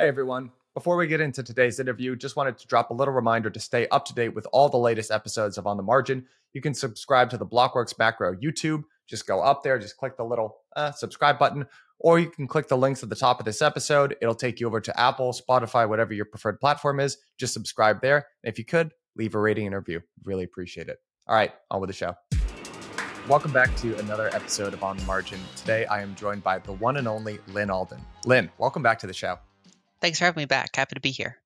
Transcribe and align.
Hey 0.00 0.08
everyone. 0.08 0.50
Before 0.72 0.96
we 0.96 1.06
get 1.06 1.20
into 1.20 1.42
today's 1.42 1.78
interview, 1.78 2.16
just 2.16 2.34
wanted 2.34 2.56
to 2.56 2.66
drop 2.66 2.88
a 2.88 2.94
little 2.94 3.12
reminder 3.12 3.50
to 3.50 3.60
stay 3.60 3.86
up 3.88 4.06
to 4.06 4.14
date 4.14 4.30
with 4.30 4.46
all 4.50 4.70
the 4.70 4.78
latest 4.78 5.10
episodes 5.10 5.58
of 5.58 5.66
On 5.66 5.76
the 5.76 5.82
Margin. 5.82 6.24
You 6.54 6.62
can 6.62 6.72
subscribe 6.72 7.28
to 7.28 7.36
the 7.36 7.44
Blockworks 7.44 7.98
Macro 7.98 8.34
YouTube. 8.34 8.84
Just 9.06 9.26
go 9.26 9.42
up 9.42 9.62
there, 9.62 9.78
just 9.78 9.98
click 9.98 10.16
the 10.16 10.24
little 10.24 10.56
uh, 10.74 10.90
subscribe 10.92 11.38
button, 11.38 11.66
or 11.98 12.18
you 12.18 12.30
can 12.30 12.46
click 12.46 12.66
the 12.66 12.78
links 12.78 13.02
at 13.02 13.10
the 13.10 13.14
top 13.14 13.40
of 13.40 13.44
this 13.44 13.60
episode. 13.60 14.16
It'll 14.22 14.34
take 14.34 14.58
you 14.58 14.66
over 14.68 14.80
to 14.80 14.98
Apple, 14.98 15.34
Spotify, 15.34 15.86
whatever 15.86 16.14
your 16.14 16.24
preferred 16.24 16.60
platform 16.60 16.98
is. 16.98 17.18
Just 17.36 17.52
subscribe 17.52 18.00
there. 18.00 18.26
And 18.42 18.50
if 18.50 18.58
you 18.58 18.64
could, 18.64 18.92
leave 19.16 19.34
a 19.34 19.38
rating 19.38 19.66
and 19.66 19.76
review. 19.76 20.00
Really 20.24 20.44
appreciate 20.44 20.88
it. 20.88 20.96
All 21.26 21.34
right, 21.34 21.52
on 21.70 21.82
with 21.82 21.88
the 21.88 21.94
show. 21.94 22.14
Welcome 23.28 23.52
back 23.52 23.76
to 23.76 23.98
another 23.98 24.34
episode 24.34 24.72
of 24.72 24.82
On 24.82 24.96
the 24.96 25.04
Margin. 25.04 25.40
Today 25.56 25.84
I 25.84 26.00
am 26.00 26.14
joined 26.14 26.42
by 26.42 26.58
the 26.58 26.72
one 26.72 26.96
and 26.96 27.06
only 27.06 27.38
Lyn 27.48 27.68
Alden. 27.68 28.00
Lynn, 28.24 28.48
welcome 28.56 28.82
back 28.82 28.98
to 29.00 29.06
the 29.06 29.12
show. 29.12 29.38
Thanks 30.00 30.18
for 30.18 30.24
having 30.24 30.42
me 30.42 30.46
back. 30.46 30.74
Happy 30.74 30.94
to 30.94 31.00
be 31.00 31.10
here. 31.10 31.38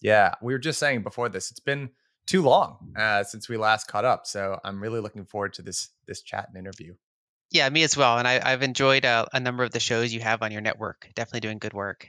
Yeah, 0.00 0.34
we 0.40 0.52
were 0.52 0.58
just 0.58 0.78
saying 0.78 1.02
before 1.02 1.28
this, 1.28 1.50
it's 1.50 1.60
been 1.60 1.90
too 2.26 2.42
long 2.42 2.92
uh, 2.96 3.24
since 3.24 3.48
we 3.48 3.56
last 3.56 3.88
caught 3.88 4.04
up. 4.04 4.26
So 4.26 4.58
I'm 4.64 4.80
really 4.80 5.00
looking 5.00 5.26
forward 5.26 5.52
to 5.54 5.62
this 5.62 5.90
this 6.06 6.22
chat 6.22 6.48
and 6.48 6.56
interview. 6.56 6.94
Yeah, 7.50 7.68
me 7.68 7.82
as 7.82 7.96
well. 7.96 8.18
And 8.18 8.28
I, 8.28 8.48
have 8.48 8.62
enjoyed 8.62 9.04
uh, 9.04 9.26
a 9.32 9.40
number 9.40 9.64
of 9.64 9.72
the 9.72 9.80
shows 9.80 10.14
you 10.14 10.20
have 10.20 10.40
on 10.40 10.52
your 10.52 10.60
network. 10.60 11.08
Definitely 11.16 11.40
doing 11.40 11.58
good 11.58 11.72
work. 11.72 12.08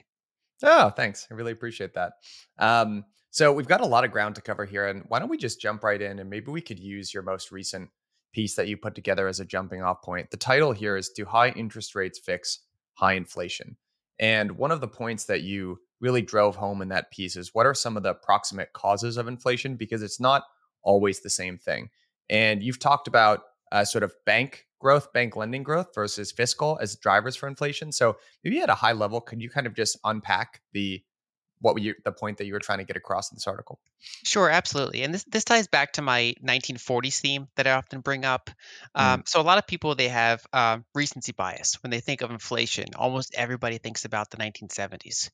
Oh, 0.61 0.91
thanks. 0.91 1.27
I 1.31 1.33
really 1.33 1.51
appreciate 1.51 1.95
that. 1.95 2.13
Um, 2.59 3.05
so 3.31 3.51
we've 3.51 3.67
got 3.67 3.81
a 3.81 3.87
lot 3.87 4.05
of 4.05 4.11
ground 4.11 4.35
to 4.35 4.41
cover 4.41 4.65
here, 4.65 4.87
and 4.87 5.03
why 5.07 5.17
don't 5.17 5.29
we 5.29 5.37
just 5.37 5.59
jump 5.59 5.83
right 5.83 6.01
in? 6.01 6.19
And 6.19 6.29
maybe 6.29 6.51
we 6.51 6.61
could 6.61 6.77
use 6.77 7.13
your 7.13 7.23
most 7.23 7.51
recent 7.51 7.89
piece 8.33 8.55
that 8.55 8.67
you 8.67 8.77
put 8.77 8.93
together 8.93 9.27
as 9.27 9.39
a 9.39 9.45
jumping 9.45 9.81
off 9.81 10.03
point. 10.03 10.29
The 10.29 10.37
title 10.37 10.73
here 10.73 10.95
is 10.95 11.09
"Do 11.09 11.25
High 11.25 11.49
Interest 11.49 11.95
Rates 11.95 12.19
Fix 12.19 12.59
High 12.93 13.13
Inflation?" 13.13 13.77
And 14.19 14.51
one 14.51 14.71
of 14.71 14.81
the 14.81 14.87
points 14.87 15.25
that 15.25 15.41
you 15.41 15.79
really 16.01 16.21
drove 16.21 16.55
home 16.55 16.81
in 16.81 16.89
that 16.89 17.11
piece 17.11 17.35
is 17.35 17.53
what 17.53 17.65
are 17.65 17.73
some 17.73 17.95
of 17.95 18.03
the 18.03 18.15
proximate 18.15 18.73
causes 18.73 19.17
of 19.17 19.27
inflation? 19.27 19.75
Because 19.75 20.01
it's 20.01 20.19
not 20.19 20.43
always 20.81 21.21
the 21.21 21.29
same 21.29 21.57
thing. 21.57 21.89
And 22.29 22.63
you've 22.63 22.79
talked 22.79 23.07
about 23.07 23.41
uh, 23.71 23.85
sort 23.85 24.03
of 24.03 24.13
bank 24.25 24.65
growth, 24.79 25.13
bank 25.13 25.35
lending 25.35 25.63
growth 25.63 25.93
versus 25.93 26.31
fiscal 26.31 26.77
as 26.81 26.95
drivers 26.95 27.35
for 27.35 27.47
inflation. 27.47 27.91
So 27.91 28.17
maybe 28.43 28.59
at 28.59 28.69
a 28.69 28.75
high 28.75 28.93
level, 28.93 29.21
could 29.21 29.41
you 29.41 29.49
kind 29.49 29.67
of 29.67 29.75
just 29.75 29.97
unpack 30.03 30.61
the 30.73 31.01
what 31.59 31.75
were 31.75 31.79
you, 31.79 31.93
the 32.03 32.11
point 32.11 32.39
that 32.39 32.45
you 32.45 32.53
were 32.53 32.59
trying 32.59 32.79
to 32.79 32.83
get 32.83 32.97
across 32.97 33.31
in 33.31 33.35
this 33.35 33.47
article? 33.47 33.79
Sure, 34.25 34.49
absolutely. 34.49 35.03
And 35.03 35.13
this 35.13 35.23
this 35.25 35.43
ties 35.43 35.67
back 35.67 35.93
to 35.93 36.01
my 36.01 36.33
1940s 36.41 37.19
theme 37.19 37.47
that 37.55 37.67
I 37.67 37.71
often 37.71 38.01
bring 38.01 38.25
up. 38.25 38.49
Mm. 38.97 39.01
Um, 39.01 39.23
so 39.27 39.39
a 39.39 39.43
lot 39.43 39.57
of 39.59 39.67
people 39.67 39.93
they 39.95 40.09
have 40.09 40.45
um, 40.53 40.85
recency 40.95 41.31
bias 41.33 41.75
when 41.83 41.91
they 41.91 41.99
think 41.99 42.21
of 42.21 42.31
inflation. 42.31 42.85
Almost 42.95 43.35
everybody 43.35 43.77
thinks 43.77 44.05
about 44.05 44.31
the 44.31 44.37
1970s. 44.37 45.29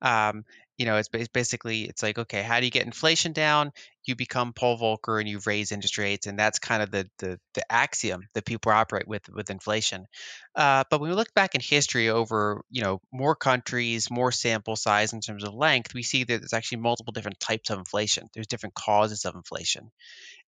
Um, 0.00 0.44
you 0.78 0.86
know, 0.86 0.96
it's, 0.96 1.08
it's 1.12 1.28
basically 1.28 1.82
it's 1.84 2.02
like 2.02 2.18
okay, 2.18 2.42
how 2.42 2.58
do 2.60 2.64
you 2.64 2.70
get 2.70 2.86
inflation 2.86 3.32
down? 3.32 3.72
You 4.04 4.16
become 4.16 4.52
Paul 4.52 4.78
Volcker 4.78 5.20
and 5.20 5.28
you 5.28 5.40
raise 5.46 5.70
interest 5.72 5.98
rates, 5.98 6.26
and 6.26 6.38
that's 6.38 6.58
kind 6.58 6.82
of 6.82 6.90
the 6.90 7.08
the, 7.18 7.40
the 7.54 7.70
axiom 7.72 8.22
that 8.34 8.44
people 8.44 8.72
operate 8.72 9.06
with 9.08 9.28
with 9.28 9.50
inflation. 9.50 10.06
Uh, 10.54 10.84
but 10.90 11.00
when 11.00 11.10
we 11.10 11.16
look 11.16 11.32
back 11.34 11.54
in 11.54 11.60
history 11.60 12.08
over 12.10 12.62
you 12.70 12.82
know 12.82 13.00
more 13.12 13.34
countries, 13.34 14.10
more 14.10 14.32
sample 14.32 14.76
size 14.76 15.12
in 15.12 15.20
terms 15.20 15.44
of 15.44 15.54
length, 15.54 15.94
we 15.94 16.02
see 16.02 16.24
that 16.24 16.38
there's 16.40 16.52
actually 16.52 16.78
multiple 16.78 17.12
different 17.12 17.40
types 17.40 17.70
of 17.70 17.78
inflation. 17.78 18.11
There's 18.34 18.46
different 18.46 18.74
causes 18.74 19.24
of 19.24 19.34
inflation, 19.34 19.90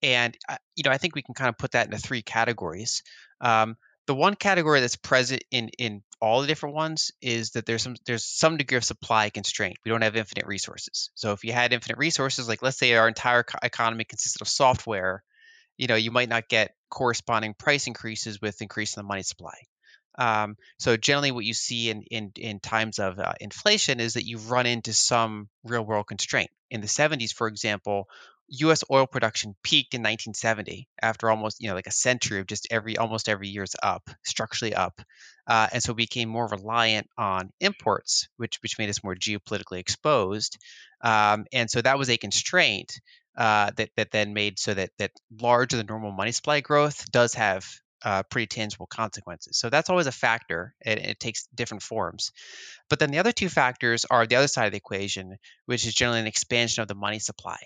and 0.01 0.37
you 0.75 0.83
know 0.83 0.91
I 0.91 0.97
think 0.97 1.15
we 1.15 1.21
can 1.21 1.35
kind 1.35 1.49
of 1.49 1.57
put 1.57 1.71
that 1.71 1.87
into 1.87 1.97
three 1.97 2.21
categories. 2.21 3.03
Um, 3.41 3.77
the 4.07 4.15
one 4.15 4.35
category 4.35 4.79
that's 4.79 4.95
present 4.95 5.43
in 5.51 5.69
in 5.77 6.01
all 6.19 6.41
the 6.41 6.47
different 6.47 6.75
ones 6.75 7.11
is 7.21 7.51
that 7.51 7.65
there's 7.65 7.83
some 7.83 7.95
there's 8.05 8.25
some 8.25 8.57
degree 8.57 8.77
of 8.77 8.83
supply 8.83 9.29
constraint. 9.29 9.77
We 9.85 9.91
don't 9.91 10.01
have 10.01 10.15
infinite 10.15 10.47
resources. 10.47 11.11
So 11.15 11.31
if 11.33 11.43
you 11.43 11.53
had 11.53 11.73
infinite 11.73 11.99
resources, 11.99 12.47
like 12.47 12.61
let's 12.61 12.77
say 12.77 12.95
our 12.95 13.07
entire 13.07 13.45
economy 13.61 14.05
consisted 14.05 14.41
of 14.41 14.47
software, 14.47 15.23
you 15.77 15.87
know, 15.87 15.95
you 15.95 16.11
might 16.11 16.27
not 16.27 16.49
get 16.49 16.73
corresponding 16.89 17.53
price 17.53 17.87
increases 17.87 18.41
with 18.41 18.61
increasing 18.61 19.01
the 19.01 19.07
money 19.07 19.23
supply. 19.23 19.53
Um, 20.17 20.57
so 20.79 20.97
generally, 20.97 21.31
what 21.31 21.45
you 21.45 21.53
see 21.53 21.89
in 21.89 22.03
in, 22.09 22.31
in 22.35 22.59
times 22.59 22.99
of 22.99 23.19
uh, 23.19 23.33
inflation 23.39 23.99
is 23.99 24.13
that 24.13 24.25
you 24.25 24.39
run 24.39 24.65
into 24.65 24.91
some 24.91 25.49
real 25.63 25.85
world 25.85 26.07
constraint. 26.07 26.49
In 26.71 26.81
the 26.81 26.87
70s, 26.87 27.33
for 27.33 27.47
example, 27.47 28.07
U.S. 28.49 28.83
oil 28.91 29.05
production 29.05 29.55
peaked 29.63 29.93
in 29.93 30.01
1970 30.01 30.87
after 31.01 31.29
almost 31.29 31.61
you 31.61 31.69
know 31.69 31.75
like 31.75 31.87
a 31.87 31.91
century 31.91 32.39
of 32.39 32.47
just 32.47 32.67
every 32.71 32.97
almost 32.97 33.29
every 33.29 33.47
year's 33.47 33.75
up 33.81 34.09
structurally 34.23 34.73
up, 34.73 35.01
uh, 35.47 35.67
and 35.71 35.83
so 35.83 35.93
became 35.93 36.29
more 36.29 36.47
reliant 36.47 37.07
on 37.17 37.51
imports, 37.59 38.27
which 38.37 38.57
which 38.61 38.77
made 38.79 38.89
us 38.89 39.03
more 39.03 39.15
geopolitically 39.15 39.79
exposed, 39.79 40.57
um, 41.01 41.45
and 41.53 41.69
so 41.69 41.81
that 41.81 41.97
was 41.97 42.09
a 42.09 42.17
constraint 42.17 42.99
uh, 43.37 43.71
that 43.77 43.89
that 43.97 44.11
then 44.11 44.33
made 44.33 44.57
so 44.59 44.73
that 44.73 44.89
that 44.97 45.11
larger 45.39 45.77
than 45.77 45.85
normal 45.85 46.11
money 46.11 46.31
supply 46.31 46.59
growth 46.61 47.09
does 47.11 47.35
have 47.35 47.65
uh, 48.03 48.23
pretty 48.23 48.47
tangible 48.47 48.87
consequences. 48.87 49.57
So 49.57 49.69
that's 49.69 49.89
always 49.89 50.07
a 50.07 50.11
factor, 50.11 50.73
and 50.83 50.99
it 50.99 51.19
takes 51.19 51.47
different 51.53 51.83
forms. 51.83 52.31
But 52.89 52.99
then 52.99 53.11
the 53.11 53.19
other 53.19 53.31
two 53.31 53.49
factors 53.49 54.05
are 54.05 54.25
the 54.25 54.35
other 54.35 54.47
side 54.47 54.65
of 54.65 54.71
the 54.71 54.77
equation, 54.77 55.37
which 55.65 55.85
is 55.85 55.93
generally 55.93 56.21
an 56.21 56.27
expansion 56.27 56.81
of 56.81 56.87
the 56.87 56.95
money 56.95 57.19
supply. 57.19 57.57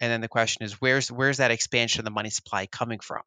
And 0.00 0.12
then 0.12 0.20
the 0.20 0.28
question 0.28 0.64
is, 0.64 0.74
where's 0.74 1.10
where's 1.10 1.38
that 1.38 1.50
expansion 1.50 2.00
of 2.00 2.04
the 2.04 2.10
money 2.10 2.30
supply 2.30 2.66
coming 2.66 3.00
from? 3.00 3.22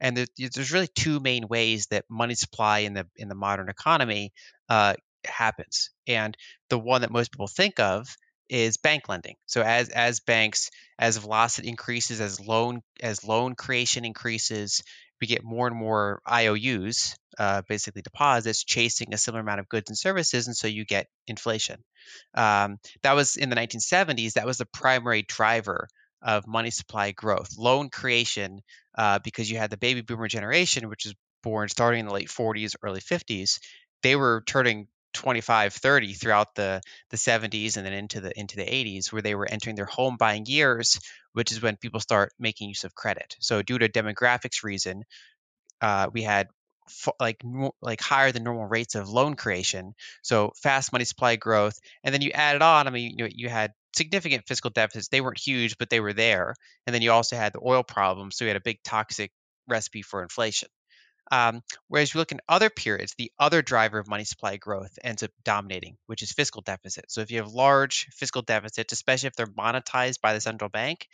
And 0.00 0.16
there's 0.36 0.72
really 0.72 0.88
two 0.88 1.20
main 1.20 1.48
ways 1.48 1.86
that 1.86 2.04
money 2.08 2.34
supply 2.34 2.80
in 2.80 2.94
the 2.94 3.06
in 3.16 3.28
the 3.28 3.34
modern 3.34 3.68
economy 3.68 4.32
uh, 4.68 4.94
happens. 5.24 5.90
And 6.06 6.36
the 6.70 6.78
one 6.78 7.02
that 7.02 7.10
most 7.10 7.32
people 7.32 7.48
think 7.48 7.80
of 7.80 8.08
is 8.48 8.78
bank 8.78 9.08
lending. 9.08 9.36
So 9.46 9.62
as 9.62 9.88
as 9.90 10.20
banks 10.20 10.70
as 10.98 11.16
velocity 11.18 11.68
increases, 11.68 12.20
as 12.20 12.40
loan 12.40 12.82
as 13.00 13.24
loan 13.24 13.54
creation 13.54 14.04
increases, 14.04 14.82
we 15.20 15.26
get 15.26 15.44
more 15.44 15.66
and 15.66 15.76
more 15.76 16.20
IOUs, 16.30 17.16
uh, 17.38 17.62
basically 17.68 18.02
deposits, 18.02 18.64
chasing 18.64 19.12
a 19.12 19.18
similar 19.18 19.40
amount 19.40 19.60
of 19.60 19.68
goods 19.68 19.90
and 19.90 19.98
services, 19.98 20.46
and 20.46 20.56
so 20.56 20.68
you 20.68 20.84
get 20.84 21.06
inflation. 21.26 21.82
Um, 22.34 22.78
that 23.02 23.14
was 23.14 23.36
in 23.36 23.50
the 23.50 23.56
1970s. 23.56 24.34
That 24.34 24.46
was 24.46 24.58
the 24.58 24.66
primary 24.66 25.22
driver 25.22 25.88
of 26.22 26.46
money 26.46 26.70
supply 26.70 27.12
growth, 27.12 27.56
loan 27.56 27.90
creation, 27.90 28.60
uh, 28.96 29.18
because 29.22 29.50
you 29.50 29.58
had 29.58 29.70
the 29.70 29.76
baby 29.76 30.00
boomer 30.00 30.28
generation, 30.28 30.88
which 30.88 31.04
was 31.04 31.14
born 31.42 31.68
starting 31.68 32.00
in 32.00 32.06
the 32.06 32.12
late 32.12 32.28
40s, 32.28 32.74
early 32.82 33.00
50s. 33.00 33.60
They 34.02 34.16
were 34.16 34.42
turning 34.46 34.88
25, 35.14 35.72
30 35.72 36.12
throughout 36.12 36.54
the 36.54 36.80
the 37.10 37.16
70s 37.16 37.76
and 37.76 37.86
then 37.86 37.92
into 37.92 38.20
the 38.20 38.38
into 38.38 38.56
the 38.56 38.64
80s, 38.64 39.12
where 39.12 39.22
they 39.22 39.34
were 39.34 39.48
entering 39.50 39.76
their 39.76 39.86
home 39.86 40.16
buying 40.16 40.46
years, 40.46 41.00
which 41.38 41.52
is 41.52 41.62
when 41.62 41.76
people 41.76 42.00
start 42.00 42.32
making 42.36 42.68
use 42.68 42.82
of 42.82 42.96
credit. 42.96 43.36
So 43.38 43.62
due 43.62 43.78
to 43.78 43.88
demographics 43.88 44.64
reason, 44.64 45.04
uh, 45.80 46.08
we 46.12 46.22
had 46.22 46.48
like 47.20 47.40
like 47.80 48.00
higher 48.00 48.32
than 48.32 48.42
normal 48.42 48.66
rates 48.66 48.96
of 48.96 49.08
loan 49.08 49.36
creation. 49.36 49.94
So 50.22 50.50
fast 50.60 50.90
money 50.90 51.04
supply 51.04 51.36
growth, 51.36 51.78
and 52.02 52.12
then 52.12 52.22
you 52.22 52.32
add 52.32 52.56
it 52.56 52.62
on. 52.62 52.88
I 52.88 52.90
mean, 52.90 53.12
you 53.12 53.24
know, 53.24 53.30
you 53.32 53.48
had 53.48 53.72
significant 53.94 54.48
fiscal 54.48 54.70
deficits. 54.70 55.06
They 55.06 55.20
weren't 55.20 55.38
huge, 55.38 55.78
but 55.78 55.90
they 55.90 56.00
were 56.00 56.12
there. 56.12 56.56
And 56.88 56.92
then 56.92 57.02
you 57.02 57.12
also 57.12 57.36
had 57.36 57.52
the 57.52 57.62
oil 57.64 57.84
problem, 57.84 58.32
so 58.32 58.44
you 58.44 58.48
had 58.48 58.56
a 58.56 58.60
big 58.60 58.82
toxic 58.82 59.30
recipe 59.68 60.02
for 60.02 60.24
inflation. 60.24 60.68
Um, 61.30 61.62
whereas 61.88 62.12
you 62.12 62.18
look 62.18 62.32
in 62.32 62.40
other 62.48 62.70
periods, 62.70 63.14
the 63.14 63.32
other 63.38 63.62
driver 63.62 63.98
of 63.98 64.08
money 64.08 64.24
supply 64.24 64.56
growth 64.56 64.98
ends 65.04 65.22
up 65.22 65.30
dominating, 65.44 65.96
which 66.06 66.22
is 66.22 66.32
fiscal 66.32 66.62
deficit. 66.62 67.10
So 67.10 67.20
if 67.20 67.30
you 67.30 67.38
have 67.38 67.52
large 67.52 68.08
fiscal 68.12 68.42
deficits, 68.42 68.92
especially 68.92 69.28
if 69.28 69.34
they're 69.34 69.46
monetized 69.46 70.20
by 70.20 70.32
the 70.32 70.40
central 70.40 70.70
bank, 70.70 71.06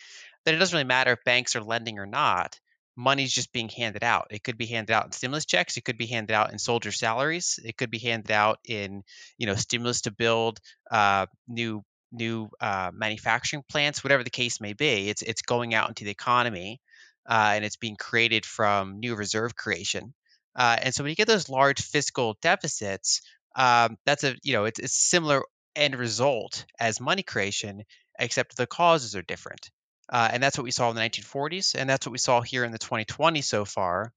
then 0.44 0.54
it 0.54 0.58
doesn't 0.58 0.76
really 0.76 0.86
matter 0.86 1.12
if 1.12 1.24
banks 1.24 1.56
are 1.56 1.62
lending 1.62 1.98
or 1.98 2.06
not 2.06 2.58
money's 2.96 3.32
just 3.32 3.52
being 3.52 3.68
handed 3.68 4.04
out. 4.04 4.28
It 4.30 4.44
could 4.44 4.56
be 4.56 4.66
handed 4.66 4.92
out 4.92 5.06
in 5.06 5.12
stimulus 5.12 5.46
checks. 5.46 5.76
It 5.76 5.84
could 5.84 5.98
be 5.98 6.06
handed 6.06 6.34
out 6.34 6.52
in 6.52 6.58
soldier 6.58 6.92
salaries. 6.92 7.58
It 7.64 7.76
could 7.76 7.90
be 7.90 7.98
handed 7.98 8.30
out 8.30 8.58
in, 8.64 9.02
you 9.38 9.46
know, 9.46 9.54
stimulus 9.54 10.02
to 10.02 10.10
build 10.10 10.60
uh, 10.90 11.26
new 11.48 11.82
new 12.12 12.48
uh, 12.60 12.92
manufacturing 12.94 13.64
plants, 13.68 14.04
whatever 14.04 14.22
the 14.22 14.30
case 14.30 14.60
may 14.60 14.72
be. 14.72 15.08
It's 15.08 15.22
it's 15.22 15.42
going 15.42 15.74
out 15.74 15.88
into 15.88 16.04
the 16.04 16.10
economy, 16.10 16.80
uh, 17.28 17.52
and 17.54 17.64
it's 17.64 17.76
being 17.76 17.96
created 17.96 18.44
from 18.44 19.00
new 19.00 19.14
reserve 19.14 19.56
creation. 19.56 20.14
Uh, 20.56 20.76
and 20.80 20.94
so 20.94 21.02
when 21.02 21.10
you 21.10 21.16
get 21.16 21.26
those 21.26 21.48
large 21.48 21.82
fiscal 21.82 22.36
deficits, 22.42 23.22
um, 23.56 23.96
that's 24.06 24.24
a 24.24 24.34
you 24.42 24.52
know 24.52 24.64
it's 24.64 24.80
a 24.80 24.88
similar 24.88 25.42
end 25.76 25.96
result 25.96 26.64
as 26.78 27.00
money 27.00 27.22
creation, 27.22 27.82
except 28.18 28.56
the 28.56 28.66
causes 28.66 29.16
are 29.16 29.22
different. 29.22 29.70
Uh, 30.12 30.28
and 30.32 30.42
that's 30.42 30.58
what 30.58 30.64
we 30.64 30.70
saw 30.70 30.90
in 30.90 30.96
the 30.96 31.02
1940s, 31.02 31.74
and 31.74 31.88
that's 31.88 32.06
what 32.06 32.12
we 32.12 32.18
saw 32.18 32.40
here 32.40 32.64
in 32.64 32.72
the 32.72 32.78
2020 32.78 33.40
so 33.40 33.64
far, 33.64 34.12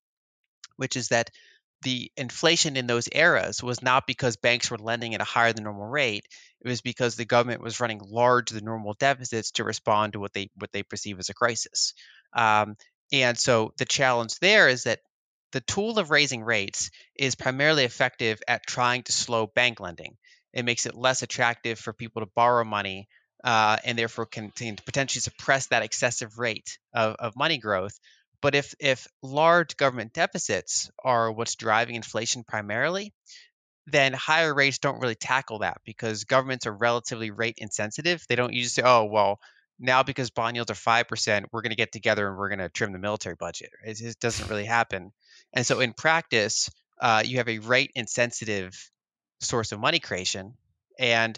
which 0.76 0.98
is 0.98 1.10
that 1.10 1.30
the 1.84 2.12
inflation 2.18 2.76
in 2.76 2.88
those 2.88 3.08
eras 3.12 3.62
was 3.62 3.82
not 3.82 4.08
because 4.08 4.36
banks 4.36 4.70
were 4.70 4.78
lending 4.78 5.14
at 5.14 5.22
a 5.22 5.26
higher 5.26 5.54
than 5.54 5.64
normal 5.64 5.86
rate. 5.86 6.26
It 6.62 6.68
was 6.68 6.82
because 6.82 7.16
the 7.16 7.26
government 7.26 7.62
was 7.62 7.80
running 7.80 8.02
larger 8.04 8.56
than 8.56 8.66
normal 8.66 8.96
deficits 9.00 9.52
to 9.52 9.64
respond 9.64 10.14
to 10.14 10.20
what 10.20 10.34
they 10.34 10.50
what 10.56 10.72
they 10.72 10.84
perceive 10.84 11.20
as 11.20 11.30
a 11.30 11.36
crisis. 11.36 11.94
Um, 12.34 12.76
and 13.12 13.38
so 13.38 13.74
the 13.78 13.86
challenge 13.86 14.40
there 14.40 14.68
is 14.68 14.84
that 14.84 15.00
the 15.52 15.62
tool 15.62 15.98
of 15.98 16.12
raising 16.12 16.44
rates 16.44 16.92
is 17.16 17.36
primarily 17.36 17.84
effective 17.84 18.42
at 18.48 18.68
trying 18.68 19.04
to 19.04 19.12
slow 19.12 19.48
bank 19.48 19.80
lending. 19.80 20.18
it 20.54 20.66
makes 20.66 20.86
it 20.86 20.96
less 20.96 21.22
attractive 21.22 21.80
for 21.80 21.94
people 21.94 22.22
to 22.22 22.32
borrow 22.36 22.64
money 22.64 23.08
uh, 23.44 23.78
and 23.86 23.98
therefore 23.98 24.26
can, 24.26 24.50
can, 24.52 24.76
potentially 24.76 25.22
suppress 25.22 25.68
that 25.68 25.84
excessive 25.84 26.38
rate 26.38 26.80
of, 26.94 27.16
of 27.20 27.36
money 27.36 27.58
growth. 27.58 27.98
But 28.42 28.56
if 28.56 28.76
if 28.80 29.08
large 29.24 29.78
government 29.78 30.14
deficits 30.14 30.92
are 31.04 31.32
what's 31.32 31.56
driving 31.56 31.96
inflation 31.96 32.44
primarily, 32.44 33.14
then 33.88 34.14
higher 34.14 34.54
rates 34.54 34.80
don't 34.80 35.00
really 35.00 35.16
tackle 35.16 35.60
that 35.60 35.82
because 35.86 36.26
governments 36.26 36.68
are 36.68 36.74
relatively 36.74 37.32
rate 37.32 37.56
insensitive. 37.58 38.24
They 38.28 38.36
don't 38.36 38.54
usually 38.54 38.70
say, 38.70 38.84
"Oh, 38.86 39.06
well, 39.06 39.40
now 39.80 40.04
because 40.04 40.30
bond 40.30 40.56
yields 40.56 40.72
are 40.72 40.76
five 40.76 41.08
percent, 41.08 41.48
we're 41.52 41.62
going 41.62 41.72
to 41.72 41.76
get 41.76 41.92
together 41.92 42.28
and 42.28 42.38
we're 42.38 42.50
going 42.50 42.60
to 42.60 42.70
trim 42.70 42.92
the 42.92 43.00
military 43.00 43.36
budget." 43.36 43.70
It 43.84 44.20
doesn't 44.20 44.50
really 44.50 44.66
happen. 44.66 45.12
And 45.54 45.66
so, 45.66 45.80
in 45.80 45.94
practice, 45.94 46.70
uh, 47.00 47.24
you 47.26 47.38
have 47.38 47.50
a 47.50 47.60
rate 47.60 47.92
insensitive 47.96 48.90
source 49.42 49.72
of 49.72 49.80
money 49.80 50.00
creation, 50.00 50.54
and 51.00 51.38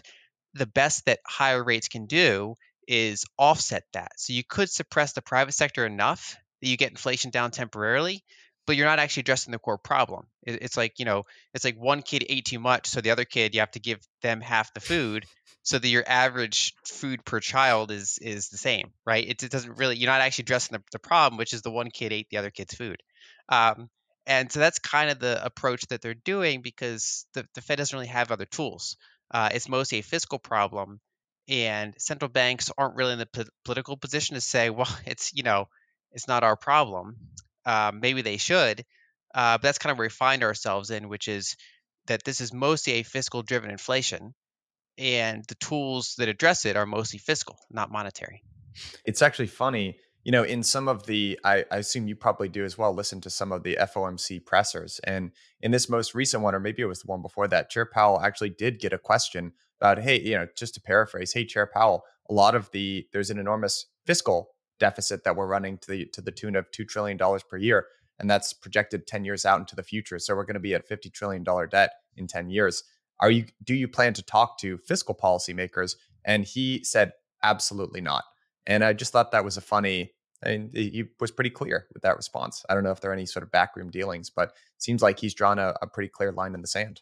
the 0.54 0.66
best 0.66 1.06
that 1.06 1.20
higher 1.26 1.62
rates 1.62 1.88
can 1.88 2.06
do 2.06 2.54
is 2.88 3.24
offset 3.38 3.84
that. 3.92 4.12
So 4.16 4.32
you 4.32 4.42
could 4.42 4.68
suppress 4.68 5.12
the 5.12 5.22
private 5.22 5.52
sector 5.52 5.86
enough 5.86 6.36
that 6.60 6.68
you 6.68 6.76
get 6.76 6.90
inflation 6.90 7.30
down 7.30 7.52
temporarily, 7.52 8.24
but 8.66 8.76
you're 8.76 8.86
not 8.86 8.98
actually 8.98 9.22
addressing 9.22 9.52
the 9.52 9.58
core 9.58 9.78
problem. 9.78 10.26
It's 10.42 10.76
like, 10.76 10.98
you 10.98 11.04
know, 11.04 11.24
it's 11.54 11.64
like 11.64 11.76
one 11.76 12.02
kid 12.02 12.24
ate 12.28 12.46
too 12.46 12.58
much, 12.58 12.88
so 12.88 13.00
the 13.00 13.10
other 13.10 13.24
kid 13.24 13.54
you 13.54 13.60
have 13.60 13.70
to 13.72 13.80
give 13.80 14.00
them 14.22 14.40
half 14.40 14.74
the 14.74 14.80
food 14.80 15.24
so 15.62 15.78
that 15.78 15.88
your 15.88 16.04
average 16.06 16.74
food 16.86 17.24
per 17.24 17.40
child 17.40 17.90
is 17.90 18.18
is 18.20 18.48
the 18.48 18.56
same, 18.58 18.92
right? 19.04 19.26
It, 19.28 19.42
it 19.42 19.50
doesn't 19.50 19.76
really 19.76 19.96
you're 19.96 20.10
not 20.10 20.20
actually 20.20 20.44
addressing 20.44 20.76
the, 20.76 20.82
the 20.92 20.98
problem, 20.98 21.38
which 21.38 21.52
is 21.52 21.62
the 21.62 21.70
one 21.70 21.90
kid 21.90 22.12
ate 22.12 22.28
the 22.30 22.38
other 22.38 22.50
kid's 22.50 22.74
food. 22.74 23.02
Um, 23.48 23.90
and 24.26 24.50
so 24.50 24.60
that's 24.60 24.78
kind 24.78 25.10
of 25.10 25.18
the 25.18 25.44
approach 25.44 25.86
that 25.88 26.02
they're 26.02 26.14
doing 26.14 26.62
because 26.62 27.26
the, 27.34 27.46
the 27.54 27.60
Fed 27.60 27.78
doesn't 27.78 27.96
really 27.96 28.08
have 28.08 28.30
other 28.30 28.44
tools. 28.46 28.96
Uh, 29.30 29.48
it's 29.52 29.68
mostly 29.68 29.98
a 29.98 30.02
fiscal 30.02 30.38
problem, 30.38 31.00
and 31.48 31.94
central 31.98 32.28
banks 32.28 32.70
aren't 32.76 32.96
really 32.96 33.12
in 33.12 33.18
the 33.18 33.26
po- 33.26 33.44
political 33.64 33.96
position 33.96 34.34
to 34.34 34.40
say, 34.40 34.70
well, 34.70 34.88
it's 35.06 35.32
you 35.34 35.42
know, 35.42 35.68
it's 36.12 36.28
not 36.28 36.44
our 36.44 36.56
problem. 36.56 37.16
Uh, 37.66 37.92
maybe 37.94 38.22
they 38.22 38.38
should, 38.38 38.84
uh, 39.34 39.58
but 39.58 39.62
that's 39.62 39.78
kind 39.78 39.92
of 39.92 39.98
where 39.98 40.06
we 40.06 40.10
find 40.10 40.42
ourselves 40.42 40.90
in, 40.90 41.08
which 41.08 41.28
is 41.28 41.56
that 42.06 42.24
this 42.24 42.40
is 42.40 42.52
mostly 42.52 42.94
a 42.94 43.02
fiscal-driven 43.02 43.70
inflation, 43.70 44.34
and 44.98 45.44
the 45.48 45.54
tools 45.56 46.14
that 46.18 46.28
address 46.28 46.64
it 46.64 46.76
are 46.76 46.86
mostly 46.86 47.18
fiscal, 47.18 47.58
not 47.70 47.90
monetary. 47.90 48.42
It's 49.04 49.22
actually 49.22 49.48
funny 49.48 49.98
you 50.24 50.32
know, 50.32 50.42
in 50.42 50.62
some 50.62 50.88
of 50.88 51.06
the, 51.06 51.38
I, 51.44 51.64
I, 51.70 51.78
assume 51.78 52.06
you 52.06 52.14
probably 52.14 52.48
do 52.48 52.64
as 52.64 52.76
well, 52.76 52.94
listen 52.94 53.20
to 53.22 53.30
some 53.30 53.52
of 53.52 53.62
the 53.62 53.78
FOMC 53.80 54.44
pressers. 54.44 55.00
And 55.04 55.32
in 55.62 55.70
this 55.70 55.88
most 55.88 56.14
recent 56.14 56.42
one, 56.42 56.54
or 56.54 56.60
maybe 56.60 56.82
it 56.82 56.86
was 56.86 57.00
the 57.00 57.06
one 57.06 57.22
before 57.22 57.48
that, 57.48 57.70
Chair 57.70 57.86
Powell 57.86 58.20
actually 58.20 58.50
did 58.50 58.80
get 58.80 58.92
a 58.92 58.98
question 58.98 59.52
about, 59.80 59.98
hey, 59.98 60.20
you 60.20 60.36
know, 60.36 60.46
just 60.56 60.74
to 60.74 60.80
paraphrase, 60.80 61.32
hey, 61.32 61.46
Chair 61.46 61.66
Powell, 61.72 62.04
a 62.28 62.34
lot 62.34 62.54
of 62.54 62.70
the, 62.72 63.06
there's 63.12 63.30
an 63.30 63.38
enormous 63.38 63.86
fiscal 64.04 64.50
deficit 64.78 65.24
that 65.24 65.36
we're 65.36 65.46
running 65.46 65.78
to 65.78 65.90
the 65.90 66.06
to 66.06 66.20
the 66.20 66.30
tune 66.30 66.56
of 66.56 66.70
$2 66.70 66.86
trillion 66.88 67.18
per 67.18 67.56
year. 67.56 67.86
And 68.18 68.28
that's 68.28 68.52
projected 68.52 69.06
10 69.06 69.24
years 69.24 69.46
out 69.46 69.60
into 69.60 69.74
the 69.74 69.82
future. 69.82 70.18
So 70.18 70.34
we're 70.34 70.44
going 70.44 70.54
to 70.54 70.60
be 70.60 70.74
at 70.74 70.88
$50 70.88 71.12
trillion 71.12 71.44
debt 71.70 71.92
in 72.16 72.26
10 72.26 72.50
years. 72.50 72.82
Are 73.20 73.30
you, 73.30 73.46
do 73.64 73.74
you 73.74 73.88
plan 73.88 74.14
to 74.14 74.22
talk 74.22 74.58
to 74.58 74.78
fiscal 74.78 75.14
policymakers? 75.14 75.96
And 76.24 76.44
he 76.44 76.84
said, 76.84 77.12
absolutely 77.42 78.00
not. 78.00 78.24
And 78.66 78.84
I 78.84 78.92
just 78.92 79.12
thought 79.12 79.32
that 79.32 79.44
was 79.44 79.56
a 79.56 79.60
funny, 79.60 80.12
and 80.42 80.70
he 80.74 81.04
was 81.18 81.30
pretty 81.30 81.50
clear 81.50 81.86
with 81.92 82.02
that 82.02 82.16
response. 82.16 82.64
I 82.68 82.74
don't 82.74 82.84
know 82.84 82.92
if 82.92 83.00
there 83.00 83.10
are 83.10 83.14
any 83.14 83.26
sort 83.26 83.42
of 83.42 83.50
backroom 83.50 83.90
dealings, 83.90 84.30
but 84.30 84.48
it 84.48 84.82
seems 84.82 85.02
like 85.02 85.18
he's 85.18 85.34
drawn 85.34 85.58
a, 85.58 85.74
a 85.82 85.86
pretty 85.86 86.08
clear 86.08 86.32
line 86.32 86.54
in 86.54 86.60
the 86.60 86.68
sand. 86.68 87.00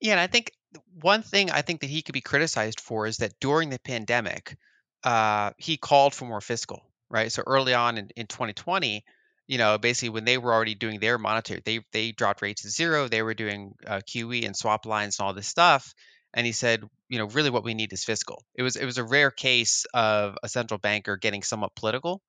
Yeah, 0.00 0.12
and 0.12 0.20
I 0.20 0.26
think 0.26 0.52
one 1.00 1.22
thing 1.22 1.50
I 1.50 1.62
think 1.62 1.80
that 1.80 1.90
he 1.90 2.02
could 2.02 2.12
be 2.12 2.20
criticized 2.20 2.80
for 2.80 3.06
is 3.06 3.18
that 3.18 3.38
during 3.40 3.70
the 3.70 3.78
pandemic, 3.78 4.56
uh, 5.04 5.52
he 5.58 5.76
called 5.76 6.14
for 6.14 6.26
more 6.26 6.40
fiscal, 6.40 6.82
right? 7.10 7.32
So 7.32 7.42
early 7.46 7.74
on 7.74 7.98
in, 7.98 8.10
in 8.16 8.26
2020, 8.26 9.04
you 9.46 9.58
know, 9.58 9.78
basically 9.78 10.10
when 10.10 10.24
they 10.24 10.38
were 10.38 10.52
already 10.52 10.74
doing 10.74 11.00
their 11.00 11.18
monetary, 11.18 11.62
they 11.64 11.80
they 11.92 12.12
dropped 12.12 12.42
rates 12.42 12.62
to 12.62 12.70
zero. 12.70 13.08
They 13.08 13.22
were 13.22 13.34
doing 13.34 13.74
uh, 13.86 14.00
QE 14.08 14.44
and 14.44 14.56
swap 14.56 14.86
lines 14.86 15.18
and 15.18 15.26
all 15.26 15.34
this 15.34 15.48
stuff, 15.48 15.94
and 16.34 16.46
he 16.46 16.52
said, 16.52 16.82
you 17.08 17.18
know, 17.18 17.26
really 17.26 17.50
what 17.50 17.64
we 17.64 17.74
need 17.74 17.92
is 17.92 18.04
fiscal. 18.04 18.42
It 18.54 18.62
was 18.62 18.76
it 18.76 18.84
was 18.84 18.98
a 18.98 19.04
rare 19.04 19.30
case 19.30 19.86
of 19.94 20.36
a 20.42 20.48
central 20.48 20.78
banker 20.78 21.16
getting 21.16 21.42
somewhat 21.42 21.74
political 21.76 22.22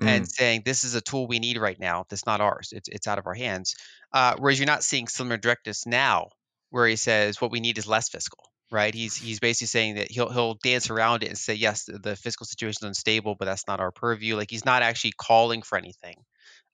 and 0.00 0.24
mm. 0.24 0.28
saying 0.30 0.62
this 0.64 0.84
is 0.84 0.94
a 0.94 1.00
tool 1.00 1.26
we 1.26 1.38
need 1.38 1.58
right 1.58 1.78
now. 1.78 2.04
That's 2.08 2.26
not 2.26 2.40
ours. 2.40 2.72
It's 2.72 2.88
it's 2.88 3.06
out 3.06 3.18
of 3.18 3.26
our 3.26 3.34
hands. 3.34 3.74
Uh, 4.12 4.34
whereas 4.38 4.58
you're 4.58 4.66
not 4.66 4.84
seeing 4.84 5.08
similar 5.08 5.36
directives 5.36 5.84
now, 5.86 6.28
where 6.70 6.86
he 6.86 6.96
says 6.96 7.40
what 7.40 7.50
we 7.50 7.60
need 7.60 7.78
is 7.78 7.86
less 7.86 8.08
fiscal. 8.08 8.44
Right? 8.72 8.94
He's 8.94 9.16
he's 9.16 9.40
basically 9.40 9.66
saying 9.66 9.96
that 9.96 10.10
he'll 10.10 10.30
he'll 10.30 10.54
dance 10.54 10.90
around 10.90 11.24
it 11.24 11.28
and 11.28 11.38
say 11.38 11.54
yes, 11.54 11.84
the, 11.84 11.98
the 11.98 12.16
fiscal 12.16 12.46
situation 12.46 12.78
is 12.82 12.88
unstable, 12.88 13.34
but 13.34 13.46
that's 13.46 13.66
not 13.66 13.80
our 13.80 13.90
purview. 13.90 14.36
Like 14.36 14.50
he's 14.50 14.64
not 14.64 14.82
actually 14.82 15.12
calling 15.18 15.62
for 15.62 15.76
anything. 15.76 16.16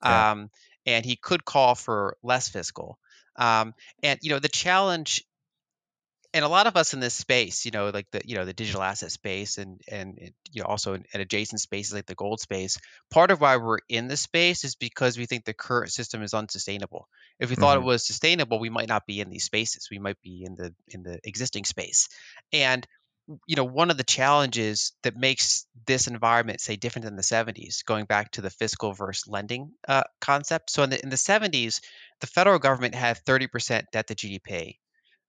Yeah. 0.04 0.32
Um, 0.32 0.50
and 0.84 1.04
he 1.04 1.16
could 1.16 1.44
call 1.44 1.74
for 1.74 2.16
less 2.22 2.48
fiscal. 2.48 2.98
Um, 3.36 3.74
and 4.02 4.18
you 4.22 4.30
know 4.30 4.38
the 4.38 4.48
challenge 4.48 5.24
and 6.36 6.44
a 6.44 6.48
lot 6.48 6.66
of 6.66 6.76
us 6.76 6.92
in 6.92 7.00
this 7.00 7.14
space, 7.14 7.64
you 7.64 7.70
know, 7.70 7.88
like 7.88 8.10
the 8.10 8.20
you 8.26 8.34
know 8.34 8.44
the 8.44 8.52
digital 8.52 8.82
asset 8.82 9.10
space, 9.10 9.56
and 9.56 9.80
and 9.90 10.18
you 10.52 10.62
know 10.62 10.68
also 10.68 10.92
in, 10.92 11.04
in 11.14 11.22
adjacent 11.22 11.62
spaces 11.62 11.94
like 11.94 12.04
the 12.04 12.14
gold 12.14 12.40
space. 12.40 12.78
Part 13.10 13.30
of 13.30 13.40
why 13.40 13.56
we're 13.56 13.78
in 13.88 14.06
this 14.06 14.20
space 14.20 14.62
is 14.62 14.74
because 14.74 15.16
we 15.16 15.24
think 15.24 15.46
the 15.46 15.54
current 15.54 15.92
system 15.92 16.22
is 16.22 16.34
unsustainable. 16.34 17.08
If 17.40 17.48
we 17.48 17.56
thought 17.56 17.78
mm-hmm. 17.78 17.88
it 17.88 17.92
was 17.92 18.06
sustainable, 18.06 18.58
we 18.58 18.68
might 18.68 18.88
not 18.88 19.06
be 19.06 19.20
in 19.20 19.30
these 19.30 19.44
spaces. 19.44 19.88
We 19.90 19.98
might 19.98 20.20
be 20.20 20.44
in 20.44 20.56
the 20.56 20.74
in 20.88 21.02
the 21.02 21.18
existing 21.24 21.64
space. 21.64 22.10
And 22.52 22.86
you 23.46 23.56
know, 23.56 23.64
one 23.64 23.90
of 23.90 23.96
the 23.96 24.04
challenges 24.04 24.92
that 25.02 25.16
makes 25.16 25.66
this 25.86 26.06
environment, 26.06 26.60
say, 26.60 26.76
different 26.76 27.04
than 27.04 27.16
the 27.16 27.22
70s, 27.22 27.82
going 27.82 28.04
back 28.04 28.32
to 28.32 28.40
the 28.40 28.50
fiscal 28.50 28.92
versus 28.92 29.26
lending 29.26 29.72
uh, 29.88 30.04
concept. 30.20 30.70
So 30.70 30.82
in 30.82 30.90
the 30.90 31.02
in 31.02 31.10
the 31.10 31.16
70s, 31.16 31.80
the 32.20 32.26
federal 32.26 32.58
government 32.58 32.94
had 32.94 33.18
30% 33.18 33.86
debt 33.92 34.06
to 34.08 34.14
GDP 34.14 34.78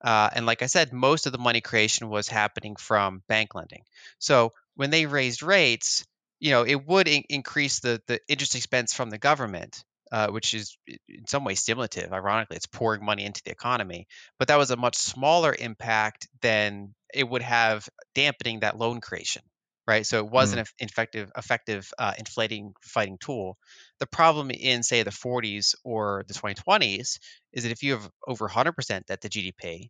uh, 0.04 0.30
and 0.34 0.46
like 0.46 0.62
I 0.62 0.68
said, 0.68 0.94
most 0.94 1.26
of 1.26 1.32
the 1.32 1.40
money 1.40 1.62
creation 1.62 2.10
was 2.10 2.28
happening 2.28 2.76
from 2.76 3.24
bank 3.28 3.56
lending. 3.56 3.84
So 4.20 4.54
when 4.76 4.92
they 4.92 5.06
raised 5.08 5.42
rates, 5.42 6.06
you 6.40 6.52
know, 6.52 6.64
it 6.64 6.86
would 6.86 7.08
in- 7.08 7.24
increase 7.30 7.80
the 7.80 8.02
the 8.08 8.20
interest 8.28 8.56
expense 8.56 8.94
from 8.94 9.10
the 9.10 9.18
government, 9.18 9.84
uh, 10.12 10.30
which 10.30 10.54
is 10.54 10.78
in 10.88 11.28
some 11.28 11.44
way 11.44 11.56
stimulative. 11.56 12.12
Ironically, 12.14 12.58
it's 12.58 12.66
pouring 12.66 13.04
money 13.04 13.26
into 13.26 13.42
the 13.44 13.52
economy, 13.52 14.08
but 14.40 14.48
that 14.50 14.58
was 14.58 14.72
a 14.72 14.78
much 14.78 14.96
smaller 14.96 15.56
impact 15.58 16.28
than 16.42 16.94
it 17.14 17.28
would 17.28 17.42
have 17.42 17.88
dampening 18.16 18.62
that 18.62 18.78
loan 18.78 19.02
creation 19.02 19.42
right? 19.88 20.06
So 20.06 20.20
it 20.20 20.30
was 20.30 20.54
mm. 20.54 20.60
an 20.60 20.66
effective, 20.80 21.32
effective 21.36 21.90
uh, 21.98 22.14
inflating 22.20 22.74
fighting 22.82 23.18
tool. 23.20 23.58
The 24.00 24.06
problem 24.06 24.52
in, 24.52 24.84
say, 24.84 25.02
the 25.04 25.12
40s 25.12 25.76
or 25.84 26.26
the 26.28 26.34
2020s 26.34 27.20
is 27.54 27.64
that 27.64 27.72
if 27.72 27.82
you 27.82 27.94
have 27.94 28.10
over 28.28 28.48
100% 28.48 29.06
debt 29.06 29.22
to 29.22 29.30
GDP 29.30 29.90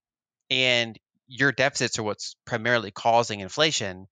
and 0.50 0.98
your 1.28 1.52
deficits 1.52 2.00
are 2.00 2.04
what's 2.04 2.36
primarily 2.46 2.92
causing 2.92 3.40
inflation, 3.40 4.06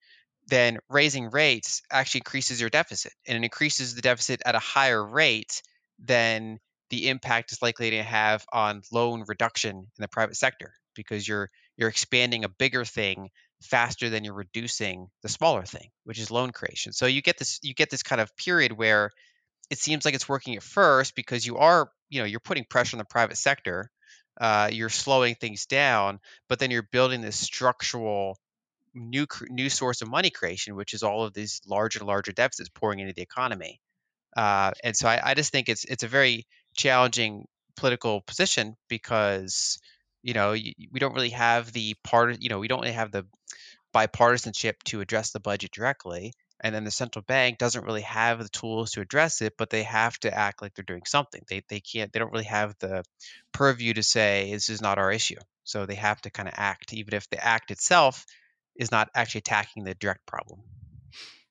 then 0.47 0.79
raising 0.89 1.29
rates 1.29 1.81
actually 1.91 2.19
increases 2.19 2.59
your 2.59 2.69
deficit 2.69 3.13
and 3.27 3.37
it 3.37 3.43
increases 3.43 3.95
the 3.95 4.01
deficit 4.01 4.41
at 4.45 4.55
a 4.55 4.59
higher 4.59 5.03
rate 5.03 5.61
than 5.99 6.59
the 6.89 7.09
impact 7.09 7.51
is 7.51 7.61
likely 7.61 7.91
to 7.91 8.03
have 8.03 8.45
on 8.53 8.81
loan 8.91 9.23
reduction 9.27 9.75
in 9.75 10.01
the 10.01 10.07
private 10.07 10.35
sector 10.35 10.73
because 10.95 11.27
you're 11.27 11.49
you're 11.77 11.89
expanding 11.89 12.43
a 12.43 12.49
bigger 12.49 12.85
thing 12.85 13.29
faster 13.61 14.09
than 14.09 14.23
you're 14.23 14.33
reducing 14.33 15.07
the 15.23 15.29
smaller 15.29 15.63
thing, 15.63 15.89
which 16.03 16.19
is 16.19 16.31
loan 16.31 16.51
creation. 16.51 16.93
So 16.93 17.05
you 17.05 17.21
get 17.21 17.37
this 17.37 17.59
you 17.63 17.73
get 17.73 17.89
this 17.89 18.03
kind 18.03 18.21
of 18.21 18.35
period 18.37 18.71
where 18.71 19.11
it 19.69 19.79
seems 19.79 20.05
like 20.05 20.13
it's 20.13 20.29
working 20.29 20.55
at 20.55 20.63
first 20.63 21.15
because 21.15 21.45
you 21.45 21.57
are 21.57 21.89
you 22.09 22.19
know 22.19 22.25
you're 22.25 22.39
putting 22.39 22.65
pressure 22.65 22.95
on 22.95 22.99
the 22.99 23.05
private 23.05 23.37
sector, 23.37 23.89
uh, 24.39 24.69
you're 24.71 24.89
slowing 24.89 25.35
things 25.35 25.65
down, 25.65 26.19
but 26.49 26.59
then 26.59 26.71
you're 26.71 26.87
building 26.91 27.21
this 27.21 27.37
structural 27.37 28.37
new 28.93 29.25
new 29.49 29.69
source 29.69 30.01
of 30.01 30.09
money 30.09 30.29
creation, 30.29 30.75
which 30.75 30.93
is 30.93 31.03
all 31.03 31.25
of 31.25 31.33
these 31.33 31.61
larger 31.67 31.99
and 31.99 32.07
larger 32.07 32.31
deficits 32.31 32.69
pouring 32.69 32.99
into 32.99 33.13
the 33.13 33.21
economy. 33.21 33.81
Uh, 34.35 34.71
and 34.83 34.95
so 34.95 35.07
I, 35.07 35.21
I 35.23 35.33
just 35.33 35.51
think 35.51 35.69
it's 35.69 35.85
it's 35.85 36.03
a 36.03 36.07
very 36.07 36.45
challenging 36.75 37.47
political 37.75 38.21
position 38.21 38.75
because 38.89 39.79
you 40.23 40.33
know 40.33 40.51
we 40.51 40.99
don't 40.99 41.13
really 41.13 41.29
have 41.29 41.71
the 41.71 41.95
part 42.03 42.41
you 42.41 42.49
know 42.49 42.59
we 42.59 42.67
don't 42.67 42.81
really 42.81 42.93
have 42.93 43.11
the 43.11 43.25
bipartisanship 43.93 44.73
to 44.83 45.01
address 45.01 45.31
the 45.31 45.39
budget 45.39 45.71
directly 45.71 46.33
and 46.61 46.73
then 46.73 46.83
the 46.83 46.91
central 46.91 47.23
bank 47.23 47.57
doesn't 47.57 47.85
really 47.85 48.01
have 48.01 48.39
the 48.41 48.49
tools 48.49 48.91
to 48.91 49.01
address 49.01 49.41
it 49.41 49.53
but 49.57 49.69
they 49.69 49.83
have 49.83 50.17
to 50.19 50.33
act 50.33 50.61
like 50.61 50.73
they're 50.73 50.83
doing 50.83 51.03
something. 51.05 51.41
They, 51.49 51.63
they 51.69 51.79
can't 51.79 52.11
they 52.11 52.19
don't 52.19 52.31
really 52.31 52.45
have 52.45 52.75
the 52.79 53.03
purview 53.51 53.93
to 53.93 54.03
say 54.03 54.51
this 54.51 54.69
is 54.69 54.81
not 54.81 54.97
our 54.97 55.11
issue. 55.11 55.39
So 55.63 55.85
they 55.85 55.95
have 55.95 56.21
to 56.21 56.29
kind 56.29 56.47
of 56.47 56.55
act 56.57 56.93
even 56.93 57.13
if 57.13 57.29
the 57.29 57.43
act 57.43 57.71
itself 57.71 58.25
is 58.75 58.91
not 58.91 59.09
actually 59.15 59.39
attacking 59.39 59.83
the 59.83 59.95
direct 59.95 60.25
problem 60.25 60.61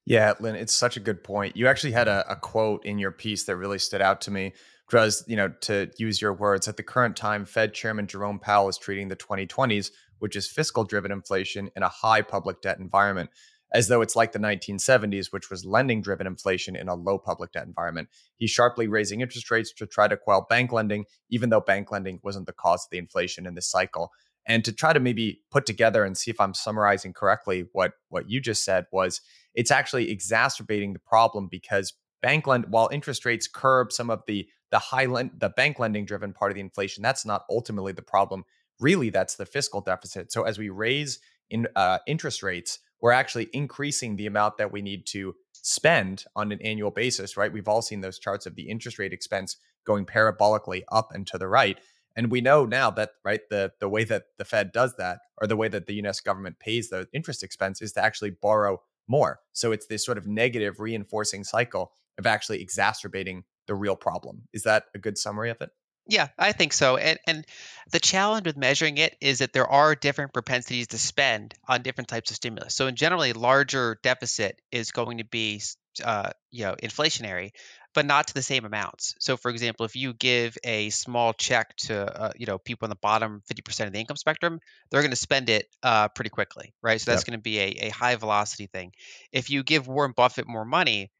yeah 0.06 0.32
lyn 0.40 0.54
it's 0.54 0.75
such 0.75 0.96
a 0.96 1.00
good 1.00 1.23
point 1.25 1.56
you 1.56 1.66
actually 1.66 1.92
had 1.92 2.08
a, 2.08 2.25
a 2.30 2.37
quote 2.37 2.84
in 2.84 2.99
your 2.99 3.11
piece 3.11 3.44
that 3.44 3.56
really 3.56 3.78
stood 3.78 4.02
out 4.02 4.20
to 4.20 4.30
me 4.30 4.52
was, 4.92 5.25
you 5.26 5.34
know, 5.34 5.49
to 5.62 5.90
use 5.99 6.20
your 6.20 6.34
words, 6.34 6.68
at 6.68 6.76
the 6.76 6.82
current 6.82 7.16
time, 7.16 7.46
Fed 7.46 7.73
Chairman 7.73 8.06
Jerome 8.06 8.38
Powell 8.38 8.68
is 8.68 8.76
treating 8.76 9.08
the 9.08 9.16
2020s 9.16 9.90
which 10.25 10.37
is 10.37 10.50
fiscal 10.50 10.84
driven 10.84 11.12
inflation 11.12 11.70
in 11.76 11.82
a 11.82 11.88
high 11.88 12.23
public 12.23 12.62
debt 12.62 12.78
environment, 12.78 13.28
as 13.73 13.88
though 13.88 14.00
it's 14.00 14.16
like 14.16 14.32
the 14.32 14.38
1970s, 14.38 15.32
which 15.32 15.50
was 15.50 15.66
lending 15.66 16.00
driven 16.00 16.26
inflation 16.26 16.76
in 16.76 16.88
a 16.88 16.94
low 16.94 17.18
public 17.18 17.52
debt 17.52 17.66
environment. 17.66 18.08
He's 18.37 18.50
sharply 18.50 18.88
raising 18.88 19.20
interest 19.20 19.50
rates 19.50 19.70
to 19.75 19.87
try 19.87 20.08
to 20.08 20.16
quell 20.16 20.46
bank 20.49 20.73
lending, 20.73 21.04
even 21.28 21.50
though 21.50 21.61
bank 21.61 21.90
lending 21.90 22.20
wasn't 22.23 22.46
the 22.46 22.54
cause 22.54 22.87
of 22.87 22.90
the 22.90 22.96
inflation 22.96 23.46
in 23.46 23.54
this 23.54 23.68
cycle. 23.68 24.12
And 24.46 24.64
to 24.64 24.73
try 24.73 24.94
to 24.94 25.00
maybe 25.00 25.40
put 25.50 25.66
together 25.66 26.04
and 26.04 26.16
see 26.16 26.30
if 26.30 26.40
I'm 26.40 26.54
summarizing 26.54 27.12
correctly 27.12 27.66
what 27.73 27.92
what 28.08 28.30
you 28.30 28.40
just 28.40 28.64
said 28.64 28.87
was 28.92 29.20
it's 29.54 29.70
actually 29.70 30.11
exacerbating 30.11 30.92
the 30.92 30.99
problem 30.99 31.49
because 31.50 31.92
bank 32.23 32.46
lend 32.46 32.66
while 32.68 32.88
interest 32.92 33.25
rates 33.25 33.46
curb 33.46 33.92
some 33.92 34.11
of 34.11 34.23
the 34.26 34.46
the 34.70 34.78
high 34.78 35.06
lend 35.06 35.30
the 35.38 35.50
bank 35.50 35.78
lending 35.78 36.04
driven 36.04 36.32
part 36.32 36.50
of 36.50 36.54
the 36.54 36.61
inflation 36.61 37.02
that's 37.02 37.26
not 37.26 37.44
ultimately 37.50 37.92
the 37.92 38.02
problem. 38.02 38.44
Really 38.80 39.11
that's 39.11 39.37
the 39.37 39.46
fiscal 39.46 39.80
deficit. 39.80 40.32
So 40.32 40.42
as 40.42 40.58
we 40.58 40.68
raise 40.68 41.18
in 41.50 41.68
uh, 41.76 41.99
interest 42.06 42.42
rates 42.42 42.78
we're 43.00 43.12
actually 43.12 43.49
increasing 43.52 44.16
the 44.16 44.26
amount 44.26 44.56
that 44.56 44.73
we 44.73 44.80
need 44.80 45.06
to 45.06 45.34
spend 45.52 46.25
on 46.34 46.52
an 46.52 46.61
annual 46.62 46.90
basis 46.90 47.37
right? 47.37 47.52
We've 47.52 47.68
all 47.68 47.82
seen 47.82 48.00
those 48.00 48.18
charts 48.18 48.46
of 48.46 48.54
the 48.54 48.68
interest 48.68 48.99
rate 48.99 49.12
expense 49.12 49.56
going 49.84 50.06
parabolically 50.06 50.82
up 50.90 51.11
and 51.12 51.26
to 51.26 51.38
the 51.38 51.46
right. 51.49 51.78
And 52.16 52.30
we 52.30 52.40
know 52.40 52.64
now 52.64 52.90
that 52.92 53.11
right 53.25 53.40
the 53.50 53.73
the 53.80 53.88
way 53.88 54.04
that 54.04 54.25
the 54.38 54.44
Fed 54.44 54.73
does 54.73 54.96
that, 54.96 55.18
or 55.40 55.46
the 55.46 55.56
way 55.56 55.68
that 55.68 55.87
the 55.87 55.94
U.S. 55.94 56.20
government 56.20 56.58
pays 56.61 56.88
the 56.88 57.08
interest 57.12 57.42
expense, 57.42 57.82
is 57.82 57.92
to 57.94 58.04
actually 58.04 58.30
borrow 58.30 58.80
more. 59.08 59.40
So 59.52 59.73
it's 59.73 59.87
this 59.87 60.04
sort 60.04 60.18
of 60.18 60.26
negative 60.26 60.80
reinforcing 60.80 61.44
cycle 61.44 61.92
of 62.18 62.26
actually 62.26 62.61
exacerbating 62.61 63.44
the 63.66 63.75
real 63.75 63.96
problem. 63.96 64.42
Is 64.52 64.62
that 64.64 64.84
a 64.94 64.99
good 64.99 65.18
summary 65.18 65.50
of 65.50 65.61
it? 65.61 65.70
Yeah, 66.06 66.28
I 66.38 66.52
think 66.52 66.75
so. 66.75 66.99
And 66.99 67.18
and 67.26 67.46
the 67.90 68.00
challenge 68.00 68.46
with 68.46 68.58
measuring 68.58 68.99
it 68.99 69.16
is 69.23 69.38
that 69.38 69.54
there 69.54 69.66
are 69.66 69.94
different 69.94 70.34
propensities 70.34 70.88
to 70.88 70.99
spend 70.99 71.54
on 71.66 71.82
different 71.82 72.08
types 72.08 72.30
of 72.30 72.37
stimulus. 72.37 72.75
So 72.75 72.87
in 72.88 72.94
generally 72.94 73.32
larger 73.32 73.99
deficit 74.02 74.61
is 74.70 74.90
going 74.90 75.18
to 75.18 75.25
be 75.25 75.62
uh, 76.02 76.30
you 76.50 76.64
know 76.64 76.74
inflationary, 76.82 77.50
but 77.94 78.06
not 78.06 78.28
to 78.28 78.34
the 78.34 78.42
same 78.42 78.64
amounts. 78.64 79.14
So, 79.18 79.36
for 79.36 79.50
example, 79.50 79.86
if 79.86 79.96
you 79.96 80.14
give 80.14 80.56
a 80.64 80.90
small 80.90 81.32
check 81.32 81.74
to 81.76 82.22
uh, 82.22 82.32
you 82.36 82.46
know 82.46 82.58
people 82.58 82.86
on 82.86 82.90
the 82.90 82.96
bottom 82.96 83.42
50% 83.52 83.86
of 83.86 83.92
the 83.92 84.00
income 84.00 84.16
spectrum, 84.16 84.60
they're 84.90 85.02
going 85.02 85.10
to 85.10 85.16
spend 85.16 85.48
it 85.48 85.66
uh, 85.82 86.08
pretty 86.08 86.30
quickly, 86.30 86.74
right? 86.82 87.00
So 87.00 87.10
that's 87.10 87.22
yep. 87.22 87.26
going 87.26 87.38
to 87.38 87.42
be 87.42 87.58
a, 87.58 87.86
a 87.86 87.88
high 87.90 88.16
velocity 88.16 88.66
thing. 88.66 88.92
If 89.32 89.50
you 89.50 89.62
give 89.62 89.86
Warren 89.86 90.12
Buffett 90.16 90.48
more 90.48 90.64
money, 90.64 91.10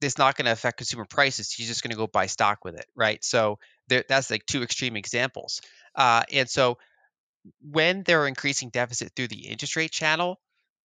it's 0.00 0.18
not 0.18 0.36
going 0.36 0.46
to 0.46 0.52
affect 0.52 0.78
consumer 0.78 1.04
prices. 1.04 1.52
He's 1.52 1.68
just 1.68 1.82
going 1.82 1.90
to 1.90 1.96
go 1.96 2.06
buy 2.06 2.26
stock 2.26 2.64
with 2.64 2.76
it, 2.76 2.86
right? 2.94 3.22
So 3.24 3.58
there, 3.88 4.04
that's 4.08 4.30
like 4.30 4.46
two 4.46 4.62
extreme 4.62 4.96
examples. 4.96 5.60
Uh, 5.94 6.22
and 6.32 6.48
so 6.48 6.78
when 7.60 8.02
they're 8.04 8.26
increasing 8.26 8.70
deficit 8.70 9.12
through 9.16 9.28
the 9.28 9.46
interest 9.46 9.76
rate 9.76 9.90
channel, 9.90 10.38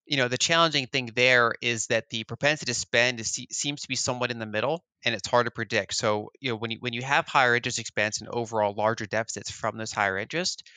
you 0.05 0.17
know 0.17 0.27
the 0.27 0.37
challenging 0.37 0.87
thing 0.87 1.11
there 1.15 1.53
is 1.61 1.87
that 1.87 2.09
the 2.09 2.23
propensity 2.23 2.71
to 2.71 2.77
spend 2.77 3.19
is, 3.19 3.39
seems 3.51 3.81
to 3.81 3.87
be 3.87 3.95
somewhat 3.95 4.31
in 4.31 4.39
the 4.39 4.45
middle 4.45 4.83
and 5.05 5.15
it's 5.15 5.27
hard 5.27 5.45
to 5.45 5.51
predict 5.51 5.93
so 5.93 6.29
you 6.39 6.49
know 6.49 6.55
when 6.55 6.71
you 6.71 6.77
when 6.79 6.93
you 6.93 7.01
have 7.01 7.27
higher 7.27 7.55
interest 7.55 7.79
expense 7.79 8.19
and 8.19 8.29
overall 8.29 8.73
larger 8.73 9.05
deficits 9.05 9.49
from 9.51 9.77
this 9.77 9.91
higher 9.91 10.17
interest 10.17 10.67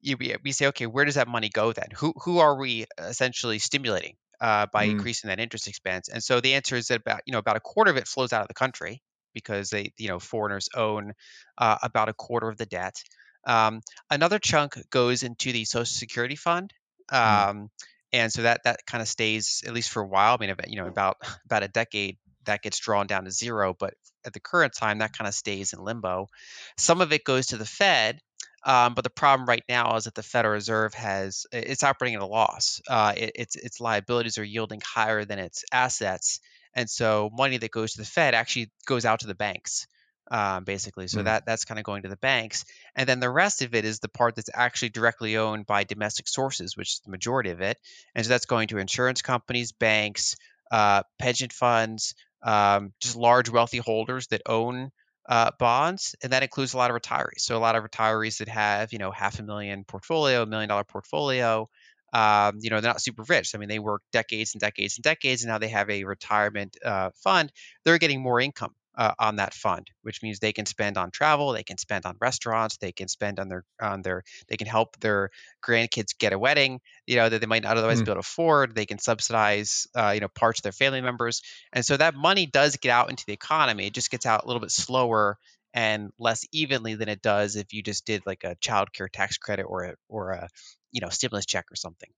you 0.00 0.16
we 0.16 0.52
say 0.52 0.66
okay 0.66 0.86
where 0.86 1.04
does 1.04 1.16
that 1.16 1.28
money 1.28 1.48
go 1.48 1.72
then 1.72 1.88
who 1.94 2.12
who 2.24 2.38
are 2.38 2.56
we 2.56 2.86
essentially 2.98 3.58
stimulating 3.58 4.14
uh, 4.40 4.66
by 4.72 4.86
mm. 4.86 4.92
increasing 4.92 5.28
that 5.28 5.40
interest 5.40 5.68
expense 5.68 6.08
and 6.08 6.22
so 6.22 6.40
the 6.40 6.54
answer 6.54 6.76
is 6.76 6.88
that 6.88 7.00
about 7.00 7.20
you 7.26 7.32
know 7.32 7.38
about 7.38 7.56
a 7.56 7.60
quarter 7.60 7.90
of 7.90 7.96
it 7.96 8.08
flows 8.08 8.32
out 8.32 8.42
of 8.42 8.48
the 8.48 8.54
country 8.54 9.02
because 9.34 9.70
they 9.70 9.92
you 9.98 10.08
know 10.08 10.18
foreigners 10.18 10.68
own 10.74 11.12
uh, 11.58 11.76
about 11.82 12.08
a 12.08 12.14
quarter 12.14 12.48
of 12.48 12.56
the 12.56 12.66
debt 12.66 13.02
um, 13.46 13.80
another 14.10 14.38
chunk 14.38 14.78
goes 14.90 15.22
into 15.22 15.52
the 15.52 15.64
social 15.64 15.84
security 15.84 16.36
fund 16.36 16.72
mm. 17.10 17.48
um, 17.48 17.56
mm 17.56 17.68
and 18.12 18.32
so 18.32 18.42
that 18.42 18.62
that 18.64 18.86
kind 18.86 19.02
of 19.02 19.08
stays 19.08 19.62
at 19.66 19.72
least 19.72 19.90
for 19.90 20.02
a 20.02 20.06
while. 20.06 20.36
I 20.38 20.46
mean, 20.46 20.54
you 20.68 20.76
know, 20.76 20.86
about 20.86 21.18
about 21.44 21.62
a 21.62 21.68
decade 21.68 22.18
that 22.44 22.62
gets 22.62 22.78
drawn 22.78 23.06
down 23.06 23.24
to 23.24 23.30
zero, 23.30 23.74
but 23.78 23.94
at 24.24 24.32
the 24.32 24.40
current 24.40 24.74
time 24.74 24.98
that 24.98 25.16
kind 25.16 25.28
of 25.28 25.34
stays 25.34 25.72
in 25.72 25.82
limbo. 25.82 26.28
Some 26.76 27.00
of 27.00 27.12
it 27.12 27.24
goes 27.24 27.48
to 27.48 27.56
the 27.56 27.66
Fed, 27.66 28.20
um, 28.64 28.94
but 28.94 29.04
the 29.04 29.10
problem 29.10 29.48
right 29.48 29.64
now 29.68 29.96
is 29.96 30.04
that 30.04 30.14
the 30.14 30.22
Federal 30.22 30.54
Reserve 30.54 30.94
has 30.94 31.46
it's 31.52 31.82
operating 31.82 32.16
at 32.16 32.22
a 32.22 32.26
loss. 32.26 32.80
Uh, 32.88 33.12
it, 33.16 33.32
its 33.34 33.56
its 33.56 33.80
liabilities 33.80 34.38
are 34.38 34.44
yielding 34.44 34.80
higher 34.84 35.24
than 35.24 35.38
its 35.38 35.64
assets, 35.72 36.40
and 36.74 36.88
so 36.88 37.30
money 37.32 37.58
that 37.58 37.70
goes 37.70 37.92
to 37.92 37.98
the 37.98 38.06
Fed 38.06 38.34
actually 38.34 38.70
goes 38.86 39.04
out 39.04 39.20
to 39.20 39.26
the 39.26 39.34
banks 39.34 39.86
um, 40.30 40.64
basically. 40.64 41.08
So 41.08 41.20
mm. 41.20 41.24
that 41.24 41.44
that's 41.46 41.64
kind 41.64 41.78
of 41.78 41.84
going 41.84 42.02
to 42.02 42.08
the 42.08 42.16
banks, 42.16 42.64
and 42.94 43.08
then 43.08 43.20
the 43.20 43.30
rest 43.30 43.62
of 43.62 43.74
it 43.74 43.84
is 43.84 44.00
the 44.00 44.08
part 44.08 44.36
that's 44.36 44.50
actually 44.52 44.90
directly 44.90 45.36
owned 45.36 45.66
by 45.66 45.84
domestic 45.84 46.28
sources, 46.28 46.76
which 46.76 46.94
is 46.94 47.00
the 47.04 47.10
majority 47.10 47.50
of 47.50 47.60
it, 47.60 47.78
and 48.14 48.24
so 48.24 48.28
that's 48.28 48.46
going 48.46 48.68
to 48.68 48.78
insurance 48.78 49.22
companies, 49.22 49.72
banks, 49.72 50.36
uh, 50.70 51.02
pension 51.18 51.50
funds, 51.50 52.14
um, 52.42 52.92
just 53.00 53.16
large 53.16 53.50
wealthy 53.50 53.78
holders 53.78 54.28
that 54.28 54.42
own 54.46 54.90
uh, 55.28 55.50
bonds, 55.58 56.14
and 56.22 56.32
that 56.32 56.42
includes 56.42 56.74
a 56.74 56.76
lot 56.76 56.90
of 56.90 57.00
retirees. 57.00 57.40
So 57.40 57.56
a 57.56 57.58
lot 57.58 57.76
of 57.76 57.84
retirees 57.84 58.38
that 58.38 58.48
have 58.48 58.92
you 58.92 58.98
know 58.98 59.10
half 59.10 59.38
a 59.38 59.42
million 59.42 59.84
portfolio, 59.84 60.42
a 60.42 60.46
million 60.46 60.68
dollar 60.68 60.84
portfolio. 60.84 61.68
Um, 62.12 62.58
you 62.60 62.70
know, 62.70 62.80
they're 62.80 62.90
not 62.90 63.00
super 63.00 63.22
rich. 63.28 63.54
I 63.54 63.58
mean, 63.58 63.68
they 63.68 63.78
work 63.78 64.02
decades 64.10 64.54
and 64.54 64.60
decades 64.60 64.96
and 64.96 65.04
decades, 65.04 65.44
and 65.44 65.50
now 65.50 65.58
they 65.58 65.68
have 65.68 65.88
a 65.88 66.02
retirement 66.02 66.76
uh, 66.84 67.10
fund. 67.22 67.52
They're 67.84 67.98
getting 67.98 68.20
more 68.20 68.40
income 68.40 68.74
uh, 69.00 69.14
on 69.18 69.36
that 69.36 69.54
fund, 69.54 69.90
which 70.02 70.22
means 70.22 70.38
they 70.38 70.52
can 70.52 70.66
spend 70.66 70.98
on 70.98 71.10
travel, 71.10 71.52
they 71.52 71.62
can 71.62 71.78
spend 71.78 72.04
on 72.04 72.16
restaurants, 72.20 72.76
they 72.76 72.92
can 72.92 73.08
spend 73.08 73.40
on 73.40 73.48
their 73.48 73.64
on 73.80 74.02
their 74.02 74.22
they 74.48 74.58
can 74.58 74.66
help 74.66 75.00
their 75.00 75.30
grandkids 75.66 76.16
get 76.18 76.34
a 76.34 76.38
wedding, 76.38 76.80
you 77.06 77.16
know, 77.16 77.26
that 77.26 77.40
they 77.40 77.46
might 77.46 77.62
not 77.62 77.78
otherwise 77.78 78.02
mm. 78.02 78.04
be 78.04 78.10
able 78.10 78.16
to 78.16 78.28
afford. 78.28 78.74
They 78.74 78.84
can 78.84 78.98
subsidize, 78.98 79.88
uh, 79.96 80.10
you 80.10 80.20
know, 80.20 80.28
parts 80.28 80.58
of 80.58 80.64
their 80.64 80.72
family 80.72 81.00
members, 81.00 81.40
and 81.72 81.82
so 81.82 81.96
that 81.96 82.14
money 82.14 82.44
does 82.44 82.76
get 82.76 82.90
out 82.90 83.08
into 83.08 83.24
the 83.26 83.32
economy. 83.32 83.86
It 83.86 83.94
just 83.94 84.10
gets 84.10 84.26
out 84.26 84.44
a 84.44 84.46
little 84.46 84.60
bit 84.60 84.70
slower 84.70 85.38
and 85.72 86.10
less 86.18 86.46
evenly 86.52 86.94
than 86.94 87.08
it 87.08 87.22
does 87.22 87.56
if 87.56 87.72
you 87.72 87.82
just 87.82 88.04
did 88.04 88.26
like 88.26 88.44
a 88.44 88.54
child 88.56 88.92
care 88.92 89.08
tax 89.08 89.38
credit 89.38 89.62
or 89.62 89.84
a 89.84 89.94
or 90.10 90.32
a 90.32 90.48
you 90.92 91.00
know 91.00 91.08
stimulus 91.08 91.46
check 91.46 91.64
or 91.72 91.76
something. 91.76 92.10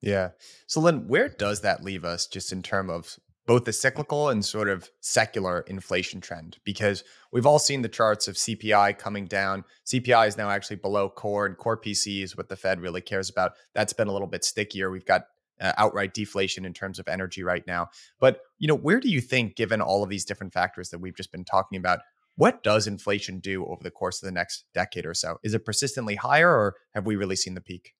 Yeah. 0.00 0.30
So 0.68 0.80
Lyn, 0.80 1.08
where 1.08 1.28
does 1.28 1.62
that 1.62 1.82
leave 1.82 2.04
us 2.04 2.28
just 2.28 2.52
in 2.52 2.62
terms 2.62 2.90
of 2.92 3.18
both 3.50 3.64
the 3.64 3.72
cyclical 3.72 4.28
and 4.28 4.44
sort 4.44 4.68
of 4.68 4.88
secular 5.00 5.62
inflation 5.62 6.20
trend 6.20 6.58
because 6.62 7.02
we've 7.32 7.46
all 7.46 7.58
seen 7.58 7.82
the 7.82 7.88
charts 7.88 8.28
of 8.28 8.36
CPI 8.36 8.96
coming 8.96 9.26
down. 9.26 9.64
CPI 9.84 10.28
is 10.28 10.36
now 10.36 10.48
actually 10.48 10.76
below 10.76 11.08
core, 11.08 11.46
and 11.46 11.56
core 11.56 11.76
PCE 11.76 12.22
is 12.22 12.36
what 12.36 12.48
the 12.48 12.54
Fed 12.54 12.80
really 12.80 13.00
cares 13.00 13.28
about. 13.28 13.54
That's 13.74 13.92
been 13.92 14.06
a 14.06 14.12
little 14.12 14.28
bit 14.28 14.44
stickier. 14.44 14.88
We've 14.88 15.04
got 15.04 15.22
uh, 15.60 15.72
outright 15.78 16.14
deflation 16.14 16.64
in 16.64 16.72
terms 16.72 17.00
of 17.00 17.08
energy 17.08 17.42
right 17.42 17.66
now. 17.66 17.88
But 18.20 18.38
you 18.60 18.68
know, 18.68 18.76
where 18.76 19.00
do 19.00 19.08
you 19.08 19.20
think, 19.20 19.56
given 19.56 19.80
all 19.80 20.04
of 20.04 20.10
these 20.10 20.24
different 20.24 20.52
factors 20.52 20.90
that 20.90 21.00
we've 21.00 21.16
just 21.16 21.32
been 21.32 21.44
talking 21.44 21.76
about, 21.76 21.98
what 22.36 22.62
does 22.62 22.86
inflation 22.86 23.40
do 23.40 23.66
over 23.66 23.82
the 23.82 23.90
course 23.90 24.22
of 24.22 24.26
the 24.26 24.32
next 24.32 24.62
decade 24.74 25.06
or 25.06 25.14
so? 25.14 25.38
Is 25.42 25.54
it 25.54 25.64
persistently 25.64 26.14
higher, 26.14 26.48
or 26.48 26.76
have 26.94 27.04
we 27.04 27.16
really 27.16 27.34
seen 27.34 27.54
the 27.54 27.60
peak? 27.60 27.94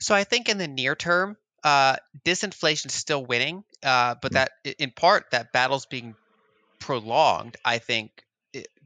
So 0.00 0.14
I 0.14 0.24
think 0.24 0.50
in 0.50 0.58
the 0.58 0.68
near 0.68 0.94
term, 0.94 1.38
uh, 1.64 1.96
disinflation 2.24 2.86
is 2.86 2.94
still 2.94 3.24
winning, 3.24 3.64
uh, 3.82 4.14
but 4.20 4.32
that 4.32 4.50
in 4.78 4.90
part 4.90 5.30
that 5.32 5.52
battle's 5.52 5.86
being 5.86 6.14
prolonged. 6.78 7.56
I 7.64 7.78
think 7.78 8.10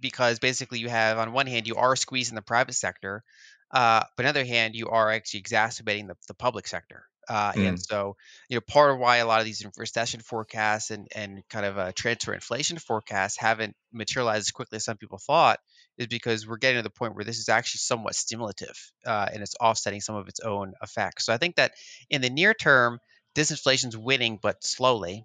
because 0.00 0.39
basically 0.39 0.79
you 0.79 0.89
have 0.89 1.19
on 1.19 1.33
one 1.33 1.47
hand 1.47 1.67
you 1.67 1.77
are 1.77 1.95
squeezing 1.97 2.35
the 2.35 2.43
private 2.43 2.75
sector, 2.75 3.23
uh, 3.71 4.05
but 4.17 4.27
on 4.27 4.35
the 4.35 4.41
other 4.41 4.49
hand 4.49 4.75
you 4.75 4.89
are 4.89 5.11
actually 5.11 5.41
exacerbating 5.41 6.07
the, 6.07 6.17
the 6.29 6.35
public 6.35 6.67
sector. 6.67 7.05
Uh, 7.29 7.53
mm. 7.53 7.69
And 7.69 7.81
so, 7.81 8.17
you 8.49 8.57
know, 8.57 8.61
part 8.61 8.91
of 8.91 8.99
why 8.99 9.19
a 9.19 9.27
lot 9.27 9.39
of 9.39 9.47
these 9.47 9.65
recession 9.77 10.21
forecasts 10.21 10.91
and 10.91 11.07
and 11.15 11.43
kind 11.49 11.65
of 11.65 11.79
uh, 11.79 11.93
transfer 11.95 12.35
inflation 12.35 12.79
forecasts 12.79 13.37
haven't 13.37 13.77
materialized 13.93 14.49
as 14.49 14.50
quickly 14.50 14.77
as 14.77 14.85
some 14.85 14.97
people 14.97 15.19
thought 15.19 15.61
is 16.00 16.09
because 16.09 16.47
we're 16.47 16.57
getting 16.57 16.78
to 16.78 16.83
the 16.83 16.90
point 16.90 17.14
where 17.14 17.25
this 17.25 17.38
is 17.38 17.49
actually 17.49 17.78
somewhat 17.78 18.14
stimulative 18.14 18.76
uh, 19.07 19.28
and 19.33 19.42
it's 19.42 19.54
offsetting 19.61 20.00
some 20.00 20.16
of 20.16 20.28
its 20.28 20.40
own 20.40 20.73
effects. 20.83 21.26
So 21.26 21.33
I 21.33 21.37
think 21.38 21.57
that 21.57 21.73
in 22.09 22.21
the 22.21 22.30
near 22.30 22.54
term, 22.54 22.99
disinflation 23.37 23.88
is 23.88 23.97
winning, 23.97 24.38
but 24.42 24.64
slowly. 24.64 25.25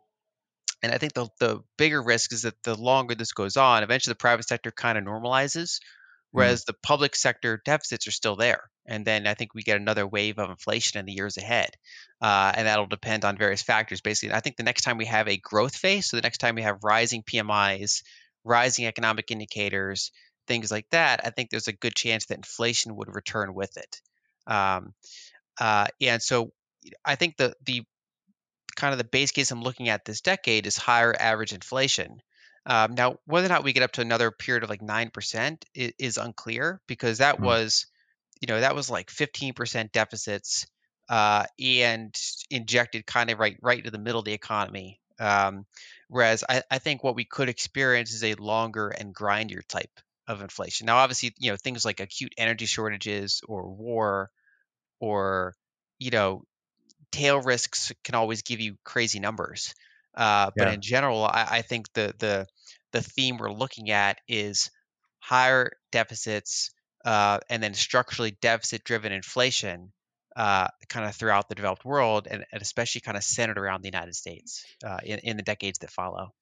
And 0.84 0.92
I 0.92 1.00
think 1.00 1.14
the 1.14 1.28
the 1.40 1.62
bigger 1.78 2.04
risk 2.04 2.34
is 2.34 2.44
that 2.44 2.62
the 2.64 2.76
longer 2.76 3.16
this 3.16 3.32
goes 3.32 3.58
on, 3.58 3.82
eventually 3.82 4.12
the 4.12 4.18
private 4.18 4.48
sector 4.48 4.72
kind 4.72 4.98
of 4.98 5.04
normalizes, 5.04 5.80
Mm-hmm. 6.36 6.42
whereas 6.42 6.62
mm-hmm. 6.62 6.72
the 6.72 6.78
public 6.84 7.16
sector 7.16 7.62
deficits 7.64 8.08
are 8.08 8.12
still 8.12 8.36
there. 8.36 8.70
And 8.86 9.06
then 9.06 9.26
I 9.26 9.34
think 9.34 9.54
we 9.54 9.64
get 9.64 9.78
another 9.78 10.06
wave 10.06 10.38
of 10.38 10.50
inflation 10.50 11.00
in 11.00 11.06
the 11.06 11.14
years 11.14 11.38
ahead. 11.38 11.72
Uh, 12.22 12.52
and 12.56 12.68
that'll 12.68 12.88
depend 12.88 13.26
on 13.26 13.38
various 13.38 13.64
factors. 13.64 14.02
Basically, 14.02 14.36
I 14.36 14.42
think 14.42 14.58
the 14.58 14.64
next 14.64 14.82
time 14.82 14.98
we 14.98 15.06
have 15.06 15.28
a 15.28 15.38
growth 15.38 15.76
phase, 15.76 16.08
so 16.08 16.18
the 16.18 16.22
next 16.22 16.40
time 16.40 16.56
we 16.56 16.62
have 16.62 16.84
rising 16.84 17.24
PMIs, 17.24 18.04
rising 18.44 18.86
economic 18.86 19.32
indicators, 19.32 20.12
things 20.48 20.72
like 20.72 20.90
that, 20.92 21.22
I 21.26 21.30
think 21.30 21.50
there's 21.50 21.68
a 21.68 21.74
good 21.74 21.96
chance 21.96 22.26
that 22.26 22.38
inflation 22.38 22.96
would 22.96 23.14
return 23.14 23.54
with 23.54 23.78
it. 23.78 24.02
Um, 24.48 24.94
uh, 25.60 25.88
and 26.02 26.22
so 26.22 26.52
I 27.04 27.16
think 27.16 27.38
the 27.38 27.56
the 27.66 27.84
kind 28.76 28.92
of 28.92 28.98
the 28.98 29.06
base 29.06 29.32
case 29.32 29.52
I'm 29.52 29.62
looking 29.62 29.90
at 29.90 30.04
this 30.04 30.22
decade 30.22 30.68
is 30.68 30.78
higher 30.78 31.16
average 31.18 31.54
inflation. 31.54 32.22
Um, 32.66 32.96
now, 32.96 33.20
whether 33.26 33.46
or 33.46 33.50
not 33.50 33.64
we 33.64 33.74
get 33.74 33.84
up 33.84 33.94
to 33.94 34.02
another 34.02 34.32
period 34.32 34.64
of 34.64 34.70
like 34.72 34.82
9% 34.82 35.64
is, 35.76 35.94
is 36.00 36.18
unclear 36.18 36.82
because 36.88 37.20
that 37.20 37.38
mm. 37.38 37.44
was 37.44 37.86
you 38.42 38.48
know, 38.48 38.60
that 38.60 38.76
was 38.76 38.90
like 38.90 39.10
15% 39.10 39.92
deficits 39.92 40.68
uh, 41.10 41.46
and 41.60 42.16
injected 42.50 43.06
kind 43.06 43.30
of 43.30 43.40
right 43.40 43.58
right 43.62 43.84
to 43.84 43.92
the 43.92 44.00
middle 44.00 44.20
of 44.20 44.26
the 44.26 44.34
economy. 44.34 45.00
Um, 45.20 45.66
whereas 46.10 46.44
I, 46.48 46.64
I 46.70 46.80
think 46.80 47.04
what 47.04 47.16
we 47.16 47.26
could 47.26 47.48
experience 47.48 48.14
is 48.14 48.24
a 48.24 48.36
longer 48.36 48.90
and 48.90 49.16
grindier 49.16 49.66
type 49.68 50.00
of 50.28 50.42
inflation. 50.42 50.88
Now, 50.88 50.98
obviously, 50.98 51.34
you 51.38 51.52
know, 51.52 51.58
things 51.58 51.86
like 51.86 52.00
acute 52.00 52.34
energy 52.38 52.66
shortages 52.66 53.42
or 53.48 53.70
war 53.70 54.32
or, 55.00 55.56
you 56.00 56.12
know, 56.12 56.44
tail 57.12 57.42
risks 57.42 57.92
can 58.04 58.16
always 58.16 58.42
give 58.44 58.60
you 58.60 58.78
crazy 58.84 59.20
numbers. 59.20 59.76
Uh, 60.16 60.52
but 60.58 60.68
Yeah. 60.68 60.74
in 60.74 60.82
general, 60.82 61.24
I, 61.26 61.48
I 61.50 61.62
think 61.62 61.92
the 61.94 62.14
the 62.18 62.48
the 62.92 63.02
theme 63.02 63.38
we're 63.38 63.52
looking 63.52 63.92
at 63.92 64.20
is 64.28 64.70
higher 65.20 65.72
deficits 65.92 66.72
uh, 67.04 67.40
and 67.50 67.62
then 67.62 67.74
structurally 67.74 68.38
deficit-driven 68.42 69.12
inflation, 69.12 69.92
uh, 70.36 70.68
kind 70.90 71.06
of 71.06 71.16
throughout 71.16 71.50
the 71.50 71.56
developed 71.56 71.86
world, 71.86 72.28
and, 72.30 72.46
and 72.52 72.62
especially 72.62 73.02
kind 73.02 73.18
of 73.18 73.24
centered 73.24 73.58
around 73.58 73.82
the 73.82 73.90
United 73.90 74.16
States 74.16 74.66
uh, 74.84 75.00
in, 75.04 75.20
in 75.20 75.38
the 75.38 75.44
decades 75.44 75.80
that 75.80 75.92
follow. 75.92 76.34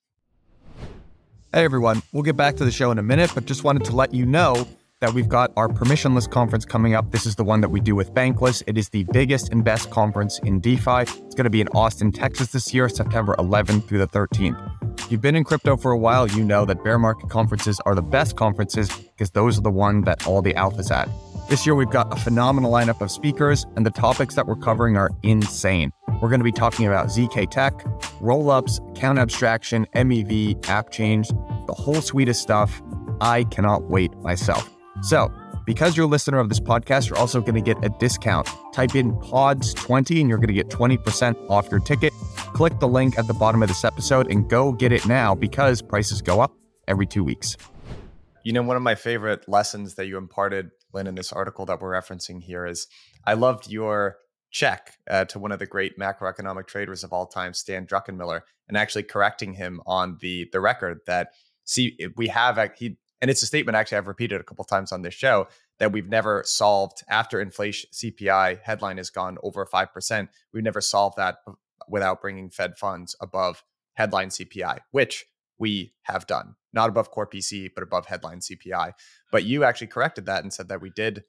Hey 1.55 1.65
everyone, 1.65 2.01
we'll 2.11 2.23
get 2.23 2.35
back 2.35 2.55
to 2.55 2.65
the 2.65 2.71
show 2.71 2.89
in 2.89 2.97
a 2.97 3.03
minute, 3.03 3.29
but 3.35 3.45
just 3.45 3.63
wanted 3.63 3.85
to 3.85 3.95
let 3.95 4.11
you 4.11 4.25
know 4.25 4.67
that 5.01 5.13
we've 5.13 5.29
got 5.29 5.53
our 5.55 5.67
permissionless 5.67 6.27
conference 6.27 6.65
coming 6.65 6.95
up. 6.95 7.11
This 7.11 7.27
is 7.27 7.35
the 7.35 7.43
one 7.43 7.61
that 7.61 7.69
we 7.69 7.79
do 7.79 7.93
with 7.93 8.11
Bankless. 8.11 8.63
It 8.65 8.75
is 8.75 8.89
the 8.89 9.03
biggest 9.11 9.51
and 9.51 9.63
best 9.63 9.91
conference 9.91 10.39
in 10.39 10.59
DeFi. 10.61 11.01
It's 11.01 11.35
going 11.35 11.43
to 11.43 11.51
be 11.51 11.61
in 11.61 11.67
Austin, 11.75 12.11
Texas 12.11 12.47
this 12.53 12.73
year, 12.73 12.89
September 12.89 13.35
11th 13.37 13.87
through 13.87 13.99
the 13.99 14.07
13th. 14.07 14.99
If 14.99 15.11
you've 15.11 15.21
been 15.21 15.35
in 15.35 15.43
crypto 15.43 15.77
for 15.77 15.91
a 15.91 15.97
while, 15.97 16.27
you 16.27 16.43
know 16.43 16.65
that 16.65 16.83
bear 16.83 16.97
market 16.97 17.29
conferences 17.29 17.79
are 17.85 17.93
the 17.93 18.01
best 18.01 18.35
conferences 18.35 18.89
because 18.89 19.29
those 19.29 19.59
are 19.59 19.61
the 19.61 19.69
ones 19.69 20.05
that 20.05 20.25
all 20.25 20.41
the 20.41 20.55
alpha's 20.55 20.89
at. 20.89 21.07
This 21.49 21.67
year, 21.67 21.75
we've 21.75 21.87
got 21.91 22.11
a 22.11 22.19
phenomenal 22.19 22.71
lineup 22.71 22.99
of 22.99 23.11
speakers, 23.11 23.63
and 23.75 23.85
the 23.85 23.91
topics 23.91 24.33
that 24.33 24.47
we're 24.47 24.55
covering 24.55 24.97
are 24.97 25.11
insane. 25.21 25.91
We're 26.23 26.29
going 26.29 26.39
to 26.39 26.45
be 26.45 26.53
talking 26.53 26.87
about 26.87 27.07
ZK 27.07 27.51
Tech, 27.51 27.73
rollups, 28.21 28.79
account 28.91 29.19
abstraction, 29.19 29.85
MEV, 29.93 30.55
appchains, 30.61 31.27
the 31.67 31.73
whole 31.73 31.99
suite 31.99 32.29
of 32.29 32.37
stuff. 32.37 32.81
I 33.19 33.43
cannot 33.43 33.89
wait 33.89 34.15
myself. 34.19 34.69
So, 35.01 35.29
because 35.65 35.97
you're 35.97 36.05
a 36.05 36.09
listener 36.09 36.39
of 36.39 36.47
this 36.47 36.61
podcast, 36.61 37.09
you're 37.09 37.19
also 37.19 37.41
going 37.41 37.55
to 37.55 37.61
get 37.61 37.83
a 37.83 37.89
discount. 37.99 38.47
Type 38.71 38.95
in 38.95 39.11
PODS20 39.15 40.21
and 40.21 40.29
you're 40.29 40.37
going 40.37 40.47
to 40.47 40.53
get 40.53 40.69
20% 40.69 41.49
off 41.49 41.69
your 41.69 41.81
ticket. 41.81 42.13
Click 42.53 42.79
the 42.79 42.87
link 42.87 43.19
at 43.19 43.27
the 43.27 43.33
bottom 43.33 43.61
of 43.61 43.67
this 43.67 43.83
episode 43.83 44.31
and 44.31 44.49
go 44.49 44.71
get 44.71 44.93
it 44.93 45.05
now 45.05 45.35
because 45.35 45.81
prices 45.81 46.21
go 46.21 46.39
up 46.39 46.53
every 46.87 47.05
two 47.05 47.25
weeks. 47.25 47.57
You 48.45 48.53
know, 48.53 48.61
one 48.63 48.77
of 48.77 48.81
my 48.81 48.95
favorite 48.95 49.49
lessons 49.49 49.95
that 49.95 50.07
you 50.07 50.17
imparted, 50.17 50.71
Lyn, 50.93 51.05
in 51.05 51.15
this 51.15 51.33
article 51.33 51.65
that 51.65 51.81
we're 51.81 51.91
referencing 51.91 52.41
here 52.41 52.65
is 52.65 52.87
I 53.25 53.33
loved 53.33 53.69
your 53.69 54.19
check 54.53 54.97
uh, 55.09 55.25
to 55.25 55.39
one 55.39 55.51
of 55.51 55.59
the 55.59 55.65
great 55.65 55.99
macroeconomic 55.99 56.67
traders 56.67 57.03
of 57.03 57.11
all 57.11 57.25
time, 57.25 57.53
Stan 57.53 57.85
Druckenmiller, 57.85 58.41
and 58.69 58.77
actually 58.77 59.03
correcting 59.03 59.53
him 59.53 59.81
on 59.85 60.17
the 60.21 60.47
the 60.53 60.61
record 60.61 60.99
that 61.07 61.33
see 61.65 61.97
we 62.15 62.27
have 62.27 62.57
he 62.77 62.97
and 63.21 63.29
it's 63.29 63.41
a 63.41 63.45
statement 63.45 63.75
actually 63.75 63.97
I've 63.97 64.07
repeated 64.07 64.39
a 64.39 64.43
couple 64.43 64.63
times 64.63 64.91
on 64.91 65.01
this 65.01 65.13
show 65.13 65.47
that 65.79 65.91
we've 65.91 66.07
never 66.07 66.43
solved 66.45 67.03
after 67.09 67.41
inflation 67.41 67.89
CPI 67.91 68.61
headline 68.61 68.97
has 68.97 69.09
gone 69.09 69.37
over 69.43 69.65
5%. 69.65 70.27
We've 70.53 70.63
never 70.63 70.81
solved 70.81 71.17
that 71.17 71.37
without 71.89 72.21
bringing 72.21 72.49
Fed 72.49 72.77
funds 72.77 73.15
above 73.19 73.63
headline 73.93 74.29
CPI, 74.29 74.79
which 74.91 75.25
we 75.57 75.93
have 76.03 76.27
done. 76.27 76.55
Not 76.73 76.89
above 76.89 77.11
core 77.11 77.27
PCE, 77.27 77.71
but 77.73 77.83
above 77.83 78.05
headline 78.05 78.39
CPI. 78.39 78.93
But 79.31 79.45
you 79.45 79.63
actually 79.63 79.87
corrected 79.87 80.25
that 80.25 80.43
and 80.43 80.53
said 80.53 80.69
that 80.69 80.81
we 80.81 80.89
did 80.89 81.23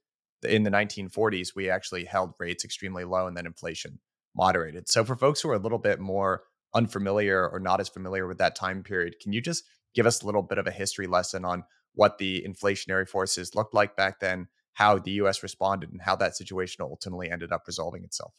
in 0.47 0.63
the 0.63 0.71
1940s, 0.71 1.55
we 1.55 1.71
actually 1.71 2.05
held 2.05 2.35
rates 2.39 2.65
extremely 2.65 3.05
low 3.05 3.27
and 3.27 3.37
then 3.37 3.47
inflation 3.47 3.99
moderated. 4.35 4.89
So 4.89 5.05
for 5.05 5.17
folks 5.17 5.41
who 5.41 5.51
are 5.51 5.55
a 5.55 5.59
little 5.59 5.79
bit 5.79 6.01
more 6.01 6.43
unfamiliar 6.75 7.49
or 7.49 7.61
not 7.61 7.81
as 7.81 7.89
familiar 7.89 8.27
with 8.27 8.39
that 8.39 8.57
time 8.57 8.83
period, 8.83 9.15
can 9.21 9.33
you 9.33 9.41
just 9.41 9.65
give 9.95 10.07
us 10.07 10.23
a 10.23 10.27
little 10.27 10.43
bit 10.43 10.59
of 10.59 10.67
a 10.67 10.73
history 10.73 11.07
lesson 11.07 11.45
on 11.45 11.65
what 11.95 12.19
the 12.19 12.45
inflationary 12.47 13.09
forces 13.09 13.55
looked 13.55 13.75
like 13.75 13.97
back 13.97 14.21
then, 14.21 14.49
how 14.73 14.99
the 14.99 15.13
US 15.13 15.43
responded, 15.43 15.93
and 15.93 16.03
how 16.03 16.17
that 16.17 16.37
situation 16.37 16.83
ultimately 16.83 17.31
ended 17.31 17.53
up 17.53 17.63
resolving 17.67 18.03
itself. 18.03 18.35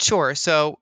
Sure. 0.00 0.34
So, 0.34 0.78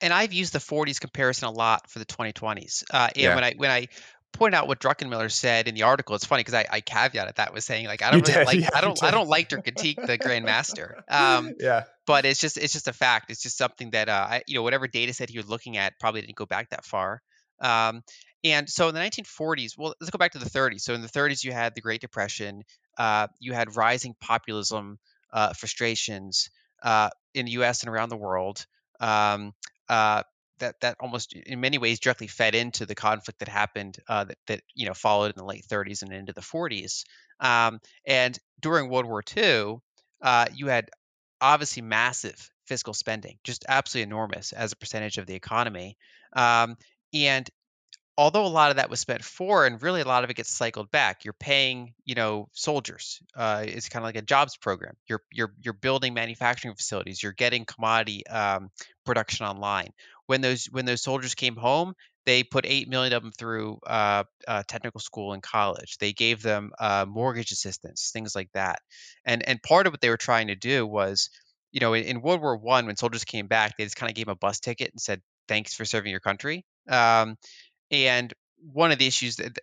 and 0.00 0.12
I've 0.12 0.32
used 0.32 0.52
the 0.52 0.58
40s 0.58 1.00
comparison 1.00 1.48
a 1.48 1.50
lot 1.50 1.88
for 1.88 1.98
the 1.98 2.04
2020s. 2.04 2.84
Uh, 2.90 3.08
and 3.14 3.16
yeah. 3.16 3.34
when 3.34 3.44
I 3.44 3.54
when 3.56 3.70
I 3.70 3.88
point 4.32 4.54
out 4.54 4.66
what 4.66 4.80
Druckenmiller 4.80 5.30
said 5.30 5.68
in 5.68 5.74
the 5.74 5.82
article, 5.82 6.14
it's 6.14 6.24
funny 6.24 6.40
because 6.40 6.54
I, 6.54 6.66
I 6.70 6.80
caveated 6.80 7.36
that 7.36 7.52
was 7.52 7.64
saying 7.64 7.86
like 7.86 8.02
I 8.02 8.10
don't 8.10 8.26
really 8.26 8.44
like 8.44 8.60
yeah, 8.60 8.70
I 8.74 8.80
don't 8.80 9.02
I 9.02 9.10
don't 9.10 9.28
like 9.28 9.50
to 9.50 9.62
critique 9.62 9.98
the 10.00 10.18
Grandmaster. 10.18 11.02
Um, 11.08 11.54
yeah. 11.60 11.84
But 12.06 12.24
it's 12.24 12.40
just 12.40 12.56
it's 12.56 12.72
just 12.72 12.88
a 12.88 12.92
fact. 12.92 13.30
It's 13.30 13.42
just 13.42 13.56
something 13.56 13.90
that 13.90 14.08
uh, 14.08 14.26
I, 14.30 14.42
you 14.46 14.54
know 14.54 14.62
whatever 14.62 14.88
data 14.88 15.12
set 15.12 15.30
he 15.30 15.38
was 15.38 15.48
looking 15.48 15.76
at 15.76 15.98
probably 16.00 16.22
didn't 16.22 16.36
go 16.36 16.46
back 16.46 16.70
that 16.70 16.84
far. 16.84 17.22
Um, 17.60 18.02
and 18.44 18.68
so 18.68 18.88
in 18.88 18.94
the 18.94 19.00
1940s, 19.00 19.78
well, 19.78 19.94
let's 20.00 20.10
go 20.10 20.18
back 20.18 20.32
to 20.32 20.38
the 20.38 20.50
30s. 20.50 20.80
So 20.80 20.94
in 20.94 21.00
the 21.00 21.08
30s, 21.08 21.44
you 21.44 21.52
had 21.52 21.74
the 21.76 21.80
Great 21.80 22.00
Depression, 22.00 22.64
uh, 22.98 23.28
you 23.38 23.52
had 23.52 23.76
rising 23.76 24.16
populism, 24.20 24.98
uh, 25.32 25.52
frustrations 25.52 26.50
uh, 26.82 27.10
in 27.34 27.46
the 27.46 27.52
U.S. 27.52 27.82
and 27.82 27.90
around 27.90 28.08
the 28.08 28.16
world. 28.16 28.66
Um, 28.98 29.52
uh, 29.88 30.22
that 30.58 30.80
that 30.80 30.96
almost 31.00 31.32
in 31.34 31.60
many 31.60 31.78
ways 31.78 32.00
directly 32.00 32.26
fed 32.26 32.54
into 32.54 32.86
the 32.86 32.94
conflict 32.94 33.40
that 33.40 33.48
happened 33.48 33.98
uh, 34.08 34.24
that 34.24 34.38
that 34.46 34.60
you 34.74 34.86
know 34.86 34.94
followed 34.94 35.32
in 35.32 35.36
the 35.36 35.44
late 35.44 35.66
30s 35.66 36.02
and 36.02 36.12
into 36.12 36.32
the 36.32 36.40
40s. 36.40 37.04
Um, 37.40 37.80
and 38.06 38.38
during 38.60 38.88
World 38.88 39.06
War 39.06 39.22
II, 39.36 39.76
uh, 40.22 40.46
you 40.54 40.68
had 40.68 40.90
obviously 41.40 41.82
massive 41.82 42.50
fiscal 42.66 42.94
spending, 42.94 43.38
just 43.42 43.64
absolutely 43.68 44.08
enormous 44.08 44.52
as 44.52 44.72
a 44.72 44.76
percentage 44.76 45.18
of 45.18 45.26
the 45.26 45.34
economy. 45.34 45.96
Um, 46.34 46.76
and 47.12 47.50
although 48.16 48.44
a 48.44 48.48
lot 48.48 48.70
of 48.70 48.76
that 48.76 48.90
was 48.90 49.00
spent 49.00 49.24
for, 49.24 49.66
and 49.66 49.82
really 49.82 50.00
a 50.00 50.06
lot 50.06 50.24
of 50.24 50.30
it 50.30 50.34
gets 50.34 50.50
cycled 50.50 50.90
back. 50.90 51.24
You're 51.24 51.32
paying, 51.32 51.94
you 52.04 52.14
know, 52.14 52.48
soldiers. 52.52 53.20
Uh, 53.34 53.64
it's 53.66 53.88
kind 53.88 54.02
of 54.02 54.06
like 54.06 54.16
a 54.16 54.22
jobs 54.22 54.56
program. 54.56 54.94
You're 55.06 55.22
you're 55.32 55.52
you're 55.60 55.74
building 55.74 56.14
manufacturing 56.14 56.74
facilities. 56.74 57.22
You're 57.22 57.32
getting 57.32 57.64
commodity 57.64 58.26
um, 58.26 58.70
production 59.04 59.46
online. 59.46 59.90
When 60.26 60.40
those 60.40 60.66
when 60.66 60.84
those 60.84 61.02
soldiers 61.02 61.34
came 61.34 61.56
home, 61.56 61.94
they 62.26 62.44
put 62.44 62.66
eight 62.66 62.88
million 62.88 63.12
of 63.12 63.22
them 63.22 63.32
through 63.32 63.78
uh, 63.86 64.24
uh, 64.46 64.62
technical 64.68 65.00
school 65.00 65.32
and 65.32 65.42
college. 65.42 65.98
They 65.98 66.12
gave 66.12 66.42
them 66.42 66.72
uh, 66.78 67.04
mortgage 67.08 67.50
assistance, 67.50 68.10
things 68.12 68.34
like 68.34 68.50
that. 68.54 68.80
And 69.24 69.46
and 69.46 69.62
part 69.62 69.86
of 69.86 69.92
what 69.92 70.00
they 70.00 70.10
were 70.10 70.16
trying 70.16 70.48
to 70.48 70.54
do 70.54 70.86
was, 70.86 71.30
you 71.72 71.80
know, 71.80 71.94
in, 71.94 72.04
in 72.04 72.22
World 72.22 72.40
War 72.40 72.56
One, 72.56 72.86
when 72.86 72.96
soldiers 72.96 73.24
came 73.24 73.48
back, 73.48 73.76
they 73.76 73.84
just 73.84 73.96
kind 73.96 74.10
of 74.10 74.14
gave 74.16 74.26
them 74.26 74.32
a 74.32 74.36
bus 74.36 74.60
ticket 74.60 74.90
and 74.92 75.00
said, 75.00 75.20
"Thanks 75.48 75.74
for 75.74 75.84
serving 75.84 76.10
your 76.10 76.20
country." 76.20 76.64
Um, 76.88 77.36
and 77.90 78.32
one 78.58 78.92
of 78.92 78.98
the 78.98 79.06
issues 79.06 79.36
that 79.36 79.58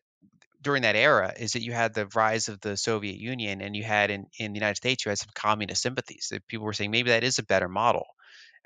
during 0.62 0.82
that 0.84 0.96
era 0.96 1.34
is 1.38 1.54
that 1.54 1.64
you 1.64 1.72
had 1.72 1.94
the 1.94 2.08
rise 2.08 2.50
of 2.50 2.60
the 2.62 2.76
Soviet 2.76 3.18
Union 3.18 3.62
and 3.62 3.76
you 3.76 3.84
had 3.84 4.12
in, 4.12 4.26
in 4.38 4.52
the 4.54 4.60
United 4.60 4.76
States, 4.76 5.06
you 5.06 5.10
had 5.10 5.18
some 5.18 5.30
communist 5.34 5.82
sympathies 5.82 6.28
that 6.32 6.48
people 6.48 6.66
were 6.66 6.74
saying 6.74 6.92
maybe 6.92 7.12
that 7.12 7.24
is 7.24 7.40
a 7.40 7.44
better 7.44 7.70
model. 7.70 8.06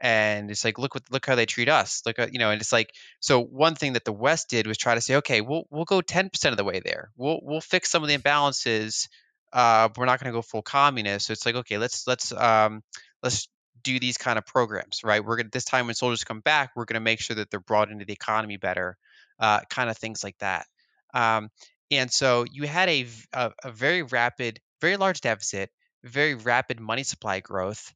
And 0.01 0.51
it's 0.51 0.65
like, 0.65 0.77
look 0.77 0.95
what, 0.95 1.03
look 1.11 1.25
how 1.25 1.35
they 1.35 1.45
treat 1.45 1.69
us. 1.69 2.01
Look, 2.05 2.19
at, 2.19 2.33
you 2.33 2.39
know, 2.39 2.51
and 2.51 2.61
it's 2.61 2.73
like, 2.73 2.93
so 3.19 3.41
one 3.41 3.75
thing 3.75 3.93
that 3.93 4.05
the 4.05 4.11
West 4.11 4.49
did 4.49 4.67
was 4.67 4.77
try 4.77 4.95
to 4.95 5.01
say, 5.01 5.15
okay, 5.17 5.41
we'll, 5.41 5.63
we'll 5.69 5.85
go 5.85 6.01
10% 6.01 6.45
of 6.51 6.57
the 6.57 6.63
way 6.63 6.81
there. 6.83 7.11
We'll, 7.15 7.39
we'll 7.41 7.61
fix 7.61 7.89
some 7.89 8.03
of 8.03 8.09
the 8.09 8.17
imbalances. 8.17 9.07
Uh, 9.51 9.89
we're 9.95 10.05
not 10.05 10.19
going 10.19 10.31
to 10.31 10.37
go 10.37 10.41
full 10.41 10.61
communist. 10.61 11.27
So 11.27 11.31
it's 11.31 11.45
like, 11.45 11.55
okay, 11.55 11.77
let's, 11.77 12.07
let's, 12.07 12.31
um, 12.33 12.81
let's 13.21 13.47
do 13.83 13.99
these 13.99 14.17
kind 14.17 14.37
of 14.37 14.45
programs, 14.45 15.01
right? 15.03 15.23
We're 15.23 15.37
going 15.37 15.47
to, 15.47 15.51
this 15.51 15.65
time 15.65 15.85
when 15.85 15.95
soldiers 15.95 16.23
come 16.23 16.39
back, 16.39 16.71
we're 16.75 16.85
going 16.85 16.95
to 16.95 17.01
make 17.01 17.19
sure 17.19 17.35
that 17.35 17.51
they're 17.51 17.59
brought 17.59 17.91
into 17.91 18.05
the 18.05 18.13
economy 18.13 18.57
better 18.57 18.97
uh, 19.39 19.59
kind 19.69 19.89
of 19.89 19.97
things 19.97 20.23
like 20.23 20.37
that. 20.39 20.65
Um, 21.13 21.49
and 21.91 22.11
so 22.11 22.45
you 22.51 22.67
had 22.67 22.89
a, 22.89 23.05
a, 23.33 23.51
a 23.63 23.71
very 23.71 24.03
rapid, 24.03 24.59
very 24.81 24.97
large 24.97 25.21
deficit, 25.21 25.69
very 26.03 26.35
rapid 26.35 26.79
money 26.79 27.03
supply 27.03 27.39
growth, 27.39 27.93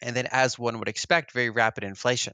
and 0.00 0.14
then, 0.16 0.26
as 0.30 0.58
one 0.58 0.78
would 0.78 0.88
expect, 0.88 1.32
very 1.32 1.50
rapid 1.50 1.84
inflation. 1.84 2.32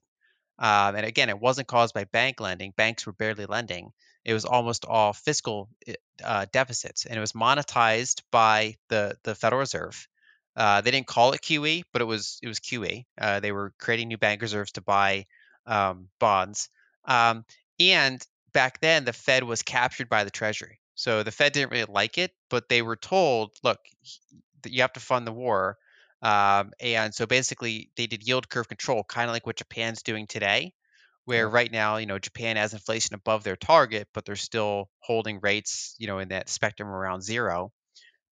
Um, 0.58 0.94
and 0.96 1.06
again, 1.06 1.28
it 1.28 1.40
wasn't 1.40 1.68
caused 1.68 1.94
by 1.94 2.04
bank 2.04 2.40
lending. 2.40 2.72
Banks 2.76 3.06
were 3.06 3.12
barely 3.12 3.46
lending. 3.46 3.92
It 4.24 4.34
was 4.34 4.44
almost 4.44 4.84
all 4.84 5.12
fiscal 5.12 5.68
eh, 5.86 5.94
uh, 6.22 6.46
deficits, 6.52 7.06
and 7.06 7.16
it 7.16 7.20
was 7.20 7.32
monetized 7.32 8.22
by 8.30 8.76
the 8.88 9.16
the 9.24 9.34
Federal 9.34 9.60
Reserve. 9.60 10.06
Uh, 10.54 10.80
they 10.82 10.90
didn't 10.90 11.06
call 11.06 11.32
it 11.32 11.40
QE, 11.40 11.82
but 11.92 12.02
it 12.02 12.06
was 12.06 12.38
it 12.42 12.48
was 12.48 12.60
QE. 12.60 13.04
Uh, 13.18 13.40
they 13.40 13.52
were 13.52 13.72
creating 13.78 14.08
new 14.08 14.18
bank 14.18 14.42
reserves 14.42 14.72
to 14.72 14.82
buy 14.82 15.26
um, 15.66 16.08
bonds, 16.18 16.68
um, 17.06 17.44
and 17.80 18.24
back 18.52 18.80
then, 18.80 19.04
the 19.04 19.12
Fed 19.12 19.44
was 19.44 19.62
captured 19.62 20.08
by 20.08 20.24
the 20.24 20.30
Treasury. 20.30 20.78
So 20.94 21.22
the 21.22 21.32
Fed 21.32 21.52
didn't 21.52 21.72
really 21.72 21.92
like 21.92 22.18
it, 22.18 22.32
but 22.50 22.68
they 22.68 22.82
were 22.82 22.96
told, 22.96 23.56
look, 23.62 23.78
you 24.66 24.82
have 24.82 24.92
to 24.92 25.00
fund 25.00 25.26
the 25.26 25.32
war. 25.32 25.78
Um, 26.22 26.72
and 26.80 27.14
so 27.14 27.26
basically, 27.26 27.90
they 27.96 28.06
did 28.06 28.26
yield 28.26 28.48
curve 28.48 28.68
control, 28.68 29.04
kind 29.04 29.28
of 29.28 29.34
like 29.34 29.46
what 29.46 29.56
Japan's 29.56 30.02
doing 30.02 30.26
today, 30.26 30.72
where 31.24 31.48
right 31.48 31.70
now, 31.70 31.96
you 31.98 32.06
know, 32.06 32.18
Japan 32.18 32.56
has 32.56 32.72
inflation 32.74 33.14
above 33.14 33.44
their 33.44 33.56
target, 33.56 34.08
but 34.14 34.24
they're 34.24 34.36
still 34.36 34.88
holding 35.00 35.40
rates, 35.40 35.94
you 35.98 36.06
know, 36.06 36.18
in 36.18 36.28
that 36.28 36.48
spectrum 36.48 36.88
around 36.88 37.22
zero. 37.22 37.72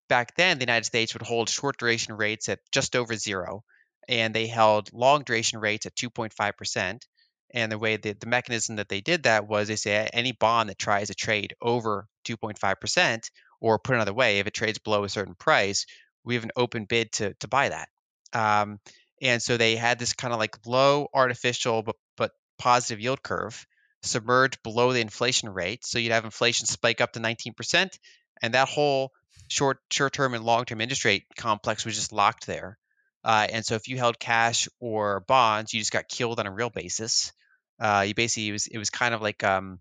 back 0.08 0.34
then, 0.36 0.58
the 0.58 0.64
United 0.64 0.84
States 0.84 1.14
would 1.14 1.22
hold 1.22 1.48
short 1.48 1.76
duration 1.78 2.14
rates 2.16 2.48
at 2.48 2.60
just 2.72 2.96
over 2.96 3.14
zero, 3.16 3.64
and 4.08 4.34
they 4.34 4.46
held 4.46 4.92
long 4.92 5.22
duration 5.22 5.58
rates 5.60 5.86
at 5.86 5.96
2.5%. 5.96 7.06
And 7.52 7.70
the 7.70 7.78
way 7.78 7.96
that 7.96 8.20
the 8.20 8.26
mechanism 8.26 8.76
that 8.76 8.88
they 8.88 9.00
did 9.00 9.24
that 9.24 9.46
was 9.46 9.68
they 9.68 9.76
say 9.76 10.08
any 10.12 10.32
bond 10.32 10.68
that 10.70 10.78
tries 10.78 11.08
to 11.08 11.14
trade 11.14 11.54
over 11.62 12.06
2.5%, 12.24 13.30
or 13.60 13.78
put 13.78 13.94
another 13.94 14.14
way, 14.14 14.38
if 14.40 14.46
it 14.46 14.54
trades 14.54 14.78
below 14.78 15.04
a 15.04 15.08
certain 15.08 15.34
price, 15.36 15.86
we 16.24 16.34
have 16.34 16.44
an 16.44 16.52
open 16.56 16.84
bid 16.84 17.12
to, 17.12 17.34
to 17.34 17.48
buy 17.48 17.68
that. 17.68 17.88
Um, 18.32 18.80
and 19.22 19.40
so 19.42 19.56
they 19.56 19.76
had 19.76 19.98
this 19.98 20.12
kind 20.12 20.32
of 20.32 20.40
like 20.40 20.66
low 20.66 21.08
artificial 21.14 21.82
but, 21.82 21.96
but 22.16 22.32
positive 22.58 23.00
yield 23.00 23.22
curve 23.22 23.66
submerged 24.02 24.62
below 24.62 24.92
the 24.92 25.00
inflation 25.00 25.48
rate. 25.48 25.84
So 25.84 25.98
you'd 25.98 26.12
have 26.12 26.24
inflation 26.24 26.66
spike 26.66 27.00
up 27.00 27.12
to 27.12 27.20
19%, 27.20 27.98
and 28.42 28.54
that 28.54 28.68
whole 28.68 29.12
short 29.48 29.78
short 29.90 30.12
term 30.12 30.34
and 30.34 30.44
long 30.44 30.64
term 30.64 30.80
interest 30.80 31.04
rate 31.04 31.24
complex 31.37 31.84
was 31.84 31.96
just 31.96 32.12
locked 32.12 32.46
there. 32.46 32.78
Uh, 33.24 33.46
and 33.50 33.64
so 33.64 33.74
if 33.74 33.88
you 33.88 33.96
held 33.96 34.18
cash 34.18 34.68
or 34.80 35.20
bonds, 35.20 35.72
you 35.72 35.80
just 35.80 35.92
got 35.92 36.08
killed 36.08 36.38
on 36.38 36.46
a 36.46 36.52
real 36.52 36.70
basis. 36.70 37.32
Uh, 37.80 38.04
you 38.06 38.14
basically 38.14 38.48
it 38.48 38.52
was 38.52 38.66
it 38.66 38.78
was 38.78 38.90
kind 38.90 39.14
of 39.14 39.22
like 39.22 39.42
um, 39.42 39.78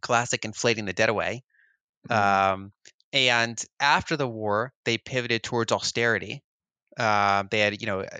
classic 0.00 0.44
inflating 0.44 0.84
the 0.84 0.92
debt 0.92 1.08
away. 1.08 1.42
Mm-hmm. 2.08 2.52
Um, 2.54 2.72
and 3.14 3.62
after 3.80 4.16
the 4.18 4.28
war, 4.28 4.74
they 4.84 4.98
pivoted 4.98 5.42
towards 5.44 5.72
austerity. 5.72 6.42
Uh, 6.98 7.44
they 7.50 7.60
had 7.60 7.80
you 7.80 7.86
know 7.86 8.00
uh, 8.02 8.18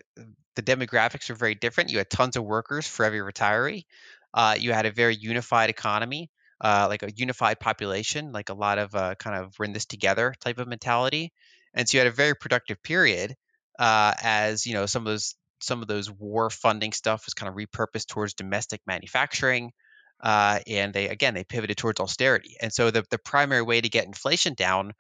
the 0.57 0.63
demographics 0.63 1.29
were 1.29 1.37
very 1.37 1.55
different. 1.57 1.91
You 1.91 1.99
had 1.99 2.11
tons 2.11 2.37
of 2.37 2.45
workers 2.45 2.87
for 2.87 3.05
every 3.05 3.21
retiree. 3.21 3.85
Uh, 4.35 4.57
you 4.59 4.73
had 4.73 4.87
a 4.87 4.91
very 4.93 5.17
unified 5.17 5.71
economy, 5.71 6.31
uh, 6.61 6.87
like 6.89 7.03
a 7.03 7.13
unified 7.15 7.61
population, 7.61 8.33
like 8.33 8.51
a 8.51 8.55
lot 8.55 8.79
of 8.79 8.95
uh, 8.95 9.15
kind 9.17 9.37
of 9.43 9.55
we're 9.59 9.67
in 9.67 9.73
this 9.73 9.87
together 9.87 10.35
type 10.41 10.59
of 10.59 10.69
mentality. 10.69 11.33
And 11.75 11.89
so 11.89 11.99
you 11.99 12.01
had 12.01 12.09
a 12.09 12.17
very 12.17 12.35
productive 12.37 12.83
period 12.83 13.35
uh, 13.79 14.15
as 14.23 14.67
you 14.67 14.75
know 14.75 14.87
some 14.87 15.03
of 15.03 15.07
those 15.07 15.35
some 15.61 15.83
of 15.83 15.89
those 15.89 16.11
war 16.11 16.51
funding 16.51 16.93
stuff 16.93 17.27
was 17.27 17.35
kind 17.35 17.49
of 17.49 17.57
repurposed 17.57 18.07
towards 18.07 18.35
domestic 18.35 18.81
manufacturing. 18.87 19.73
Uh, 20.21 20.61
and 20.67 20.95
they 20.95 21.09
again 21.09 21.35
they 21.35 21.45
pivoted 21.45 21.77
towards 21.77 22.01
austerity. 22.01 22.57
And 22.61 22.73
so 22.73 22.91
the 22.91 23.05
the 23.11 23.19
primary 23.19 23.63
way 23.63 23.81
to 23.81 23.89
get 23.89 24.07
inflation 24.07 24.55
down 24.55 24.93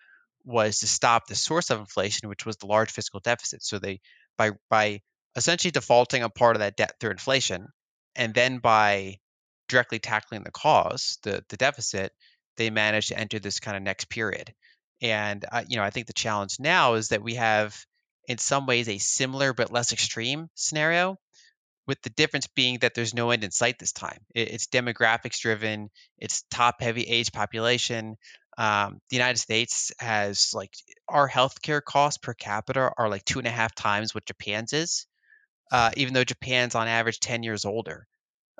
was 0.44 0.80
to 0.80 0.86
stop 0.86 1.26
the 1.26 1.34
source 1.34 1.70
of 1.70 1.80
inflation, 1.80 2.28
which 2.28 2.44
was 2.44 2.56
the 2.56 2.66
large 2.66 2.90
fiscal 2.90 3.20
deficit. 3.20 3.62
So 3.62 3.78
they 3.78 4.00
by 4.36 4.50
by 4.68 5.00
essentially 5.36 5.70
defaulting 5.70 6.22
a 6.22 6.28
part 6.28 6.56
of 6.56 6.60
that 6.60 6.76
debt 6.76 6.94
through 7.00 7.12
inflation, 7.12 7.68
and 8.14 8.34
then 8.34 8.58
by 8.58 9.18
directly 9.68 9.98
tackling 9.98 10.42
the 10.44 10.50
cause, 10.50 11.18
the 11.22 11.42
the 11.48 11.56
deficit, 11.56 12.12
they 12.56 12.70
managed 12.70 13.08
to 13.08 13.18
enter 13.18 13.38
this 13.38 13.60
kind 13.60 13.76
of 13.76 13.82
next 13.82 14.08
period. 14.10 14.52
And 15.00 15.44
uh, 15.50 15.64
you 15.66 15.76
know, 15.76 15.82
I 15.84 15.90
think 15.90 16.06
the 16.06 16.12
challenge 16.12 16.56
now 16.60 16.94
is 16.94 17.08
that 17.08 17.22
we 17.22 17.34
have, 17.34 17.76
in 18.28 18.38
some 18.38 18.66
ways, 18.66 18.88
a 18.88 18.98
similar 18.98 19.52
but 19.52 19.72
less 19.72 19.92
extreme 19.92 20.48
scenario, 20.54 21.16
with 21.86 22.00
the 22.02 22.10
difference 22.10 22.46
being 22.46 22.78
that 22.80 22.94
there's 22.94 23.14
no 23.14 23.30
end 23.30 23.44
in 23.44 23.50
sight 23.50 23.78
this 23.78 23.92
time. 23.92 24.18
It, 24.34 24.50
it's 24.52 24.66
demographics 24.68 25.40
driven. 25.40 25.90
It's 26.18 26.44
top 26.50 26.80
heavy 26.80 27.02
age 27.02 27.32
population. 27.32 28.16
Um, 28.56 29.00
the 29.10 29.16
United 29.16 29.38
States 29.38 29.92
has 29.98 30.52
like 30.54 30.72
our 31.08 31.28
healthcare 31.28 31.82
costs 31.82 32.18
per 32.18 32.34
capita 32.34 32.90
are 32.96 33.08
like 33.08 33.24
two 33.24 33.38
and 33.38 33.48
a 33.48 33.50
half 33.50 33.74
times 33.74 34.14
what 34.14 34.26
Japan's 34.26 34.72
is, 34.72 35.06
uh, 35.72 35.90
even 35.96 36.14
though 36.14 36.24
Japan's 36.24 36.74
on 36.74 36.86
average 36.86 37.20
ten 37.20 37.42
years 37.42 37.64
older. 37.64 38.06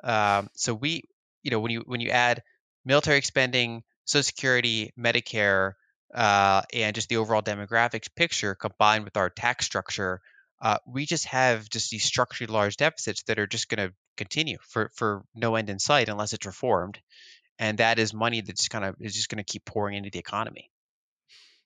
Um, 0.03 0.49
so 0.53 0.73
we, 0.73 1.03
you 1.43 1.51
know, 1.51 1.59
when 1.59 1.71
you 1.71 1.83
when 1.85 2.01
you 2.01 2.09
add 2.09 2.43
military 2.83 3.21
spending, 3.21 3.83
Social 4.03 4.23
Security, 4.23 4.91
Medicare, 4.99 5.73
uh, 6.13 6.61
and 6.73 6.93
just 6.93 7.09
the 7.09 7.17
overall 7.17 7.41
demographics 7.41 8.09
picture 8.13 8.53
combined 8.53 9.05
with 9.05 9.17
our 9.17 9.29
tax 9.29 9.65
structure, 9.65 10.21
uh, 10.65 10.79
we 10.87 11.05
just 11.05 11.25
have 11.25 11.69
just 11.69 11.91
these 11.91 12.03
structurally 12.03 12.51
large 12.51 12.75
deficits 12.75 13.21
that 13.27 13.37
are 13.37 13.45
just 13.45 13.69
going 13.69 13.87
to 13.87 13.93
continue 14.17 14.57
for 14.67 14.89
for 14.95 15.23
no 15.35 15.55
end 15.55 15.69
in 15.69 15.77
sight 15.77 16.09
unless 16.09 16.33
it's 16.33 16.47
reformed, 16.47 16.99
and 17.59 17.77
that 17.77 17.99
is 17.99 18.15
money 18.15 18.41
that's 18.41 18.67
kind 18.67 18.83
of 18.83 18.95
is 18.99 19.13
just 19.13 19.29
going 19.29 19.37
to 19.37 19.43
keep 19.43 19.63
pouring 19.63 19.95
into 19.95 20.09
the 20.09 20.17
economy. 20.17 20.71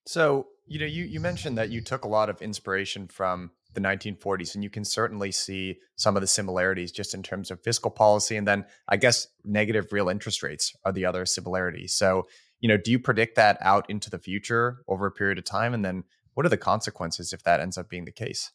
So 0.06 0.48
you 0.68 0.80
know, 0.80 0.86
you 0.86 1.06
you 1.06 1.22
mentioned 1.22 1.58
that 1.58 1.70
you 1.70 1.80
took 1.80 2.04
a 2.04 2.10
lot 2.10 2.30
of 2.30 2.42
inspiration 2.42 3.08
from 3.08 3.52
the 3.74 3.80
1940s 3.80 4.54
and 4.56 4.66
you 4.66 4.70
can 4.70 4.84
certainly 4.84 5.32
see 5.32 5.78
some 5.96 6.18
of 6.18 6.22
the 6.22 6.28
similarities 6.28 6.92
just 6.92 7.14
in 7.14 7.24
terms 7.24 7.52
of 7.52 7.62
fiscal 7.62 7.92
policy 7.92 8.36
and 8.36 8.48
then 8.48 8.66
i 8.88 8.98
guess 8.98 9.28
negative 9.46 9.94
real 9.94 10.10
interest 10.10 10.42
rates 10.42 10.76
are 10.84 10.92
the 10.92 11.06
other 11.06 11.24
similarity 11.24 11.88
so 11.88 12.26
you 12.62 12.68
know 12.68 12.78
do 12.78 12.90
you 12.90 12.98
predict 12.98 13.36
that 13.36 13.60
out 13.62 13.88
into 13.88 14.10
the 14.10 14.18
future 14.18 14.80
over 14.88 15.06
a 15.06 15.12
period 15.12 15.38
of 15.38 15.46
time 15.46 15.76
and 15.76 15.86
then 15.86 16.04
what 16.34 16.48
are 16.48 16.50
the 16.50 16.58
consequences 16.58 17.32
if 17.32 17.44
that 17.44 17.60
ends 17.60 17.78
up 17.78 17.88
being 17.88 18.06
the 18.06 18.12
case 18.12 18.52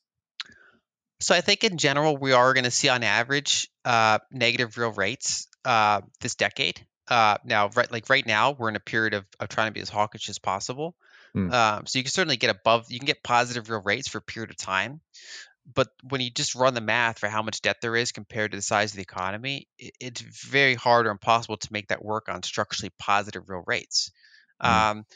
so 1.20 1.34
i 1.34 1.40
think 1.40 1.64
in 1.64 1.78
general 1.78 2.16
we 2.16 2.32
are 2.32 2.54
going 2.54 2.64
to 2.64 2.70
see 2.70 2.88
on 2.88 3.02
average 3.02 3.68
uh, 3.84 4.18
negative 4.30 4.76
real 4.78 4.92
rates 4.92 5.48
uh, 5.64 6.00
this 6.20 6.34
decade 6.34 6.84
uh, 7.08 7.36
now 7.44 7.70
right 7.74 7.90
like 7.92 8.08
right 8.08 8.26
now 8.26 8.52
we're 8.52 8.68
in 8.68 8.76
a 8.76 8.80
period 8.80 9.14
of, 9.14 9.24
of 9.40 9.48
trying 9.48 9.68
to 9.68 9.72
be 9.72 9.80
as 9.80 9.88
hawkish 9.88 10.28
as 10.28 10.38
possible 10.38 10.94
Mm. 11.36 11.52
Um, 11.52 11.86
so 11.86 11.98
you 11.98 12.04
can 12.04 12.10
certainly 12.10 12.36
get 12.36 12.50
above, 12.50 12.90
you 12.90 12.98
can 12.98 13.06
get 13.06 13.22
positive 13.22 13.68
real 13.68 13.82
rates 13.82 14.08
for 14.08 14.18
a 14.18 14.22
period 14.22 14.50
of 14.50 14.56
time. 14.56 15.00
But 15.72 15.88
when 16.02 16.20
you 16.20 16.30
just 16.30 16.54
run 16.54 16.74
the 16.74 16.80
math 16.80 17.18
for 17.18 17.28
how 17.28 17.42
much 17.42 17.62
debt 17.62 17.78
there 17.80 17.96
is 17.96 18.12
compared 18.12 18.50
to 18.50 18.58
the 18.58 18.62
size 18.62 18.92
of 18.92 18.96
the 18.96 19.02
economy, 19.02 19.66
it, 19.78 19.94
it's 19.98 20.20
very 20.20 20.74
hard 20.74 21.06
or 21.06 21.10
impossible 21.10 21.56
to 21.56 21.72
make 21.72 21.88
that 21.88 22.04
work 22.04 22.28
on 22.28 22.42
structurally 22.42 22.92
positive 22.98 23.48
real 23.48 23.64
rates. 23.66 24.12
Mm. 24.62 24.68
Um, 24.68 25.06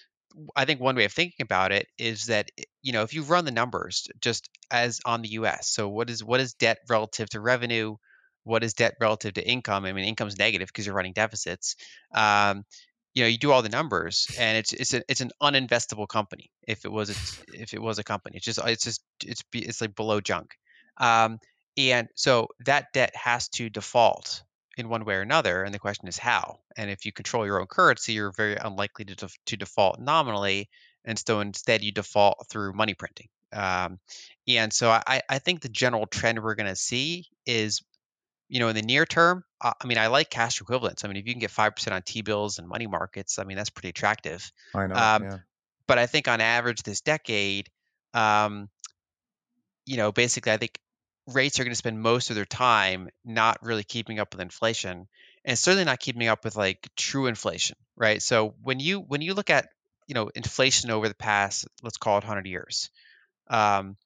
I 0.55 0.65
think 0.65 0.81
one 0.81 0.97
way 0.97 1.05
of 1.05 1.13
thinking 1.13 1.43
about 1.45 1.73
it 1.73 1.87
is 1.99 2.27
that 2.27 2.51
you 2.83 2.93
know 2.93 3.03
if 3.03 3.15
you 3.15 3.23
run 3.23 3.45
the 3.45 3.51
numbers 3.51 4.09
just 4.21 4.49
as 4.71 5.01
on 5.05 5.23
the 5.23 5.31
U.S. 5.31 5.69
So 5.69 5.89
what 5.89 6.11
is 6.11 6.23
what 6.23 6.41
is 6.41 6.55
debt 6.55 6.79
relative 6.89 7.29
to 7.31 7.41
revenue? 7.41 7.97
What 8.45 8.65
is 8.65 8.75
debt 8.75 8.95
relative 9.01 9.35
to 9.35 9.47
income? 9.47 9.85
I 9.85 9.93
mean, 9.93 10.05
income's 10.05 10.39
negative 10.39 10.69
because 10.69 10.87
you're 10.87 10.95
running 10.95 11.13
deficits. 11.13 11.77
Um, 12.15 12.65
you 13.15 13.25
know 13.25 13.29
you 13.29 13.39
do 13.39 13.51
all 13.51 13.63
the 13.63 13.69
numbers 13.69 14.29
and 14.39 14.57
it's 14.57 14.73
it's 14.73 14.95
a, 14.95 15.03
it's 15.09 15.21
an 15.21 15.31
uninvestable 15.43 16.07
company 16.07 16.51
if 16.67 16.85
it 16.85 16.93
was 16.93 17.11
a, 17.11 17.61
if 17.61 17.75
it 17.75 17.83
was 17.83 17.99
a 17.99 18.05
company 18.05 18.37
it's 18.37 18.45
just 18.45 18.61
it's 18.65 18.85
just 18.85 19.03
it's 19.25 19.43
it's 19.53 19.81
like 19.81 19.97
below 19.97 20.21
junk 20.21 20.55
um, 20.99 21.39
and 21.77 22.09
so 22.15 22.49
that 22.67 22.93
debt 22.93 23.15
has 23.17 23.49
to 23.49 23.71
default 23.71 24.43
in 24.79 24.89
one 24.89 25.05
way 25.05 25.15
or 25.15 25.23
another 25.23 25.65
and 25.65 25.75
the 25.75 25.79
question 25.79 26.09
is 26.09 26.19
how 26.19 26.59
and 26.77 26.91
if 26.91 27.05
you 27.05 27.13
control 27.13 27.45
your 27.45 27.61
own 27.61 27.67
currency 27.67 28.13
you're 28.13 28.33
very 28.33 28.57
unlikely 28.57 29.05
to, 29.05 29.15
def- 29.15 29.39
to 29.47 29.57
default 29.57 29.99
nominally 29.99 30.69
and 31.05 31.19
so 31.19 31.41
instead 31.41 31.83
you 31.83 31.93
default 31.93 32.47
through 32.49 32.73
money 32.73 32.95
printing 32.95 33.29
um, 33.53 33.99
and 34.47 34.73
so 34.73 34.91
I, 34.91 35.23
I 35.29 35.39
think 35.39 35.63
the 35.63 35.71
general 35.71 36.07
trend 36.07 36.43
we're 36.43 36.55
going 36.55 36.69
to 36.69 36.77
see 36.77 37.25
is 37.47 37.81
you 38.49 38.61
know, 38.61 38.69
in 38.69 38.75
the 38.75 38.83
near 38.83 39.05
term, 39.05 39.45
uh, 39.61 39.73
I 39.81 39.87
mean, 39.87 39.99
I 39.99 40.07
like 40.07 40.31
cash 40.31 40.61
equivalents. 40.61 41.05
I 41.05 41.09
mean, 41.09 41.19
if 41.19 41.27
you 41.27 41.35
can 41.35 41.41
get 41.41 41.51
5% 41.51 41.93
on 41.93 42.03
T 42.03 42.23
bills 42.23 42.59
and 42.59 42.67
money 42.67 42.87
markets, 42.87 43.39
I 43.39 43.45
mean, 43.45 43.57
that's 43.57 43.71
pretty 43.71 43.91
attractive. 43.91 44.51
I 44.75 44.87
know. 44.87 44.95
Um, 44.95 45.25
yeah. 45.25 45.37
But 45.87 45.99
I 45.99 46.07
think 46.07 46.29
on 46.29 46.41
average 46.41 46.83
this 46.83 47.01
decade, 47.01 47.69
um, 48.15 48.69
you 49.85 49.97
know, 49.97 50.13
basically, 50.13 50.53
I 50.53 50.57
think 50.57 50.79
rates 51.29 51.61
are 51.61 51.65
going 51.65 51.73
to 51.73 51.77
spend 51.77 52.01
most 52.01 52.31
of 52.31 52.37
their 52.37 52.45
time 52.45 53.09
not 53.25 53.63
really 53.63 53.85
keeping 53.85 54.19
up 54.19 54.33
with 54.33 54.41
inflation 54.41 55.07
and 55.45 55.59
certainly 55.59 55.85
not 55.85 56.01
keeping 56.01 56.29
up 56.29 56.45
with 56.45 56.57
like 56.57 56.89
true 56.97 57.27
inflation, 57.27 57.77
right? 57.97 58.23
So 58.23 58.55
when 58.63 58.81
you 58.81 59.01
when 59.01 59.23
you 59.23 59.35
look 59.35 59.51
at 59.51 59.69
you 60.07 60.15
know 60.15 60.31
inflation 60.35 60.91
over 60.91 61.09
the 61.09 61.15
past 61.15 61.67
let's 61.83 61.99
call 61.99 62.19
it 62.19 62.25
100 62.25 62.47
years, 62.47 62.91
um, 63.49 63.97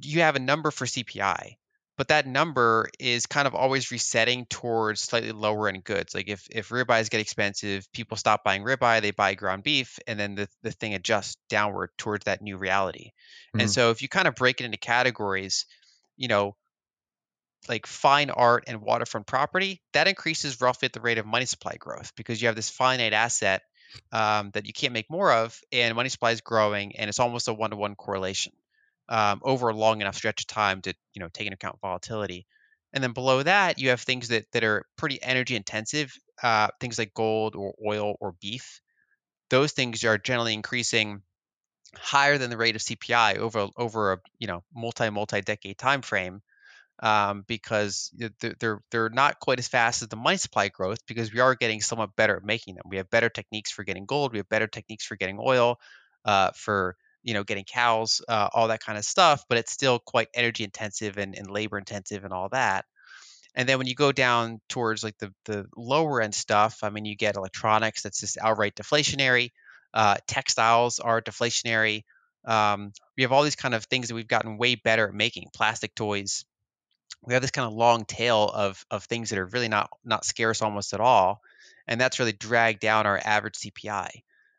you 0.00 0.20
have 0.20 0.36
a 0.36 0.40
number 0.40 0.70
for 0.70 0.86
CPI, 0.86 1.56
but 1.96 2.08
that 2.08 2.26
number 2.26 2.88
is 2.98 3.26
kind 3.26 3.46
of 3.46 3.54
always 3.54 3.90
resetting 3.90 4.46
towards 4.46 5.00
slightly 5.00 5.32
lower 5.32 5.68
end 5.68 5.84
goods. 5.84 6.14
Like 6.14 6.28
if 6.28 6.46
if 6.50 6.68
ribeyes 6.70 7.10
get 7.10 7.20
expensive, 7.20 7.90
people 7.92 8.16
stop 8.16 8.44
buying 8.44 8.64
ribeye, 8.64 9.02
they 9.02 9.12
buy 9.12 9.34
ground 9.34 9.62
beef, 9.62 9.98
and 10.06 10.18
then 10.18 10.34
the, 10.34 10.48
the 10.62 10.72
thing 10.72 10.94
adjusts 10.94 11.36
downward 11.48 11.90
towards 11.96 12.24
that 12.24 12.42
new 12.42 12.56
reality. 12.56 13.06
Mm-hmm. 13.08 13.60
And 13.60 13.70
so 13.70 13.90
if 13.90 14.02
you 14.02 14.08
kind 14.08 14.28
of 14.28 14.34
break 14.34 14.60
it 14.60 14.64
into 14.64 14.78
categories, 14.78 15.66
you 16.18 16.28
know, 16.28 16.56
like 17.68 17.86
fine 17.86 18.30
art 18.30 18.64
and 18.66 18.80
waterfront 18.80 19.26
property, 19.26 19.80
that 19.92 20.08
increases 20.08 20.60
roughly 20.60 20.86
at 20.86 20.92
the 20.92 21.00
rate 21.00 21.18
of 21.18 21.26
money 21.26 21.46
supply 21.46 21.76
growth 21.78 22.12
because 22.16 22.40
you 22.40 22.48
have 22.48 22.56
this 22.56 22.70
finite 22.70 23.12
asset 23.12 23.62
um, 24.12 24.50
that 24.52 24.66
you 24.66 24.72
can't 24.72 24.92
make 24.92 25.10
more 25.10 25.32
of, 25.32 25.58
and 25.72 25.94
money 25.94 26.08
supply 26.08 26.32
is 26.32 26.40
growing, 26.40 26.96
and 26.96 27.08
it's 27.08 27.20
almost 27.20 27.48
a 27.48 27.54
one 27.54 27.70
to 27.70 27.76
one 27.76 27.94
correlation 27.94 28.52
um, 29.08 29.40
over 29.42 29.68
a 29.68 29.74
long 29.74 30.00
enough 30.00 30.16
stretch 30.16 30.42
of 30.42 30.46
time 30.46 30.82
to 30.82 30.94
you 31.14 31.20
know 31.20 31.28
take 31.32 31.46
into 31.46 31.54
account 31.54 31.80
volatility. 31.80 32.46
And 32.92 33.04
then 33.04 33.12
below 33.12 33.42
that, 33.42 33.78
you 33.78 33.90
have 33.90 34.00
things 34.00 34.28
that 34.28 34.46
that 34.52 34.64
are 34.64 34.84
pretty 34.96 35.22
energy 35.22 35.56
intensive, 35.56 36.12
uh, 36.42 36.68
things 36.80 36.98
like 36.98 37.14
gold 37.14 37.54
or 37.54 37.74
oil 37.86 38.16
or 38.20 38.32
beef. 38.40 38.80
Those 39.50 39.72
things 39.72 40.04
are 40.04 40.18
generally 40.18 40.54
increasing 40.54 41.22
higher 41.96 42.38
than 42.38 42.50
the 42.50 42.56
rate 42.56 42.76
of 42.76 42.82
CPI 42.82 43.36
over 43.36 43.68
over 43.76 44.12
a 44.14 44.18
you 44.38 44.46
know 44.46 44.64
multi 44.74 45.10
multi 45.10 45.40
decade 45.40 45.78
time 45.78 46.02
frame. 46.02 46.42
Um, 47.00 47.44
because 47.46 48.12
they're 48.58 48.82
they're 48.90 49.08
not 49.08 49.38
quite 49.38 49.60
as 49.60 49.68
fast 49.68 50.02
as 50.02 50.08
the 50.08 50.16
money 50.16 50.36
supply 50.36 50.68
growth 50.68 50.98
because 51.06 51.32
we 51.32 51.38
are 51.40 51.54
getting 51.54 51.80
somewhat 51.80 52.16
better 52.16 52.36
at 52.36 52.44
making 52.44 52.74
them. 52.74 52.84
We 52.88 52.96
have 52.96 53.08
better 53.08 53.28
techniques 53.28 53.70
for 53.70 53.84
getting 53.84 54.04
gold. 54.06 54.32
We 54.32 54.38
have 54.38 54.48
better 54.48 54.66
techniques 54.66 55.06
for 55.06 55.16
getting 55.16 55.38
oil. 55.40 55.78
uh, 56.24 56.50
for 56.56 56.96
you 57.22 57.34
know 57.34 57.44
getting 57.44 57.64
cows, 57.64 58.20
uh, 58.28 58.48
all 58.52 58.68
that 58.68 58.80
kind 58.84 58.98
of 58.98 59.04
stuff, 59.04 59.44
but 59.48 59.58
it's 59.58 59.72
still 59.72 59.98
quite 60.00 60.28
energy 60.34 60.64
intensive 60.64 61.18
and, 61.18 61.36
and 61.36 61.48
labor 61.50 61.78
intensive 61.78 62.24
and 62.24 62.32
all 62.32 62.48
that. 62.50 62.84
And 63.54 63.68
then 63.68 63.78
when 63.78 63.86
you 63.86 63.94
go 63.94 64.12
down 64.12 64.60
towards 64.68 65.02
like 65.04 65.18
the 65.18 65.32
the 65.46 65.66
lower 65.76 66.20
end 66.22 66.34
stuff, 66.34 66.78
I 66.82 66.90
mean, 66.90 67.04
you 67.04 67.16
get 67.16 67.36
electronics 67.36 68.02
that's 68.02 68.20
just 68.20 68.38
outright 68.40 68.74
deflationary. 68.76 69.50
Uh, 69.94 70.16
textiles 70.26 70.98
are 70.98 71.20
deflationary. 71.20 72.04
Um, 72.44 72.92
we 73.16 73.22
have 73.22 73.32
all 73.32 73.42
these 73.42 73.56
kind 73.56 73.74
of 73.74 73.84
things 73.84 74.08
that 74.08 74.14
we've 74.14 74.28
gotten 74.28 74.58
way 74.58 74.74
better 74.74 75.08
at 75.08 75.14
making. 75.14 75.48
Plastic 75.54 75.94
toys. 75.94 76.44
We 77.24 77.34
have 77.34 77.42
this 77.42 77.50
kind 77.50 77.66
of 77.66 77.74
long 77.74 78.04
tail 78.04 78.44
of 78.52 78.84
of 78.90 79.04
things 79.04 79.30
that 79.30 79.38
are 79.38 79.46
really 79.46 79.68
not 79.68 79.90
not 80.04 80.24
scarce 80.24 80.62
almost 80.62 80.92
at 80.94 81.00
all, 81.00 81.40
and 81.86 82.00
that's 82.00 82.18
really 82.18 82.32
dragged 82.32 82.80
down 82.80 83.06
our 83.06 83.20
average 83.22 83.56
CPI. 83.56 84.08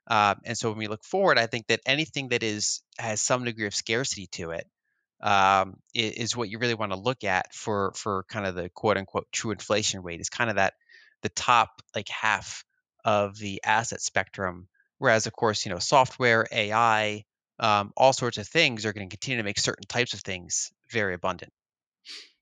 Uh, 0.08 0.36
and 0.44 0.58
so 0.58 0.70
when 0.70 0.80
we 0.80 0.88
look 0.88 1.04
forward, 1.04 1.38
I 1.38 1.46
think 1.46 1.68
that 1.68 1.82
anything 1.86 2.30
that 2.30 2.44
is 2.44 2.82
has 2.98 3.22
some 3.22 3.46
degree 3.46 3.68
of 3.68 3.76
scarcity 3.76 4.28
to 4.34 4.52
it 4.52 4.68
um, 5.22 5.78
is, 5.94 6.36
what 6.36 6.50
you 6.50 6.60
really 6.60 6.74
want 6.74 6.92
to 6.92 6.98
look 6.98 7.24
at 7.24 7.54
for 7.54 7.92
for 7.96 8.26
kind 8.30 8.46
of 8.46 8.56
the 8.56 8.70
quote 8.70 8.98
unquote 8.98 9.28
true 9.32 9.52
inflation 9.52 10.02
rate 10.02 10.20
is 10.20 10.30
kind 10.30 10.50
of 10.50 10.56
that 10.56 10.74
the 11.22 11.30
top 11.30 11.82
like 11.96 12.08
half 12.10 12.64
of 13.06 13.38
the 13.38 13.62
asset 13.64 14.02
spectrum. 14.02 14.68
Whereas 15.00 15.28
of 15.28 15.34
course 15.34 15.66
you 15.66 15.72
know 15.72 15.80
software, 15.80 16.46
AI, 16.52 17.24
um, 17.60 17.92
all 17.98 18.14
sorts 18.14 18.38
of 18.38 18.48
things 18.48 18.86
are 18.86 18.94
going 18.94 19.10
to 19.10 19.14
continue 19.14 19.38
to 19.38 19.44
make 19.44 19.60
certain 19.60 19.86
types 19.88 20.14
of 20.14 20.22
things 20.22 20.72
very 20.92 21.14
abundant. 21.14 21.52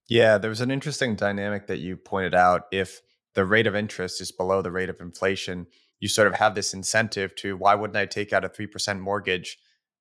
Yeah, 0.10 0.38
there 0.38 0.50
was 0.50 0.62
an 0.62 0.72
interesting 0.72 1.16
dynamic 1.16 1.68
that 1.68 1.80
you 1.80 1.98
pointed 1.98 2.36
out. 2.36 2.64
If 2.72 3.02
the 3.34 3.46
rate 3.46 3.68
of 3.68 3.76
interest 3.76 4.22
is 4.22 4.32
below 4.32 4.62
the 4.62 4.72
rate 4.72 4.90
of 4.90 5.02
inflation, 5.02 5.68
you 6.00 6.08
sort 6.08 6.28
of 6.28 6.36
have 6.36 6.56
this 6.56 6.74
incentive 6.74 7.36
to 7.38 7.58
why 7.58 7.76
wouldn't 7.76 7.98
I 7.98 8.06
take 8.06 8.32
out 8.32 8.46
a 8.46 8.50
3% 8.50 9.00
mortgage 9.00 9.58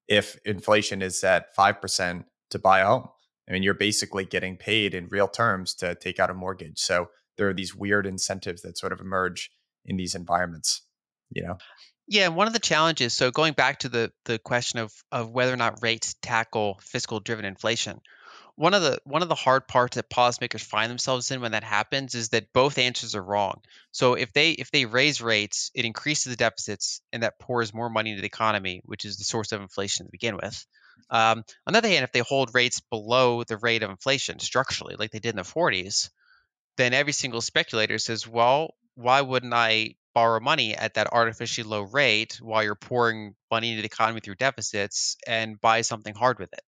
if 0.07 0.39
inflation 0.45 1.03
is 1.03 1.25
at 1.25 1.57
5%? 1.57 2.25
to 2.51 2.59
buy 2.59 2.81
a 2.81 2.87
home. 2.87 3.09
I 3.49 3.53
mean, 3.53 3.63
you're 3.63 3.75
basically 3.75 4.25
getting 4.25 4.57
paid 4.57 4.95
in 4.95 5.09
real 5.09 5.29
terms 5.29 5.75
to 5.77 5.95
take 5.95 6.19
out 6.19 6.31
a 6.31 6.35
mortgage. 6.35 6.79
So 6.79 7.11
there 7.37 7.49
are 7.49 7.55
these 7.55 7.75
weird 7.75 8.07
incentives 8.07 8.63
that 8.63 8.79
sort 8.79 8.93
of 8.93 9.01
emerge 9.01 9.51
in 9.85 9.97
these 9.97 10.15
environments, 10.15 10.83
you 11.31 11.43
know? 11.43 11.59
Yeah, 12.09 12.29
one 12.29 12.47
of 12.47 12.53
the 12.53 12.61
challenges, 12.61 13.15
so 13.15 13.31
going 13.31 13.55
back 13.55 13.81
to 13.81 13.89
the 13.89 14.13
the 14.25 14.39
question 14.39 14.79
of 14.79 14.93
of 15.11 15.31
whether 15.31 15.53
or 15.53 15.57
not 15.57 15.83
rates 15.83 16.15
tackle 16.23 16.79
fiscal 16.83 17.19
driven 17.21 17.45
inflation, 17.45 18.01
one 18.55 18.75
of 18.75 18.83
the 18.83 19.01
one 19.05 19.23
of 19.23 19.29
the 19.29 19.35
hard 19.35 19.67
parts 19.67 19.97
that 19.97 20.09
policymakers 20.09 20.63
find 20.63 20.91
themselves 20.91 21.31
in 21.33 21.41
when 21.41 21.53
that 21.53 21.65
happens 21.65 22.15
is 22.15 22.29
that 22.31 22.53
both 22.53 22.79
answers 22.79 23.17
are 23.17 23.23
wrong. 23.23 23.61
So 23.91 24.15
if 24.15 24.33
they 24.33 24.53
if 24.53 24.71
they 24.71 24.85
raise 24.87 25.21
rates, 25.21 25.71
it 25.75 25.85
increases 25.85 26.31
the 26.31 26.37
deficits 26.37 27.01
and 27.13 27.25
that 27.25 27.41
pours 27.41 27.75
more 27.75 27.91
money 27.91 28.11
into 28.11 28.23
the 28.23 28.29
economy, 28.29 28.83
which 28.85 29.05
is 29.05 29.17
the 29.17 29.25
source 29.25 29.53
of 29.53 29.61
inflation 29.61 30.07
to 30.07 30.13
begin 30.13 30.37
with. 30.37 30.65
Um, 31.11 31.45
on 31.67 31.73
the 31.73 31.79
other 31.79 31.89
hand, 31.89 32.05
if 32.05 32.13
they 32.13 32.21
hold 32.21 32.55
rates 32.55 32.81
below 32.81 33.45
the 33.45 33.59
rate 33.59 33.83
of 33.83 33.91
inflation 33.91 34.39
structurally, 34.39 34.97
like 34.97 35.11
they 35.11 35.19
did 35.19 35.31
in 35.31 35.37
the 35.37 35.43
40s, 35.43 36.11
then 36.77 36.95
every 36.95 37.13
single 37.13 37.41
speculator 37.41 37.99
says, 37.99 38.27
well, 38.27 38.75
why 38.95 39.21
wouldn't 39.21 39.53
I 39.55 39.97
borrow 40.17 40.41
money 40.41 40.75
at 40.75 40.95
that 40.95 41.13
artificially 41.13 41.69
low 41.69 41.83
rate 41.83 42.39
while 42.41 42.65
you're 42.65 42.75
pouring 42.75 43.35
money 43.51 43.73
into 43.73 43.83
the 43.83 43.87
economy 43.87 44.19
through 44.21 44.35
deficits 44.35 45.19
and 45.27 45.61
buy 45.61 45.83
something 45.83 46.15
hard 46.15 46.39
with 46.39 46.51
it? 46.55 46.63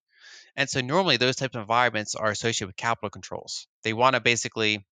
And 0.55 0.69
so 0.69 0.83
normally 0.83 1.17
those 1.17 1.37
types 1.37 1.55
of 1.55 1.63
environments 1.63 2.15
are 2.15 2.31
associated 2.31 2.67
with 2.67 2.77
capital 2.77 3.09
controls. 3.09 3.67
They 3.85 3.95
want 3.95 4.17
to 4.17 4.21
basically 4.21 4.85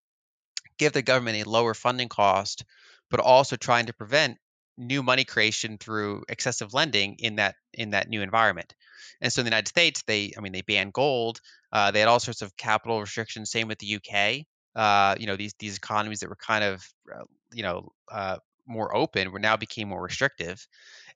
give 0.79 0.95
the 0.95 1.03
government 1.03 1.47
a 1.47 1.51
lower 1.51 1.75
funding 1.75 2.09
cost, 2.09 2.64
but 3.11 3.21
also 3.21 3.57
trying 3.57 3.87
to 3.87 3.92
prevent 3.92 4.38
new 4.79 5.03
money 5.03 5.25
creation 5.25 5.77
through 5.77 6.25
excessive 6.31 6.73
lending 6.73 7.16
in 7.19 7.37
that 7.37 7.57
in 7.75 7.90
that 7.90 8.09
new 8.09 8.23
environment. 8.23 8.75
And 9.21 9.31
so 9.31 9.40
in 9.40 9.45
the 9.45 9.51
United 9.51 9.69
States, 9.69 10.03
they, 10.07 10.33
I 10.35 10.40
mean, 10.40 10.53
they 10.53 10.62
banned 10.62 10.95
gold. 10.95 11.42
Uh, 11.73 11.90
they 11.90 12.01
had 12.01 12.09
all 12.09 12.21
sorts 12.21 12.40
of 12.40 12.57
capital 12.57 13.03
restrictions. 13.03 13.51
Same 13.51 13.69
with 13.69 13.79
the 13.81 13.97
UK. 13.97 14.47
Uh, 14.76 15.16
you 15.18 15.26
know, 15.26 15.36
these 15.36 15.54
these 15.58 15.78
economies 15.78 16.20
that 16.20 16.28
were 16.28 16.36
kind 16.36 16.64
of, 16.64 16.86
uh, 17.14 17.24
you 17.54 17.64
know, 17.64 17.92
uh, 18.12 18.38
more 18.66 18.94
open 18.96 19.32
were 19.32 19.40
now 19.40 19.56
became 19.56 19.88
more 19.88 20.02
restrictive, 20.02 20.66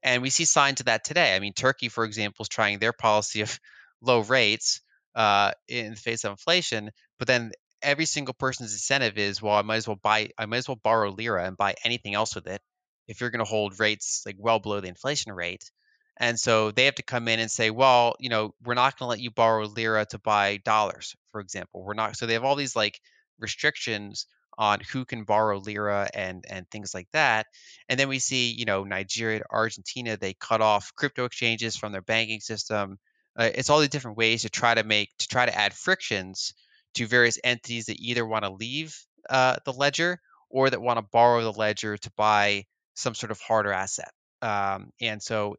and 0.03 0.23
we 0.23 0.31
see 0.31 0.47
signs 0.47 0.81
of 0.81 0.87
that 0.87 1.05
today. 1.05 1.37
I 1.37 1.41
mean, 1.41 1.53
Turkey, 1.53 1.89
for 1.89 2.05
example, 2.05 2.45
is 2.45 2.49
trying 2.49 2.79
their 2.79 2.93
policy 2.95 3.43
of 3.43 3.61
low 4.03 4.21
rates 4.21 4.81
uh, 5.15 5.53
in 5.69 5.91
the 5.91 5.97
face 5.97 6.25
of 6.25 6.33
inflation, 6.33 6.91
but 7.19 7.29
then 7.29 7.53
every 7.83 8.07
single 8.07 8.35
person's 8.35 8.73
incentive 8.73 9.19
is, 9.19 9.43
well, 9.43 9.55
I 9.55 9.63
might 9.63 9.77
as 9.77 9.89
well 9.89 9.99
buy, 10.03 10.31
I 10.39 10.47
might 10.47 10.59
as 10.59 10.69
well 10.69 10.81
borrow 10.83 11.11
lira 11.11 11.45
and 11.47 11.57
buy 11.57 11.75
anything 11.85 12.15
else 12.15 12.35
with 12.35 12.47
it. 12.47 12.61
If 13.09 13.21
you're 13.21 13.31
going 13.31 13.45
to 13.45 13.51
hold 13.51 13.81
rates 13.81 14.23
like 14.25 14.37
well 14.39 14.59
below 14.61 14.81
the 14.81 14.89
inflation 14.89 15.33
rate, 15.33 15.71
and 16.17 16.39
so 16.39 16.71
they 16.71 16.85
have 16.85 16.97
to 16.97 17.03
come 17.03 17.29
in 17.29 17.41
and 17.41 17.51
say, 17.51 17.71
well, 17.71 18.15
you 18.21 18.29
know, 18.29 18.55
we're 18.63 18.75
not 18.75 18.99
going 18.99 19.07
to 19.07 19.11
let 19.11 19.21
you 19.21 19.31
borrow 19.31 19.65
lira 19.67 20.05
to 20.11 20.19
buy 20.19 20.59
dollars, 20.59 21.17
for 21.33 21.41
example. 21.41 21.83
We're 21.83 21.95
not. 21.95 22.17
So 22.17 22.27
they 22.27 22.35
have 22.35 22.45
all 22.45 22.57
these 22.57 22.77
like 22.77 23.01
restrictions 23.41 24.27
on 24.59 24.81
who 24.93 25.05
can 25.05 25.25
borrow 25.25 25.59
lira 25.59 26.09
and 26.13 26.45
and 26.49 26.69
things 26.71 26.93
like 26.95 27.09
that. 27.13 27.47
And 27.89 27.99
then 27.99 28.09
we 28.09 28.19
see, 28.19 28.53
you 28.53 28.65
know, 28.65 28.85
Nigeria, 28.85 29.43
Argentina, 29.51 30.17
they 30.17 30.35
cut 30.35 30.61
off 30.61 30.93
crypto 30.97 31.25
exchanges 31.25 31.77
from 31.77 31.93
their 31.93 32.03
banking 32.03 32.41
system. 32.41 32.99
Uh, 33.39 33.51
it's 33.55 33.71
all 33.71 33.81
these 33.81 33.89
different 33.89 34.19
ways 34.19 34.43
to 34.43 34.51
try 34.51 34.75
to 34.75 34.85
make 34.85 35.11
to 35.19 35.29
try 35.29 35.47
to 35.47 35.57
add 35.57 35.73
frictions 35.73 36.53
to 36.95 37.07
various 37.07 37.39
entities 37.43 37.87
that 37.87 38.01
either 38.01 38.27
want 38.27 38.45
to 38.45 38.51
leave 38.51 38.97
uh, 39.29 39.57
the 39.65 39.73
ledger 39.73 40.21
or 40.51 40.69
that 40.69 40.83
want 40.83 40.99
to 40.99 41.07
borrow 41.13 41.43
the 41.43 41.53
ledger 41.53 41.97
to 41.97 42.11
buy 42.17 42.65
some 42.95 43.15
sort 43.15 43.31
of 43.31 43.41
harder 43.41 43.73
asset. 43.73 44.11
Um, 44.43 44.91
and 45.01 45.23
so 45.23 45.57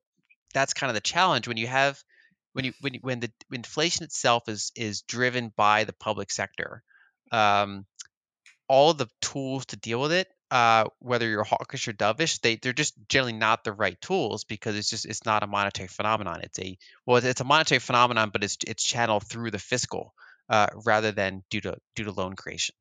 that's 0.54 0.74
kind 0.74 0.90
of 0.90 0.96
the 0.96 1.02
challenge 1.02 1.48
when 1.48 1.58
you 1.58 1.68
have 1.68 1.98
when 2.54 2.66
you 2.66 2.74
when 2.82 2.96
when 3.02 3.20
the 3.22 3.32
inflation 3.52 4.04
itself 4.04 4.50
is 4.50 4.72
is 4.76 5.02
driven 5.02 5.52
by 5.56 5.86
the 5.86 5.94
public 5.94 6.32
sector. 6.32 6.84
Um, 7.32 7.86
all 8.68 8.94
the 8.94 9.10
tools 9.22 9.66
to 9.68 9.78
deal 9.78 10.02
with 10.02 10.14
it, 10.14 10.28
uh, 10.50 10.86
whether 11.00 11.28
you're 11.28 11.44
hawkish 11.44 11.88
or 11.88 11.94
dovish, 11.94 12.42
they 12.42 12.56
they're 12.58 12.74
just 12.74 12.94
generally 13.08 13.34
not 13.34 13.64
the 13.64 13.74
right 13.74 14.00
tools 14.02 14.44
because 14.44 14.76
it's 14.76 14.90
just 14.90 15.06
it's 15.06 15.26
not 15.26 15.44
a 15.44 15.48
monetary 15.48 15.88
phenomenon. 15.88 16.42
It's 16.44 16.60
a 16.60 16.78
well, 17.06 17.24
it's 17.24 17.42
a 17.42 17.46
monetary 17.46 17.80
phenomenon, 17.80 18.30
but 18.32 18.44
it's 18.44 18.58
it's 18.68 18.84
channeled 18.84 19.26
through 19.26 19.52
the 19.52 19.60
fiscal 19.60 20.14
uh, 20.50 20.68
rather 20.86 21.12
than 21.12 21.44
due 21.50 21.62
to 21.62 21.78
due 21.96 22.04
to 22.06 22.12
loan 22.12 22.36
creation. 22.36 22.76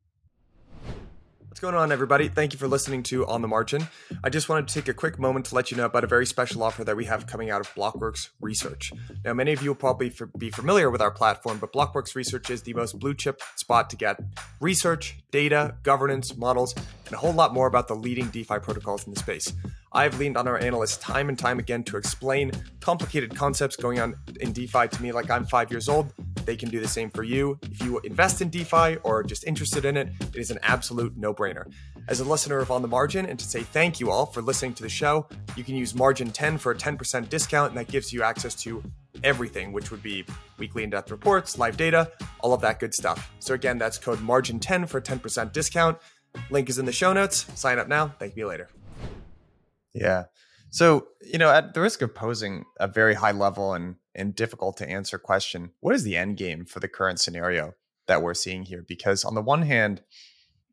What's 1.50 1.58
going 1.58 1.74
on, 1.74 1.90
everybody? 1.90 2.28
Thank 2.28 2.52
you 2.52 2.60
for 2.60 2.68
listening 2.68 3.02
to 3.02 3.26
On 3.26 3.42
the 3.42 3.48
Margin. 3.48 3.88
I 4.22 4.30
just 4.30 4.48
wanted 4.48 4.68
to 4.68 4.74
take 4.74 4.86
a 4.86 4.94
quick 4.94 5.18
moment 5.18 5.46
to 5.46 5.56
let 5.56 5.72
you 5.72 5.76
know 5.76 5.84
about 5.84 6.04
a 6.04 6.06
very 6.06 6.24
special 6.24 6.62
offer 6.62 6.84
that 6.84 6.96
we 6.96 7.06
have 7.06 7.26
coming 7.26 7.50
out 7.50 7.60
of 7.60 7.74
Blockworks 7.74 8.28
Research. 8.40 8.92
Now, 9.24 9.34
many 9.34 9.52
of 9.52 9.60
you 9.60 9.70
will 9.70 9.74
probably 9.74 10.12
be 10.38 10.50
familiar 10.50 10.90
with 10.90 11.00
our 11.02 11.10
platform, 11.10 11.58
but 11.58 11.72
Blockworks 11.72 12.14
Research 12.14 12.50
is 12.50 12.62
the 12.62 12.72
most 12.74 13.00
blue 13.00 13.14
chip 13.14 13.42
spot 13.56 13.90
to 13.90 13.96
get 13.96 14.20
research, 14.60 15.18
data, 15.32 15.74
governance, 15.82 16.36
models, 16.36 16.72
and 17.06 17.14
a 17.14 17.18
whole 17.18 17.32
lot 17.32 17.52
more 17.52 17.66
about 17.66 17.88
the 17.88 17.96
leading 17.96 18.28
DeFi 18.28 18.60
protocols 18.60 19.04
in 19.08 19.12
the 19.12 19.18
space. 19.18 19.52
I've 19.92 20.20
leaned 20.20 20.36
on 20.36 20.46
our 20.46 20.56
analysts 20.56 20.98
time 20.98 21.28
and 21.28 21.36
time 21.36 21.58
again 21.58 21.82
to 21.84 21.96
explain 21.96 22.52
complicated 22.78 23.34
concepts 23.34 23.74
going 23.74 23.98
on 23.98 24.14
in 24.40 24.52
DeFi 24.52 24.86
to 24.86 25.02
me 25.02 25.10
like 25.10 25.28
I'm 25.28 25.44
five 25.46 25.72
years 25.72 25.88
old. 25.88 26.12
They 26.44 26.56
can 26.56 26.70
do 26.70 26.80
the 26.80 26.88
same 26.88 27.10
for 27.10 27.22
you. 27.22 27.58
If 27.62 27.82
you 27.82 28.00
invest 28.00 28.40
in 28.40 28.50
DeFi 28.50 28.96
or 29.02 29.18
are 29.18 29.22
just 29.22 29.44
interested 29.44 29.84
in 29.84 29.96
it, 29.96 30.08
it 30.20 30.36
is 30.36 30.50
an 30.50 30.58
absolute 30.62 31.16
no 31.16 31.34
brainer. 31.34 31.70
As 32.08 32.20
a 32.20 32.24
listener 32.24 32.58
of 32.58 32.70
On 32.70 32.82
the 32.82 32.88
Margin, 32.88 33.26
and 33.26 33.38
to 33.38 33.46
say 33.46 33.62
thank 33.62 34.00
you 34.00 34.10
all 34.10 34.26
for 34.26 34.42
listening 34.42 34.74
to 34.74 34.82
the 34.82 34.88
show, 34.88 35.26
you 35.56 35.64
can 35.64 35.76
use 35.76 35.94
Margin 35.94 36.30
10 36.30 36.58
for 36.58 36.72
a 36.72 36.74
10% 36.74 37.28
discount, 37.28 37.70
and 37.70 37.78
that 37.78 37.88
gives 37.88 38.12
you 38.12 38.22
access 38.22 38.54
to 38.56 38.82
everything, 39.22 39.72
which 39.72 39.90
would 39.90 40.02
be 40.02 40.24
weekly 40.58 40.82
in 40.82 40.90
depth 40.90 41.10
reports, 41.10 41.58
live 41.58 41.76
data, 41.76 42.10
all 42.40 42.52
of 42.52 42.60
that 42.62 42.80
good 42.80 42.94
stuff. 42.94 43.30
So, 43.38 43.54
again, 43.54 43.78
that's 43.78 43.98
code 43.98 44.18
Margin10 44.18 44.88
for 44.88 44.98
a 44.98 45.02
10% 45.02 45.52
discount. 45.52 45.98
Link 46.50 46.68
is 46.68 46.78
in 46.78 46.86
the 46.86 46.92
show 46.92 47.12
notes. 47.12 47.46
Sign 47.54 47.78
up 47.78 47.88
now. 47.88 48.14
Thank 48.18 48.36
you 48.36 48.46
later. 48.46 48.68
Yeah. 49.92 50.24
So, 50.70 51.08
you 51.20 51.38
know, 51.38 51.50
at 51.50 51.74
the 51.74 51.80
risk 51.80 52.00
of 52.02 52.14
posing 52.14 52.64
a 52.78 52.86
very 52.86 53.14
high 53.14 53.32
level 53.32 53.74
and, 53.74 53.96
and 54.14 54.34
difficult 54.34 54.76
to 54.78 54.88
answer 54.88 55.18
question, 55.18 55.70
what 55.80 55.94
is 55.94 56.04
the 56.04 56.16
end 56.16 56.36
game 56.36 56.64
for 56.64 56.80
the 56.80 56.88
current 56.88 57.20
scenario 57.20 57.74
that 58.06 58.22
we're 58.22 58.34
seeing 58.34 58.64
here? 58.64 58.84
Because 58.86 59.24
on 59.24 59.34
the 59.34 59.42
one 59.42 59.62
hand, 59.62 60.02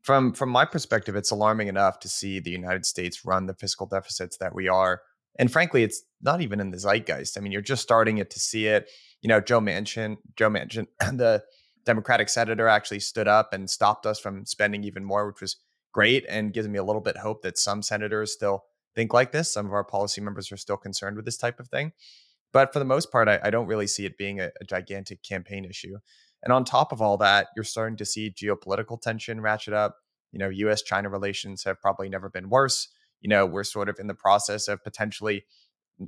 from 0.02 0.32
from 0.32 0.48
my 0.48 0.64
perspective, 0.64 1.16
it's 1.16 1.30
alarming 1.30 1.68
enough 1.68 2.00
to 2.00 2.08
see 2.08 2.40
the 2.40 2.50
United 2.50 2.86
States 2.86 3.24
run 3.24 3.46
the 3.46 3.54
fiscal 3.54 3.86
deficits 3.86 4.36
that 4.38 4.54
we 4.54 4.68
are. 4.68 5.02
And 5.38 5.52
frankly, 5.52 5.82
it's 5.82 6.02
not 6.22 6.40
even 6.40 6.60
in 6.60 6.70
the 6.70 6.78
zeitgeist. 6.78 7.36
I 7.36 7.40
mean, 7.40 7.52
you're 7.52 7.60
just 7.60 7.82
starting 7.82 8.18
it 8.18 8.30
to 8.30 8.40
see 8.40 8.66
it. 8.66 8.90
You 9.22 9.28
know, 9.28 9.40
Joe 9.40 9.60
Manchin, 9.60 10.16
Joe 10.36 10.50
Manchin, 10.50 10.86
the 10.98 11.44
Democratic 11.84 12.28
senator 12.28 12.68
actually 12.68 13.00
stood 13.00 13.28
up 13.28 13.52
and 13.52 13.68
stopped 13.68 14.06
us 14.06 14.18
from 14.18 14.46
spending 14.46 14.84
even 14.84 15.04
more, 15.04 15.26
which 15.26 15.40
was 15.40 15.56
great 15.92 16.24
and 16.28 16.52
gives 16.52 16.68
me 16.68 16.78
a 16.78 16.84
little 16.84 17.00
bit 17.00 17.16
hope 17.16 17.42
that 17.42 17.58
some 17.58 17.82
senators 17.82 18.32
still 18.32 18.64
think 18.94 19.12
like 19.12 19.32
this. 19.32 19.52
Some 19.52 19.66
of 19.66 19.72
our 19.72 19.84
policy 19.84 20.20
members 20.20 20.50
are 20.52 20.56
still 20.56 20.76
concerned 20.76 21.16
with 21.16 21.24
this 21.24 21.38
type 21.38 21.60
of 21.60 21.68
thing. 21.68 21.92
But 22.52 22.72
for 22.72 22.78
the 22.78 22.84
most 22.84 23.12
part, 23.12 23.28
I, 23.28 23.40
I 23.42 23.50
don't 23.50 23.66
really 23.66 23.86
see 23.86 24.06
it 24.06 24.16
being 24.16 24.40
a, 24.40 24.50
a 24.60 24.64
gigantic 24.64 25.22
campaign 25.22 25.64
issue. 25.64 25.98
And 26.42 26.52
on 26.52 26.64
top 26.64 26.92
of 26.92 27.02
all 27.02 27.16
that, 27.18 27.48
you're 27.56 27.64
starting 27.64 27.96
to 27.96 28.04
see 28.04 28.30
geopolitical 28.30 29.00
tension 29.00 29.40
ratchet 29.40 29.74
up. 29.74 29.96
You 30.32 30.38
know, 30.38 30.48
US 30.48 30.82
China 30.82 31.08
relations 31.08 31.64
have 31.64 31.80
probably 31.80 32.08
never 32.08 32.28
been 32.28 32.48
worse. 32.48 32.88
You 33.20 33.28
know, 33.28 33.46
we're 33.46 33.64
sort 33.64 33.88
of 33.88 33.98
in 33.98 34.06
the 34.06 34.14
process 34.14 34.68
of 34.68 34.82
potentially 34.84 35.44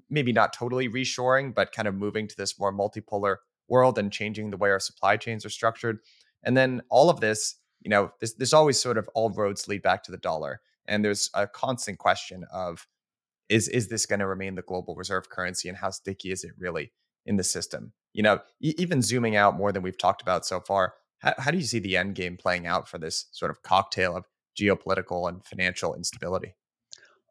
maybe 0.09 0.33
not 0.33 0.53
totally 0.53 0.89
reshoring, 0.89 1.55
but 1.55 1.73
kind 1.73 1.89
of 1.89 1.95
moving 1.95 2.29
to 2.29 2.37
this 2.37 2.59
more 2.59 2.73
multipolar 2.73 3.37
world 3.69 3.99
and 3.99 4.13
changing 4.13 4.51
the 4.51 4.57
way 4.57 4.71
our 4.71 4.81
supply 4.81 5.17
chains 5.17 5.45
are 5.45 5.51
structured. 5.51 5.99
And 6.45 6.57
then 6.57 6.83
all 6.91 7.11
of 7.11 7.21
this, 7.21 7.57
you 7.81 7.91
know, 7.91 8.13
this 8.21 8.53
always 8.53 8.81
sort 8.81 8.99
of 8.99 9.09
all 9.15 9.31
roads 9.31 9.67
lead 9.67 9.83
back 9.83 10.03
to 10.05 10.13
the 10.13 10.19
dollar. 10.19 10.61
And 10.87 11.05
there's 11.05 11.31
a 11.35 11.47
constant 11.47 11.99
question 11.99 12.45
of 12.53 12.87
is 13.51 13.69
is 13.69 13.89
this 13.89 14.07
going 14.07 14.21
to 14.21 14.27
remain 14.27 14.55
the 14.55 14.63
global 14.63 14.95
reserve 14.95 15.29
currency 15.29 15.69
and 15.69 15.77
how 15.77 15.91
sticky 15.91 16.31
is 16.31 16.45
it 16.45 16.53
really 16.57 16.93
in 17.27 17.37
the 17.37 17.45
system? 17.45 17.93
You 18.15 18.23
know, 18.23 18.41
e- 18.61 18.75
even 18.79 19.03
zooming 19.03 19.37
out 19.37 19.57
more 19.57 19.73
than 19.73 19.83
we've 19.83 19.99
talked 19.99 20.23
about 20.23 20.47
so 20.47 20.61
far, 20.61 20.95
how, 21.19 21.35
how 21.37 21.51
do 21.51 21.59
you 21.59 21.65
see 21.65 21.81
the 21.81 21.97
end 21.97 22.15
game 22.15 22.37
playing 22.37 22.67
out 22.67 22.89
for 22.89 22.99
this 22.99 23.27
sort 23.33 23.51
of 23.51 23.63
cocktail 23.63 24.17
of 24.17 24.25
geopolitical 24.59 25.29
and 25.29 25.45
financial 25.45 25.95
instability? 25.95 26.55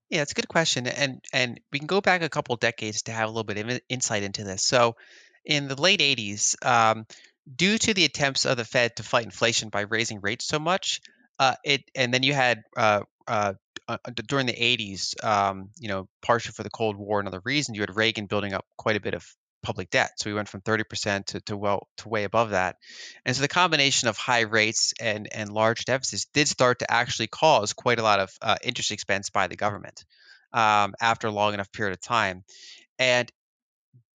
Yeah, 0.10 0.22
it's 0.22 0.32
a 0.32 0.36
good 0.36 0.48
question, 0.48 0.88
and 0.88 1.24
and 1.32 1.60
we 1.72 1.80
can 1.80 1.88
go 1.88 2.02
back 2.02 2.22
a 2.22 2.30
couple 2.30 2.56
decades 2.58 3.04
to 3.04 3.12
have 3.12 3.30
a 3.30 3.32
little 3.32 3.44
bit 3.44 3.58
of 3.58 3.80
insight 3.90 4.24
into 4.24 4.44
this. 4.44 4.64
So, 4.64 4.96
in 5.46 5.68
the 5.68 5.80
late 5.80 6.02
'80s, 6.02 6.56
um, 6.66 7.06
due 7.56 7.78
to 7.78 7.94
the 7.94 8.06
attempts 8.06 8.46
of 8.46 8.58
the 8.58 8.66
Fed 8.66 8.98
to 8.98 9.04
fight 9.04 9.26
inflation 9.26 9.70
by 9.70 9.82
raising 9.82 10.20
rates 10.20 10.46
so 10.46 10.60
much, 10.60 11.02
uh, 11.38 11.56
it 11.64 11.84
and 11.96 12.14
then 12.14 12.24
you 12.24 12.34
had 12.34 12.64
uh, 12.76 13.02
uh, 13.28 13.54
uh 13.90 14.12
during 14.28 14.46
the 14.46 14.54
'80s, 14.54 15.24
um, 15.24 15.70
you 15.80 15.88
know, 15.90 16.08
partially 16.22 16.54
for 16.54 16.64
the 16.64 16.70
Cold 16.70 16.96
War 16.96 17.20
and 17.20 17.28
other 17.28 17.42
reasons, 17.44 17.76
you 17.76 17.82
had 17.82 17.96
Reagan 17.96 18.28
building 18.28 18.54
up 18.54 18.66
quite 18.78 18.96
a 18.96 19.02
bit 19.02 19.14
of 19.14 19.26
public 19.62 19.90
debt. 19.90 20.12
So 20.18 20.30
we 20.30 20.34
went 20.34 20.48
from 20.48 20.62
30% 20.62 21.26
to, 21.28 21.42
to 21.42 21.58
well 21.58 21.88
to 21.98 22.10
way 22.10 22.24
above 22.24 22.52
that. 22.52 22.78
And 23.26 23.36
so 23.36 23.42
the 23.42 23.48
combination 23.48 24.08
of 24.08 24.18
high 24.18 24.42
rates 24.42 24.94
and 25.00 25.28
and 25.34 25.52
large 25.52 25.86
deficits 25.86 26.26
did 26.34 26.48
start 26.48 26.80
to 26.80 26.92
actually 26.92 27.28
cause 27.28 27.74
quite 27.74 28.00
a 28.00 28.04
lot 28.04 28.20
of 28.20 28.32
uh, 28.42 28.56
interest 28.64 28.92
expense 28.92 29.30
by 29.30 29.48
the 29.48 29.56
government 29.58 30.06
um, 30.54 30.94
after 31.02 31.28
a 31.28 31.32
long 31.32 31.54
enough 31.54 31.72
period 31.72 31.94
of 31.94 32.02
time. 32.02 32.44
And 32.98 33.32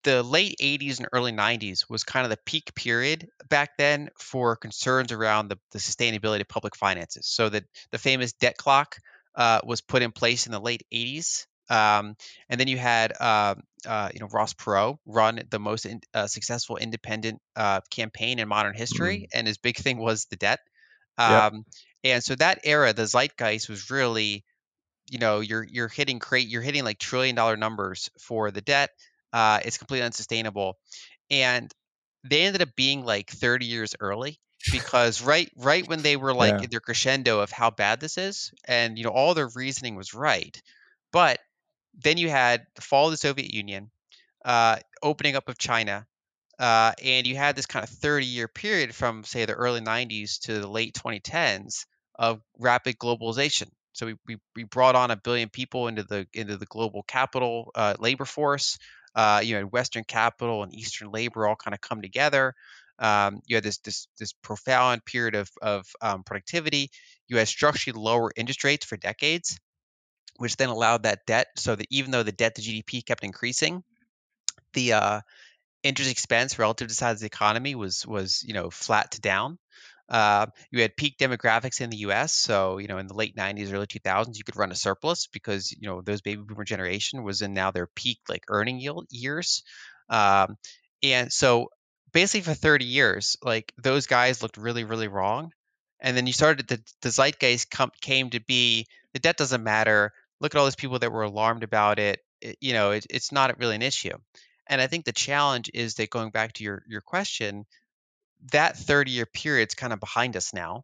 the 0.03 0.21
late 0.21 0.57
80s 0.61 0.97
and 0.99 1.07
early 1.13 1.31
90s 1.31 1.89
was 1.89 2.03
kind 2.03 2.25
of 2.25 2.29
the 2.29 2.39
peak 2.45 2.75
period 2.75 3.27
back 3.49 3.71
then 3.77 4.09
for 4.19 4.57
concerns 4.57 5.13
around 5.13 5.47
the, 5.47 5.57
the 5.71 5.79
sustainability 5.79 6.41
of 6.41 6.49
public 6.49 6.75
finances. 6.75 7.25
So 7.27 7.49
that 7.49 7.63
the 7.91 7.97
famous 7.97 8.33
debt 8.33 8.57
clock 8.57 8.97
uh, 9.35 9.59
was 9.63 9.81
put 9.81 10.01
in 10.01 10.11
place 10.11 10.45
in 10.45 10.51
the 10.51 10.59
late 10.59 10.83
80s 10.93 11.45
um, 11.69 12.15
and 12.49 12.59
then 12.59 12.67
you 12.67 12.77
had, 12.77 13.13
uh, 13.19 13.55
uh, 13.87 14.09
you 14.13 14.19
know, 14.19 14.27
Ross 14.27 14.53
Perot 14.53 14.97
run 15.05 15.41
the 15.49 15.59
most 15.59 15.85
in, 15.85 16.01
uh, 16.13 16.27
successful 16.27 16.77
independent 16.77 17.41
uh, 17.55 17.81
campaign 17.89 18.39
in 18.39 18.47
modern 18.47 18.75
history, 18.75 19.17
mm-hmm. 19.17 19.37
and 19.37 19.47
his 19.47 19.57
big 19.57 19.77
thing 19.77 19.97
was 19.97 20.25
the 20.25 20.35
debt. 20.35 20.59
Um, 21.17 21.33
yep. 21.33 21.53
And 22.05 22.23
so 22.23 22.35
that 22.35 22.59
era, 22.63 22.93
the 22.93 23.07
zeitgeist 23.07 23.69
was 23.69 23.89
really, 23.89 24.43
you 25.09 25.19
know, 25.19 25.39
you're 25.39 25.63
you're 25.63 25.87
hitting 25.87 26.19
crate, 26.19 26.47
you're 26.47 26.61
hitting 26.61 26.83
like 26.83 26.99
trillion 26.99 27.35
dollar 27.35 27.55
numbers 27.55 28.09
for 28.19 28.51
the 28.51 28.61
debt. 28.61 28.89
Uh, 29.31 29.59
it's 29.63 29.77
completely 29.77 30.05
unsustainable, 30.05 30.77
and 31.31 31.71
they 32.23 32.41
ended 32.43 32.61
up 32.61 32.75
being 32.75 33.03
like 33.05 33.29
30 33.29 33.65
years 33.65 33.95
early 33.99 34.39
because 34.71 35.21
right 35.21 35.51
right 35.57 35.87
when 35.87 36.01
they 36.01 36.15
were 36.15 36.33
like 36.33 36.53
yeah. 36.53 36.63
in 36.63 36.69
their 36.69 36.79
crescendo 36.79 37.39
of 37.39 37.51
how 37.51 37.69
bad 37.69 37.99
this 37.99 38.17
is, 38.17 38.51
and 38.65 38.97
you 38.97 39.03
know 39.03 39.11
all 39.11 39.33
their 39.33 39.49
reasoning 39.55 39.95
was 39.95 40.13
right, 40.13 40.61
but 41.11 41.39
then 41.93 42.17
you 42.17 42.29
had 42.29 42.65
the 42.75 42.81
fall 42.81 43.05
of 43.05 43.11
the 43.11 43.17
Soviet 43.17 43.53
Union, 43.53 43.91
uh, 44.45 44.77
opening 45.01 45.35
up 45.35 45.47
of 45.47 45.57
China, 45.57 46.07
uh, 46.59 46.93
and 47.03 47.27
you 47.27 47.35
had 47.35 47.55
this 47.55 47.65
kind 47.65 47.83
of 47.83 47.89
30 47.89 48.25
year 48.25 48.47
period 48.47 48.93
from, 48.93 49.23
say, 49.23 49.45
the 49.45 49.53
early 49.53 49.81
90s 49.81 50.39
to 50.41 50.59
the 50.59 50.67
late 50.67 50.93
2010s 50.93 51.85
of 52.15 52.41
rapid 52.59 52.97
globalization. 52.97 53.69
So 53.93 54.07
we, 54.07 54.15
we, 54.27 54.37
we 54.55 54.63
brought 54.63 54.95
on 54.95 55.11
a 55.11 55.15
billion 55.15 55.49
people 55.49 55.87
into 55.87 56.03
the 56.03 56.25
into 56.33 56.57
the 56.57 56.65
global 56.65 57.03
capital 57.03 57.71
uh, 57.75 57.95
labor 57.99 58.25
force. 58.25 58.77
Uh, 59.15 59.41
you 59.43 59.59
know, 59.59 59.65
Western 59.65 60.03
capital 60.03 60.63
and 60.63 60.73
Eastern 60.73 61.11
labor 61.11 61.47
all 61.47 61.55
kind 61.55 61.75
of 61.75 61.81
come 61.81 62.01
together. 62.01 62.55
Um, 63.03 63.41
you 63.45 63.57
had 63.57 63.63
this 63.63 63.77
this 63.79 64.07
this 64.17 64.33
profound 64.33 65.05
period 65.05 65.35
of 65.35 65.49
of 65.61 65.85
um, 66.01 66.23
productivity. 66.23 66.89
You 67.27 67.37
had 67.37 67.47
structurally 67.47 67.99
lower 67.99 68.31
interest 68.35 68.63
rates 68.63 68.85
for 68.85 68.97
decades 68.97 69.59
which 70.37 70.57
then 70.57 70.69
allowed 70.69 71.03
that 71.03 71.25
debt 71.25 71.47
so 71.57 71.75
that 71.75 71.87
even 71.89 72.11
though 72.11 72.23
the 72.23 72.31
debt 72.31 72.55
to 72.55 72.61
GDP 72.61 73.05
kept 73.05 73.23
increasing, 73.23 73.83
the 74.73 74.93
uh, 74.93 75.21
interest 75.83 76.11
expense 76.11 76.57
relative 76.59 76.87
to 76.87 76.91
the 76.91 76.95
size 76.95 77.15
of 77.15 77.19
the 77.21 77.27
economy 77.27 77.75
was 77.75 78.05
was 78.05 78.43
you 78.43 78.53
know 78.53 78.69
flat 78.69 79.11
to 79.11 79.21
down. 79.21 79.57
Uh, 80.09 80.47
you 80.71 80.81
had 80.81 80.97
peak 80.97 81.17
demographics 81.17 81.81
in 81.81 81.89
the 81.89 81.97
U.S. 81.97 82.33
So 82.33 82.77
you 82.77 82.87
know 82.87 82.97
in 82.97 83.07
the 83.07 83.13
late 83.13 83.35
'90s, 83.35 83.73
early 83.73 83.87
2000s, 83.87 84.37
you 84.37 84.43
could 84.43 84.57
run 84.57 84.71
a 84.71 84.75
surplus 84.75 85.27
because 85.27 85.71
you 85.71 85.87
know 85.87 86.01
those 86.01 86.21
baby 86.21 86.41
boomer 86.41 86.65
generation 86.65 87.23
was 87.23 87.41
in 87.41 87.53
now 87.53 87.71
their 87.71 87.87
peak 87.95 88.19
like 88.29 88.43
earning 88.49 88.79
yield 88.79 89.07
years, 89.09 89.63
um, 90.09 90.57
and 91.01 91.31
so 91.31 91.69
basically 92.13 92.53
for 92.53 92.57
30 92.57 92.85
years, 92.85 93.37
like 93.43 93.73
those 93.81 94.07
guys 94.07 94.41
looked 94.41 94.57
really 94.57 94.83
really 94.83 95.07
wrong, 95.07 95.51
and 95.99 96.15
then 96.15 96.27
you 96.27 96.33
started 96.33 96.67
the, 96.67 96.81
the 97.01 97.09
zeitgeist 97.09 97.67
came 98.01 98.29
to 98.31 98.39
be 98.39 98.87
the 99.13 99.19
debt 99.19 99.37
doesn't 99.37 99.63
matter 99.63 100.13
look 100.43 100.53
at 100.53 100.59
all 100.59 100.65
those 100.65 100.75
people 100.75 100.99
that 100.99 101.11
were 101.11 101.23
alarmed 101.23 101.63
about 101.63 101.97
it. 101.97 102.19
it 102.41 102.57
you 102.59 102.73
know, 102.73 102.91
it, 102.91 103.07
it's 103.09 103.31
not 103.31 103.57
really 103.57 103.75
an 103.75 103.81
issue. 103.81 104.15
And 104.67 104.79
I 104.81 104.87
think 104.87 105.05
the 105.05 105.13
challenge 105.13 105.71
is 105.73 105.95
that 105.95 106.09
going 106.09 106.29
back 106.29 106.53
to 106.53 106.63
your 106.63 106.83
your 106.87 107.01
question, 107.01 107.65
that 108.51 108.77
30 108.77 109.11
year 109.11 109.25
period 109.25 109.69
is 109.69 109.75
kind 109.75 109.93
of 109.93 109.99
behind 109.99 110.35
us 110.35 110.53
now. 110.53 110.83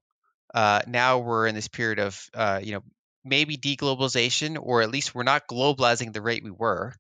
Uh, 0.53 0.81
now 0.87 1.19
we're 1.19 1.45
in 1.45 1.55
this 1.55 1.67
period 1.67 1.99
of 1.99 2.25
uh, 2.33 2.59
you 2.63 2.73
know 2.73 2.83
maybe 3.23 3.57
deglobalization, 3.57 4.57
or 4.59 4.81
at 4.81 4.89
least 4.89 5.13
we're 5.13 5.23
not 5.23 5.47
globalizing 5.47 6.13
the 6.13 6.21
rate 6.21 6.43
we 6.43 6.51
were. 6.51 6.93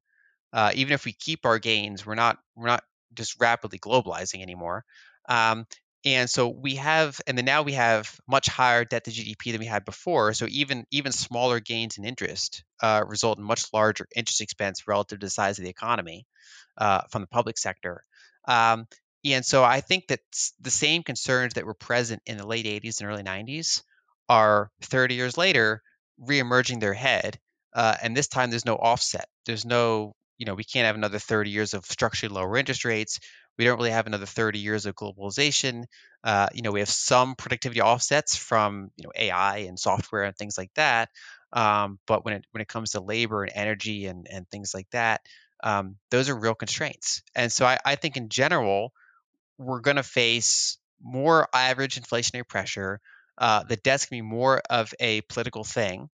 Uh, 0.51 0.71
even 0.75 0.93
if 0.93 1.05
we 1.05 1.13
keep 1.13 1.45
our 1.45 1.59
gains, 1.59 2.05
we're 2.05 2.15
not 2.15 2.37
we're 2.55 2.67
not 2.67 2.83
just 3.13 3.39
rapidly 3.39 3.79
globalizing 3.79 4.41
anymore. 4.41 4.85
Um, 5.27 5.65
and 6.05 6.29
so 6.29 6.47
we 6.47 6.75
have 6.75 7.19
and 7.27 7.37
then 7.37 7.45
now 7.45 7.61
we 7.61 7.73
have 7.73 8.19
much 8.27 8.47
higher 8.47 8.85
debt 8.85 9.03
to 9.03 9.11
gdp 9.11 9.51
than 9.51 9.59
we 9.59 9.65
had 9.65 9.83
before 9.85 10.33
so 10.33 10.45
even 10.49 10.85
even 10.91 11.11
smaller 11.11 11.59
gains 11.59 11.97
in 11.97 12.05
interest 12.05 12.63
uh, 12.81 13.03
result 13.05 13.37
in 13.37 13.43
much 13.43 13.65
larger 13.73 14.07
interest 14.15 14.41
expense 14.41 14.87
relative 14.87 15.19
to 15.19 15.25
the 15.25 15.31
size 15.31 15.57
of 15.59 15.63
the 15.63 15.69
economy 15.69 16.25
uh, 16.77 17.01
from 17.11 17.21
the 17.21 17.27
public 17.27 17.57
sector 17.57 18.03
um, 18.47 18.87
and 19.25 19.45
so 19.45 19.63
i 19.63 19.81
think 19.81 20.07
that 20.07 20.21
the 20.61 20.71
same 20.71 21.03
concerns 21.03 21.55
that 21.55 21.65
were 21.65 21.73
present 21.73 22.21
in 22.25 22.37
the 22.37 22.47
late 22.47 22.65
80s 22.65 23.01
and 23.01 23.09
early 23.09 23.23
90s 23.23 23.81
are 24.29 24.71
30 24.81 25.15
years 25.15 25.37
later 25.37 25.81
reemerging 26.21 26.79
their 26.79 26.93
head 26.93 27.37
uh, 27.75 27.95
and 28.01 28.15
this 28.15 28.27
time 28.27 28.49
there's 28.49 28.65
no 28.65 28.75
offset 28.75 29.27
there's 29.45 29.65
no 29.65 30.13
you 30.39 30.45
know 30.47 30.55
we 30.55 30.63
can't 30.63 30.87
have 30.87 30.95
another 30.95 31.19
30 31.19 31.51
years 31.51 31.75
of 31.75 31.85
structurally 31.85 32.33
lower 32.33 32.57
interest 32.57 32.85
rates 32.85 33.19
we 33.57 33.65
don't 33.65 33.77
really 33.77 33.91
have 33.91 34.07
another 34.07 34.25
30 34.25 34.59
years 34.59 34.85
of 34.85 34.95
globalization. 34.95 35.83
Uh, 36.23 36.47
you 36.53 36.61
know, 36.61 36.71
we 36.71 36.79
have 36.79 36.89
some 36.89 37.35
productivity 37.35 37.81
offsets 37.81 38.37
from 38.37 38.89
you 38.95 39.03
know 39.03 39.11
AI 39.17 39.57
and 39.59 39.77
software 39.77 40.23
and 40.23 40.35
things 40.35 40.57
like 40.57 40.71
that. 40.75 41.09
Um, 41.51 41.99
but 42.07 42.23
when 42.23 42.35
it 42.35 42.45
when 42.51 42.61
it 42.61 42.69
comes 42.69 42.91
to 42.91 43.01
labor 43.01 43.43
and 43.43 43.51
energy 43.53 44.05
and 44.05 44.27
and 44.31 44.49
things 44.49 44.73
like 44.73 44.89
that, 44.91 45.21
um, 45.63 45.97
those 46.09 46.29
are 46.29 46.39
real 46.39 46.55
constraints. 46.55 47.21
And 47.35 47.51
so 47.51 47.65
I, 47.65 47.77
I 47.85 47.95
think 47.95 48.15
in 48.15 48.29
general, 48.29 48.93
we're 49.57 49.81
going 49.81 49.97
to 49.97 50.03
face 50.03 50.77
more 51.01 51.47
average 51.53 51.99
inflationary 52.01 52.47
pressure. 52.47 52.99
Uh, 53.37 53.63
the 53.63 53.77
debt's 53.77 54.05
going 54.05 54.19
to 54.19 54.23
be 54.23 54.29
more 54.29 54.61
of 54.69 54.93
a 54.99 55.21
political 55.21 55.63
thing. 55.63 56.09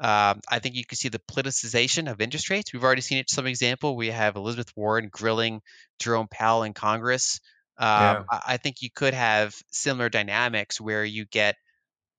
Um, 0.00 0.40
I 0.48 0.58
think 0.58 0.74
you 0.74 0.84
can 0.84 0.96
see 0.96 1.08
the 1.08 1.20
politicization 1.20 2.10
of 2.10 2.20
interest 2.20 2.50
rates. 2.50 2.72
We've 2.72 2.82
already 2.82 3.00
seen 3.00 3.18
it. 3.18 3.30
Some 3.30 3.46
example. 3.46 3.96
We 3.96 4.08
have 4.08 4.36
Elizabeth 4.36 4.72
Warren 4.76 5.08
grilling 5.10 5.62
Jerome 6.00 6.28
Powell 6.28 6.64
in 6.64 6.72
Congress. 6.72 7.40
Um, 7.78 7.86
yeah. 7.88 8.22
I, 8.30 8.40
I 8.46 8.56
think 8.56 8.82
you 8.82 8.90
could 8.94 9.14
have 9.14 9.54
similar 9.70 10.08
dynamics 10.08 10.80
where 10.80 11.04
you 11.04 11.24
get 11.26 11.56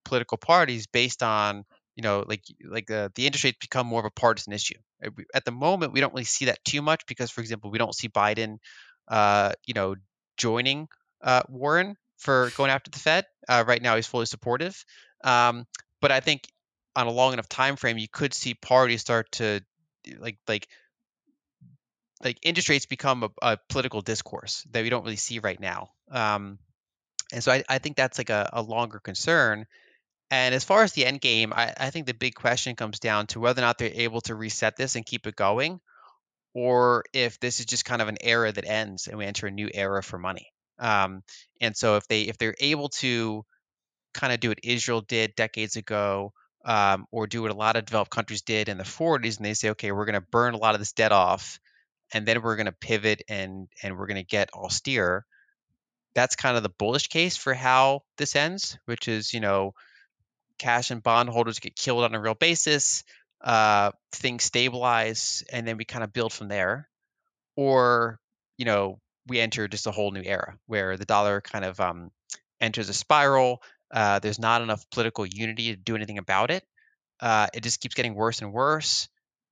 political 0.05 0.37
parties 0.37 0.87
based 0.87 1.23
on 1.23 1.65
you 1.95 2.03
know 2.03 2.23
like 2.27 2.43
like 2.63 2.89
uh, 2.91 3.09
the 3.15 3.25
interest 3.25 3.43
rates 3.43 3.57
become 3.59 3.87
more 3.87 3.99
of 3.99 4.05
a 4.05 4.11
partisan 4.11 4.53
issue. 4.53 4.77
Uh, 5.05 5.09
at 5.33 5.43
the 5.43 5.51
moment, 5.51 5.93
we 5.93 5.99
don't 5.99 6.13
really 6.13 6.23
see 6.23 6.45
that 6.45 6.63
too 6.63 6.81
much 6.81 7.05
because, 7.07 7.31
for 7.31 7.41
example, 7.41 7.71
we 7.71 7.77
don't 7.77 7.95
see 7.95 8.07
Biden, 8.07 8.57
uh, 9.07 9.51
you 9.65 9.73
know, 9.73 9.95
joining 10.37 10.87
uh, 11.21 11.41
Warren 11.49 11.95
for 12.17 12.51
going 12.55 12.71
after 12.71 12.91
the 12.91 12.99
Fed. 12.99 13.25
Uh, 13.47 13.63
right 13.67 13.81
now, 13.81 13.95
he's 13.95 14.07
fully 14.07 14.25
supportive. 14.25 14.83
Um, 15.23 15.65
but 16.01 16.11
I 16.11 16.19
think 16.19 16.43
on 16.95 17.07
a 17.07 17.11
long 17.11 17.33
enough 17.33 17.49
time 17.49 17.75
frame, 17.75 17.97
you 17.97 18.07
could 18.07 18.33
see 18.33 18.53
parties 18.53 19.01
start 19.01 19.31
to 19.33 19.61
like 20.19 20.37
like 20.47 20.67
like 22.23 22.39
interest 22.41 22.69
rates 22.69 22.85
become 22.85 23.23
a, 23.23 23.29
a 23.41 23.57
political 23.69 24.01
discourse 24.01 24.65
that 24.71 24.83
we 24.83 24.89
don't 24.89 25.03
really 25.03 25.15
see 25.15 25.39
right 25.39 25.59
now. 25.59 25.89
Um, 26.09 26.59
and 27.33 27.43
so 27.43 27.51
I, 27.51 27.63
I 27.67 27.79
think 27.79 27.97
that's 27.97 28.17
like 28.17 28.29
a, 28.29 28.49
a 28.53 28.61
longer 28.61 28.99
concern. 28.99 29.65
And 30.31 30.55
as 30.55 30.63
far 30.63 30.83
as 30.83 30.93
the 30.93 31.05
end 31.05 31.21
game, 31.21 31.53
I, 31.53 31.73
I 31.77 31.89
think 31.89 32.07
the 32.07 32.13
big 32.13 32.35
question 32.35 32.75
comes 32.75 32.99
down 32.99 33.27
to 33.27 33.39
whether 33.39 33.61
or 33.61 33.65
not 33.65 33.77
they're 33.77 33.91
able 33.93 34.21
to 34.21 34.35
reset 34.35 34.75
this 34.75 34.95
and 34.95 35.05
keep 35.05 35.27
it 35.27 35.35
going, 35.35 35.79
or 36.53 37.03
if 37.13 37.39
this 37.39 37.59
is 37.59 37.65
just 37.65 37.85
kind 37.85 38.01
of 38.01 38.07
an 38.07 38.17
era 38.21 38.51
that 38.51 38.65
ends 38.65 39.07
and 39.07 39.17
we 39.17 39.25
enter 39.25 39.47
a 39.47 39.51
new 39.51 39.69
era 39.71 40.01
for 40.01 40.17
money. 40.17 40.47
Um, 40.79 41.21
and 41.61 41.75
so 41.75 41.97
if 41.97 42.07
they 42.07 42.23
if 42.23 42.37
they're 42.37 42.55
able 42.59 42.89
to 42.89 43.45
kind 44.13 44.33
of 44.33 44.39
do 44.39 44.49
what 44.49 44.59
Israel 44.63 45.01
did 45.01 45.35
decades 45.35 45.75
ago, 45.75 46.33
um, 46.65 47.07
or 47.11 47.27
do 47.27 47.41
what 47.41 47.51
a 47.51 47.55
lot 47.55 47.75
of 47.75 47.85
developed 47.85 48.11
countries 48.11 48.41
did 48.41 48.69
in 48.69 48.77
the 48.77 48.83
40s, 48.83 49.37
and 49.37 49.45
they 49.45 49.53
say, 49.53 49.69
okay, 49.69 49.91
we're 49.91 50.05
going 50.05 50.19
to 50.19 50.27
burn 50.31 50.53
a 50.53 50.57
lot 50.57 50.75
of 50.75 50.81
this 50.81 50.93
debt 50.93 51.11
off, 51.11 51.59
and 52.11 52.25
then 52.25 52.41
we're 52.41 52.55
going 52.55 52.65
to 52.65 52.71
pivot 52.71 53.23
and 53.29 53.67
and 53.81 53.97
we're 53.97 54.07
going 54.07 54.15
to 54.17 54.23
get 54.23 54.53
austere. 54.53 55.25
That's 56.15 56.35
kind 56.35 56.57
of 56.57 56.63
the 56.63 56.69
bullish 56.69 57.07
case 57.07 57.37
for 57.37 57.53
how 57.53 58.03
this 58.17 58.35
ends, 58.35 58.77
which 58.85 59.07
is 59.07 59.33
you 59.33 59.39
know 59.39 59.73
cash 60.57 60.91
and 60.91 61.03
bond 61.03 61.29
holders 61.29 61.59
get 61.59 61.75
killed 61.75 62.03
on 62.03 62.15
a 62.15 62.19
real 62.19 62.33
basis, 62.35 63.03
uh, 63.41 63.91
things 64.11 64.43
stabilize, 64.43 65.43
and 65.51 65.67
then 65.67 65.77
we 65.77 65.85
kind 65.85 66.03
of 66.03 66.13
build 66.13 66.33
from 66.33 66.47
there. 66.47 66.89
Or, 67.55 68.19
you 68.57 68.65
know, 68.65 68.99
we 69.27 69.39
enter 69.39 69.67
just 69.67 69.87
a 69.87 69.91
whole 69.91 70.11
new 70.11 70.23
era 70.23 70.57
where 70.65 70.97
the 70.97 71.05
dollar 71.05 71.41
kind 71.41 71.65
of 71.65 71.79
um, 71.79 72.11
enters 72.59 72.89
a 72.89 72.93
spiral. 72.93 73.61
Uh, 73.93 74.19
there's 74.19 74.39
not 74.39 74.61
enough 74.61 74.85
political 74.91 75.25
unity 75.25 75.71
to 75.71 75.75
do 75.75 75.95
anything 75.95 76.17
about 76.17 76.51
it. 76.51 76.63
Uh, 77.19 77.47
it 77.53 77.63
just 77.63 77.79
keeps 77.79 77.95
getting 77.95 78.15
worse 78.15 78.41
and 78.41 78.51
worse. 78.51 79.07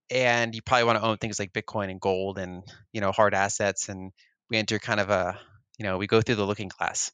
And 0.09 0.53
you 0.53 0.61
probably 0.61 0.85
want 0.85 0.99
to 0.99 1.05
own 1.05 1.17
things 1.17 1.39
like 1.39 1.53
Bitcoin 1.53 1.89
and 1.89 1.99
gold 1.99 2.37
and 2.37 2.63
you 2.91 3.01
know 3.01 3.11
hard 3.11 3.33
assets. 3.33 3.89
And 3.89 4.11
we 4.49 4.57
enter 4.57 4.79
kind 4.79 4.99
of 4.99 5.09
a 5.09 5.39
you 5.77 5.85
know 5.85 5.97
we 5.97 6.07
go 6.07 6.21
through 6.21 6.35
the 6.35 6.45
looking 6.45 6.69
glass. 6.69 7.11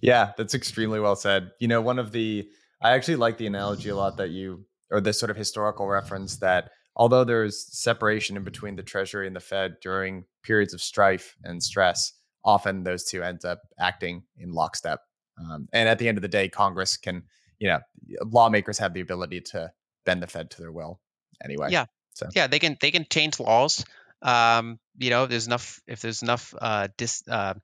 yeah, 0.00 0.32
that's 0.36 0.54
extremely 0.54 1.00
well 1.00 1.16
said. 1.16 1.50
You 1.58 1.68
know, 1.68 1.80
one 1.80 1.98
of 1.98 2.12
the 2.12 2.48
I 2.80 2.92
actually 2.92 3.16
like 3.16 3.38
the 3.38 3.46
analogy 3.46 3.88
a 3.88 3.96
lot 3.96 4.18
that 4.18 4.30
you 4.30 4.66
or 4.90 5.00
this 5.00 5.18
sort 5.18 5.30
of 5.30 5.36
historical 5.36 5.88
reference 5.88 6.36
that 6.36 6.70
although 6.96 7.24
there's 7.24 7.66
separation 7.76 8.36
in 8.36 8.44
between 8.44 8.76
the 8.76 8.82
Treasury 8.82 9.26
and 9.26 9.34
the 9.34 9.40
Fed 9.40 9.76
during 9.82 10.24
periods 10.42 10.74
of 10.74 10.80
strife 10.80 11.36
and 11.42 11.62
stress, 11.62 12.12
often 12.44 12.84
those 12.84 13.04
two 13.04 13.22
end 13.22 13.44
up 13.44 13.60
acting 13.78 14.22
in 14.38 14.52
lockstep. 14.52 15.00
Um, 15.38 15.68
and 15.72 15.88
at 15.88 15.98
the 15.98 16.08
end 16.08 16.18
of 16.18 16.22
the 16.22 16.28
day, 16.28 16.48
Congress 16.48 16.96
can, 16.96 17.24
you 17.58 17.68
know, 17.68 17.80
lawmakers 18.24 18.78
have 18.78 18.94
the 18.94 19.00
ability 19.00 19.40
to 19.40 19.72
bend 20.04 20.22
the 20.22 20.26
Fed 20.26 20.50
to 20.50 20.60
their 20.60 20.72
will 20.72 21.00
anyway. 21.42 21.68
Yeah. 21.70 21.86
So 22.14 22.28
yeah, 22.34 22.46
they 22.46 22.58
can 22.58 22.76
they 22.80 22.90
can 22.90 23.06
change 23.10 23.40
laws. 23.40 23.84
Um, 24.22 24.78
you 24.96 25.10
know, 25.10 25.26
there's 25.26 25.46
enough 25.46 25.80
if 25.86 26.00
there's 26.00 26.22
enough 26.22 26.54
uh, 26.58 26.88
dis, 26.96 27.22
uh, 27.28 27.54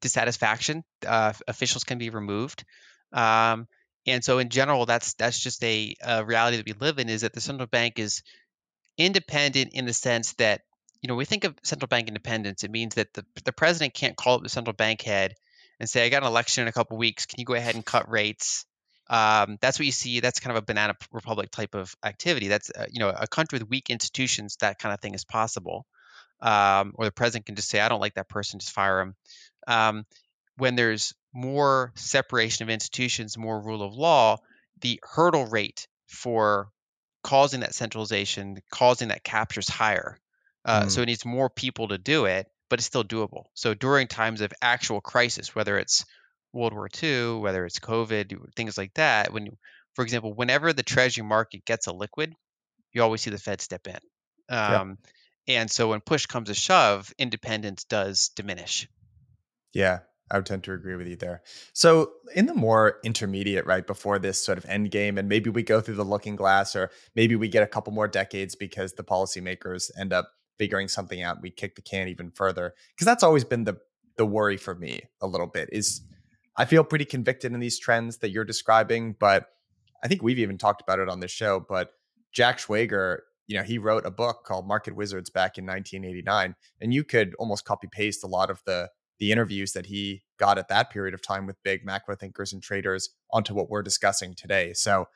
dissatisfaction, 0.00 0.84
uh, 1.06 1.32
officials 1.48 1.84
can 1.84 1.98
be 1.98 2.10
removed. 2.10 2.64
Um, 3.12 3.66
and 4.06 4.22
so 4.22 4.38
in 4.38 4.50
general, 4.50 4.84
that's 4.84 5.14
that's 5.14 5.40
just 5.40 5.64
a, 5.64 5.94
a 6.02 6.24
reality 6.24 6.58
that 6.58 6.66
we 6.66 6.74
live 6.74 6.98
in. 6.98 7.08
Is 7.08 7.22
that 7.22 7.32
the 7.32 7.40
central 7.40 7.66
bank 7.66 7.98
is 7.98 8.22
independent 8.98 9.72
in 9.72 9.86
the 9.86 9.92
sense 9.92 10.34
that 10.34 10.62
you 11.00 11.08
know 11.08 11.14
we 11.14 11.24
think 11.24 11.44
of 11.44 11.54
central 11.62 11.88
bank 11.88 12.08
independence 12.08 12.62
it 12.62 12.70
means 12.70 12.94
that 12.94 13.12
the, 13.12 13.24
the 13.44 13.52
president 13.52 13.92
can't 13.92 14.16
call 14.16 14.36
up 14.36 14.42
the 14.42 14.48
central 14.48 14.72
bank 14.72 15.02
head 15.02 15.34
and 15.80 15.88
say 15.88 16.04
i 16.04 16.08
got 16.08 16.22
an 16.22 16.28
election 16.28 16.62
in 16.62 16.68
a 16.68 16.72
couple 16.72 16.96
weeks 16.96 17.26
can 17.26 17.40
you 17.40 17.44
go 17.44 17.54
ahead 17.54 17.74
and 17.74 17.84
cut 17.84 18.10
rates 18.10 18.66
um, 19.10 19.58
that's 19.60 19.78
what 19.78 19.84
you 19.84 19.92
see 19.92 20.20
that's 20.20 20.40
kind 20.40 20.56
of 20.56 20.62
a 20.62 20.66
banana 20.66 20.94
republic 21.12 21.50
type 21.50 21.74
of 21.74 21.94
activity 22.02 22.48
that's 22.48 22.70
uh, 22.70 22.86
you 22.90 23.00
know 23.00 23.10
a 23.10 23.26
country 23.26 23.58
with 23.58 23.68
weak 23.68 23.90
institutions 23.90 24.56
that 24.60 24.78
kind 24.78 24.94
of 24.94 25.00
thing 25.00 25.14
is 25.14 25.24
possible 25.24 25.84
um, 26.40 26.92
or 26.94 27.04
the 27.04 27.12
president 27.12 27.46
can 27.46 27.54
just 27.54 27.68
say 27.68 27.80
i 27.80 27.88
don't 27.88 28.00
like 28.00 28.14
that 28.14 28.28
person 28.28 28.60
just 28.60 28.72
fire 28.72 29.00
him 29.00 29.14
um, 29.66 30.06
when 30.56 30.74
there's 30.74 31.14
more 31.34 31.92
separation 31.96 32.62
of 32.62 32.70
institutions 32.70 33.36
more 33.36 33.60
rule 33.60 33.82
of 33.82 33.94
law 33.94 34.38
the 34.80 34.98
hurdle 35.02 35.46
rate 35.46 35.86
for 36.06 36.68
causing 37.24 37.60
that 37.60 37.74
centralization, 37.74 38.58
causing 38.70 39.08
that 39.08 39.24
captures 39.24 39.68
higher. 39.68 40.20
Uh, 40.64 40.84
mm. 40.84 40.90
So 40.90 41.02
it 41.02 41.06
needs 41.06 41.24
more 41.24 41.50
people 41.50 41.88
to 41.88 41.98
do 41.98 42.26
it, 42.26 42.46
but 42.74 42.80
it's 42.80 42.88
still 42.88 43.04
doable. 43.04 43.44
So 43.54 43.72
during 43.72 44.08
times 44.08 44.40
of 44.40 44.52
actual 44.60 45.00
crisis, 45.00 45.54
whether 45.54 45.78
it's 45.78 46.04
World 46.52 46.72
War 46.72 46.88
II, 47.00 47.34
whether 47.34 47.64
it's 47.64 47.78
COVID, 47.78 48.36
things 48.56 48.76
like 48.76 48.92
that, 48.94 49.32
when, 49.32 49.46
you, 49.46 49.56
for 49.94 50.02
example, 50.02 50.34
whenever 50.34 50.72
the 50.72 50.82
treasury 50.82 51.24
market 51.24 51.64
gets 51.64 51.86
a 51.86 51.92
liquid, 51.92 52.34
you 52.92 53.00
always 53.00 53.20
see 53.20 53.30
the 53.30 53.38
Fed 53.38 53.60
step 53.60 53.86
in. 53.86 54.00
Um, 54.48 54.98
yeah. 55.46 55.60
And 55.60 55.70
so 55.70 55.90
when 55.90 56.00
push 56.00 56.26
comes 56.26 56.48
to 56.48 56.54
shove, 56.54 57.14
independence 57.16 57.84
does 57.84 58.30
diminish. 58.34 58.88
Yeah, 59.72 60.00
I 60.28 60.38
would 60.38 60.46
tend 60.46 60.64
to 60.64 60.72
agree 60.72 60.96
with 60.96 61.06
you 61.06 61.14
there. 61.14 61.42
So, 61.74 62.10
in 62.34 62.46
the 62.46 62.54
more 62.54 62.98
intermediate, 63.04 63.66
right 63.66 63.86
before 63.86 64.18
this 64.18 64.44
sort 64.44 64.58
of 64.58 64.64
end 64.64 64.90
game, 64.90 65.16
and 65.16 65.28
maybe 65.28 65.48
we 65.48 65.62
go 65.62 65.80
through 65.80 65.94
the 65.94 66.04
looking 66.04 66.34
glass, 66.34 66.74
or 66.74 66.90
maybe 67.14 67.36
we 67.36 67.46
get 67.46 67.62
a 67.62 67.68
couple 67.68 67.92
more 67.92 68.08
decades 68.08 68.56
because 68.56 68.94
the 68.94 69.04
policymakers 69.04 69.92
end 69.96 70.12
up 70.12 70.32
figuring 70.58 70.88
something 70.88 71.22
out. 71.22 71.42
We 71.42 71.50
kick 71.50 71.76
the 71.76 71.82
can 71.82 72.08
even 72.08 72.30
further 72.30 72.74
because 72.94 73.06
that's 73.06 73.22
always 73.22 73.44
been 73.44 73.64
the 73.64 73.78
the 74.16 74.26
worry 74.26 74.56
for 74.56 74.74
me 74.74 75.00
a 75.20 75.26
little 75.26 75.46
bit. 75.46 75.68
Is 75.72 76.02
I 76.56 76.64
feel 76.64 76.84
pretty 76.84 77.04
convicted 77.04 77.52
in 77.52 77.60
these 77.60 77.78
trends 77.78 78.18
that 78.18 78.30
you're 78.30 78.44
describing, 78.44 79.16
but 79.18 79.46
I 80.02 80.08
think 80.08 80.22
we've 80.22 80.38
even 80.38 80.58
talked 80.58 80.82
about 80.82 80.98
it 80.98 81.08
on 81.08 81.20
this 81.20 81.30
show. 81.30 81.64
But 81.66 81.90
Jack 82.32 82.58
Schwager, 82.58 83.18
you 83.46 83.56
know, 83.56 83.64
he 83.64 83.78
wrote 83.78 84.06
a 84.06 84.10
book 84.10 84.44
called 84.44 84.68
Market 84.68 84.94
Wizards 84.94 85.30
back 85.30 85.58
in 85.58 85.66
1989, 85.66 86.54
and 86.80 86.94
you 86.94 87.04
could 87.04 87.34
almost 87.38 87.64
copy 87.64 87.88
paste 87.90 88.22
a 88.22 88.28
lot 88.28 88.50
of 88.50 88.62
the 88.66 88.90
the 89.20 89.30
interviews 89.30 89.72
that 89.72 89.86
he 89.86 90.22
got 90.38 90.58
at 90.58 90.68
that 90.68 90.90
period 90.90 91.14
of 91.14 91.22
time 91.22 91.46
with 91.46 91.62
big 91.62 91.84
macro 91.84 92.16
thinkers 92.16 92.52
and 92.52 92.62
traders 92.62 93.10
onto 93.30 93.54
what 93.54 93.70
we're 93.70 93.82
discussing 93.82 94.34
today. 94.34 94.72
So, 94.72 95.06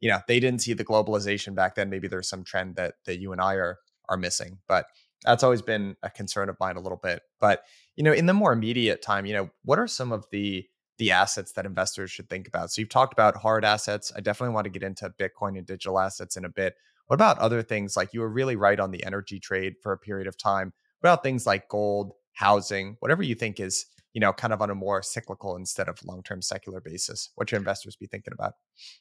you 0.00 0.08
know, 0.08 0.20
they 0.28 0.38
didn't 0.38 0.62
see 0.62 0.74
the 0.74 0.84
globalization 0.84 1.56
back 1.56 1.74
then. 1.74 1.90
Maybe 1.90 2.06
there's 2.06 2.28
some 2.28 2.44
trend 2.44 2.76
that 2.76 2.94
that 3.06 3.18
you 3.18 3.32
and 3.32 3.40
I 3.40 3.54
are 3.54 3.78
are 4.08 4.16
missing, 4.16 4.58
but 4.68 4.86
that's 5.24 5.42
always 5.42 5.62
been 5.62 5.96
a 6.02 6.10
concern 6.10 6.48
of 6.48 6.56
mine 6.60 6.76
a 6.76 6.80
little 6.80 7.00
bit. 7.02 7.22
But 7.40 7.62
you 7.96 8.04
know, 8.04 8.12
in 8.12 8.26
the 8.26 8.34
more 8.34 8.52
immediate 8.52 9.02
time, 9.02 9.26
you 9.26 9.34
know, 9.34 9.50
what 9.64 9.78
are 9.78 9.88
some 9.88 10.12
of 10.12 10.26
the 10.30 10.66
the 10.98 11.10
assets 11.12 11.52
that 11.52 11.66
investors 11.66 12.10
should 12.10 12.28
think 12.28 12.48
about? 12.48 12.70
So 12.70 12.80
you've 12.80 12.88
talked 12.88 13.12
about 13.12 13.36
hard 13.36 13.64
assets. 13.64 14.12
I 14.16 14.20
definitely 14.20 14.54
want 14.54 14.64
to 14.64 14.70
get 14.70 14.82
into 14.82 15.10
Bitcoin 15.10 15.56
and 15.56 15.66
digital 15.66 15.98
assets 15.98 16.36
in 16.36 16.44
a 16.44 16.48
bit. 16.48 16.74
What 17.06 17.14
about 17.14 17.38
other 17.38 17.62
things 17.62 17.96
like 17.96 18.12
you 18.12 18.20
were 18.20 18.28
really 18.28 18.56
right 18.56 18.78
on 18.78 18.90
the 18.90 19.04
energy 19.04 19.40
trade 19.40 19.74
for 19.82 19.92
a 19.92 19.98
period 19.98 20.26
of 20.26 20.36
time? 20.36 20.72
What 21.00 21.10
about 21.10 21.22
things 21.22 21.46
like 21.46 21.68
gold, 21.68 22.12
housing, 22.34 22.96
whatever 23.00 23.22
you 23.22 23.34
think 23.34 23.60
is, 23.60 23.86
you 24.12 24.20
know, 24.20 24.32
kind 24.32 24.52
of 24.52 24.60
on 24.60 24.70
a 24.70 24.74
more 24.74 25.02
cyclical 25.02 25.56
instead 25.56 25.88
of 25.88 26.04
long-term 26.04 26.42
secular 26.42 26.80
basis? 26.80 27.30
What 27.36 27.48
should 27.48 27.56
investors 27.56 27.96
be 27.96 28.06
thinking 28.06 28.34
about? 28.34 28.54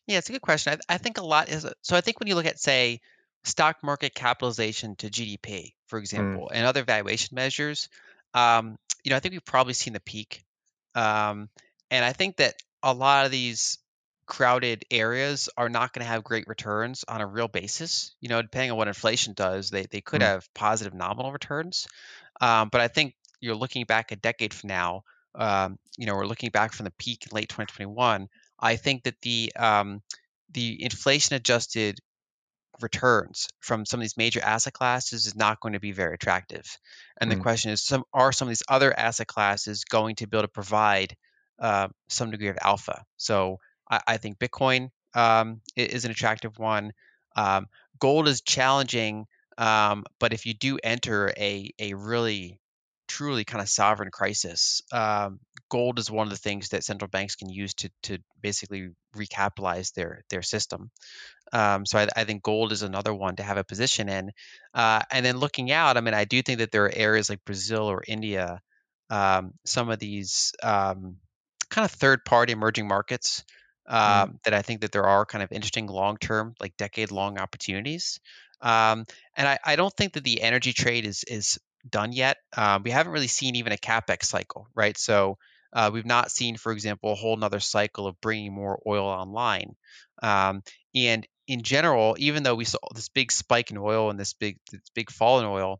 Yeah, 0.06 0.20
it's 0.20 0.30
a 0.30 0.32
good 0.32 0.42
question. 0.42 0.80
I, 0.88 0.96
I 0.96 0.98
think 0.98 1.18
a 1.18 1.26
lot 1.26 1.50
is 1.50 1.68
so. 1.82 1.98
I 1.98 2.02
think 2.02 2.20
when 2.20 2.28
you 2.28 2.36
look 2.36 2.46
at 2.46 2.60
say 2.60 3.02
stock 3.48 3.78
market 3.84 4.14
capitalization 4.14 4.96
to 4.98 5.10
GDP, 5.10 5.74
for 5.88 6.00
mm. 6.00 6.02
example, 6.02 6.50
mm. 6.52 6.56
and 6.56 6.66
other 6.66 6.84
valuation 6.84 7.36
measures, 7.36 7.90
um, 8.34 8.78
you 9.04 9.10
know, 9.10 9.16
I 9.16 9.20
think 9.20 9.34
we've 9.34 9.46
probably 9.46 9.74
seen 9.74 9.94
the 9.94 10.00
peak, 10.00 10.44
um, 10.96 11.50
and 11.90 12.04
I 12.04 12.14
think 12.14 12.38
that 12.38 12.56
a 12.84 12.94
lot 12.94 13.26
of 13.26 13.32
these 13.32 13.80
crowded 14.26 14.84
areas 14.92 15.50
are 15.58 15.70
not 15.70 15.94
going 15.94 16.06
to 16.06 16.12
have 16.12 16.24
great 16.24 16.48
returns 16.48 17.06
on 17.08 17.22
a 17.22 17.28
real 17.28 17.48
basis. 17.48 18.14
You 18.20 18.30
know, 18.30 18.42
depending 18.42 18.72
on 18.72 18.78
what 18.78 18.88
inflation 18.88 19.34
does, 19.34 19.70
they 19.70 19.84
they 19.84 20.02
could 20.02 20.22
mm. 20.22 20.26
have 20.26 20.54
positive 20.54 20.94
nominal 20.94 21.32
returns. 21.32 21.88
Um, 22.42 22.70
but 22.72 22.82
I 22.82 22.88
think 22.88 23.16
you're 23.40 23.56
looking 23.56 23.86
back 23.86 24.12
a 24.12 24.16
decade 24.16 24.54
from 24.54 24.70
now, 24.70 25.04
um, 25.36 25.78
you 25.98 26.06
know, 26.06 26.16
we're 26.16 26.26
looking 26.26 26.50
back 26.50 26.74
from 26.74 26.86
the 26.86 26.94
peak 26.98 27.28
in 27.30 27.36
late 27.36 27.50
2021. 27.50 28.28
I 28.60 28.76
think 28.76 29.04
that 29.04 29.22
the 29.22 29.52
um, 29.56 30.02
the 30.52 30.84
inflation 30.84 31.36
adjusted 31.36 32.00
returns 32.82 33.48
from 33.60 33.86
some 33.86 34.00
of 34.00 34.04
these 34.04 34.18
major 34.18 34.42
asset 34.42 34.74
classes 34.74 35.26
is 35.26 35.36
not 35.36 35.60
going 35.60 35.74
to 35.74 35.80
be 35.80 35.92
very 35.92 36.14
attractive. 36.14 36.66
And 37.20 37.32
mm 37.32 37.36
the 37.36 37.42
question 37.42 37.72
is, 37.72 37.84
some 37.84 38.04
are 38.14 38.32
some 38.32 38.48
of 38.48 38.50
these 38.50 38.64
other 38.68 38.98
asset 38.98 39.28
classes 39.28 39.84
going 39.84 40.16
to 40.18 40.28
be 40.28 40.38
able 40.38 40.48
to 40.48 40.52
provide 40.52 41.16
uh, 41.60 41.88
some 42.10 42.32
degree 42.32 42.50
of 42.50 42.58
alpha? 42.62 43.04
So 43.18 43.58
I, 43.90 44.02
I 44.08 44.18
think 44.18 44.40
Bitcoin 44.40 44.90
um, 45.14 45.62
is 45.76 46.06
an 46.06 46.12
attractive 46.12 46.58
one. 46.58 46.94
Um, 47.36 47.68
gold 48.00 48.28
is 48.28 48.42
challenging, 48.42 49.26
um, 49.58 50.06
but 50.20 50.34
if 50.34 50.46
you 50.46 50.54
do 50.54 50.80
enter 50.84 51.34
a 51.38 51.72
a 51.80 51.94
really 51.94 52.60
truly 53.08 53.46
kind 53.46 53.62
of 53.62 53.70
sovereign 53.70 54.12
crisis, 54.12 54.82
um, 54.92 55.40
gold 55.70 56.00
is 56.00 56.12
one 56.12 56.28
of 56.28 56.32
the 56.32 56.38
things 56.38 56.70
that 56.70 56.84
central 56.84 57.10
banks 57.10 57.36
can 57.36 57.50
use 57.50 57.74
to 57.76 57.90
to 58.04 58.20
basically 58.42 58.90
recapitalize 59.16 59.94
their 59.94 60.24
their 60.30 60.42
system. 60.42 60.92
Um, 61.54 61.86
so 61.86 62.00
I, 62.00 62.08
I, 62.16 62.24
think 62.26 62.44
gold 62.44 62.72
is 62.72 62.82
another 62.82 63.14
one 63.14 63.38
to 63.38 63.44
have 63.44 63.58
a 63.58 63.64
position 63.64 64.10
in. 64.10 64.32
Uh, 64.74 65.02
and 65.12 65.26
then 65.26 65.38
looking 65.38 65.72
out, 65.72 65.96
I 65.96 66.02
mean, 66.02 66.14
I 66.14 66.26
do 66.26 66.42
think 66.42 66.60
that 66.60 66.72
there 66.72 66.86
are 66.86 66.94
areas 66.94 67.30
like 67.30 67.46
Brazil 67.46 67.84
or 67.84 68.04
India, 68.06 68.62
um, 69.10 69.54
some 69.66 69.90
of 69.90 70.00
these 70.00 70.54
um, 70.62 71.18
kind 71.70 71.86
of 71.86 71.92
third 71.92 72.26
party 72.26 72.54
emerging 72.54 72.88
markets. 72.88 73.44
Mm. 73.90 74.44
that 74.44 74.54
I 74.54 74.64
think 74.64 74.82
that 74.82 74.92
there 74.92 75.06
are 75.06 75.26
kind 75.26 75.42
of 75.42 75.54
interesting 75.54 75.88
long 75.88 76.18
term, 76.18 76.56
like 76.60 76.76
decade 76.76 77.10
long 77.10 77.38
opportunities. 77.38 78.20
Um, 78.60 79.06
and 79.38 79.48
I, 79.48 79.60
I, 79.64 79.76
don't 79.78 79.94
think 79.96 80.14
that 80.14 80.26
the 80.26 80.42
energy 80.42 80.74
trade 80.74 81.06
is 81.06 81.24
is 81.24 81.58
done 81.90 82.12
yet. 82.12 82.38
Um, 82.56 82.84
we 82.84 82.92
haven't 82.92 83.14
really 83.14 83.28
seen 83.28 83.56
even 83.56 83.72
a 83.72 83.78
capex 83.78 84.26
cycle, 84.26 84.68
right? 84.76 84.98
So 84.98 85.38
uh, 85.74 85.92
we've 85.94 86.06
not 86.06 86.32
seen, 86.32 86.58
for 86.58 86.72
example, 86.72 87.12
a 87.12 87.16
whole 87.16 87.38
nother 87.38 87.60
cycle 87.60 88.08
of 88.08 88.20
bringing 88.22 88.54
more 88.54 88.80
oil 88.86 89.06
online. 89.06 89.76
Um, 90.24 90.64
and 90.96 91.28
in 91.48 91.64
general, 91.64 92.16
even 92.20 92.44
though 92.44 92.56
we 92.56 92.66
saw 92.66 92.80
this 92.94 93.10
big 93.10 93.32
spike 93.32 93.72
in 93.72 93.78
oil 93.78 94.10
and 94.10 94.20
this 94.20 94.34
big 94.34 94.58
this 94.72 94.82
big 94.94 95.10
fall 95.10 95.40
in 95.40 95.46
oil, 95.46 95.80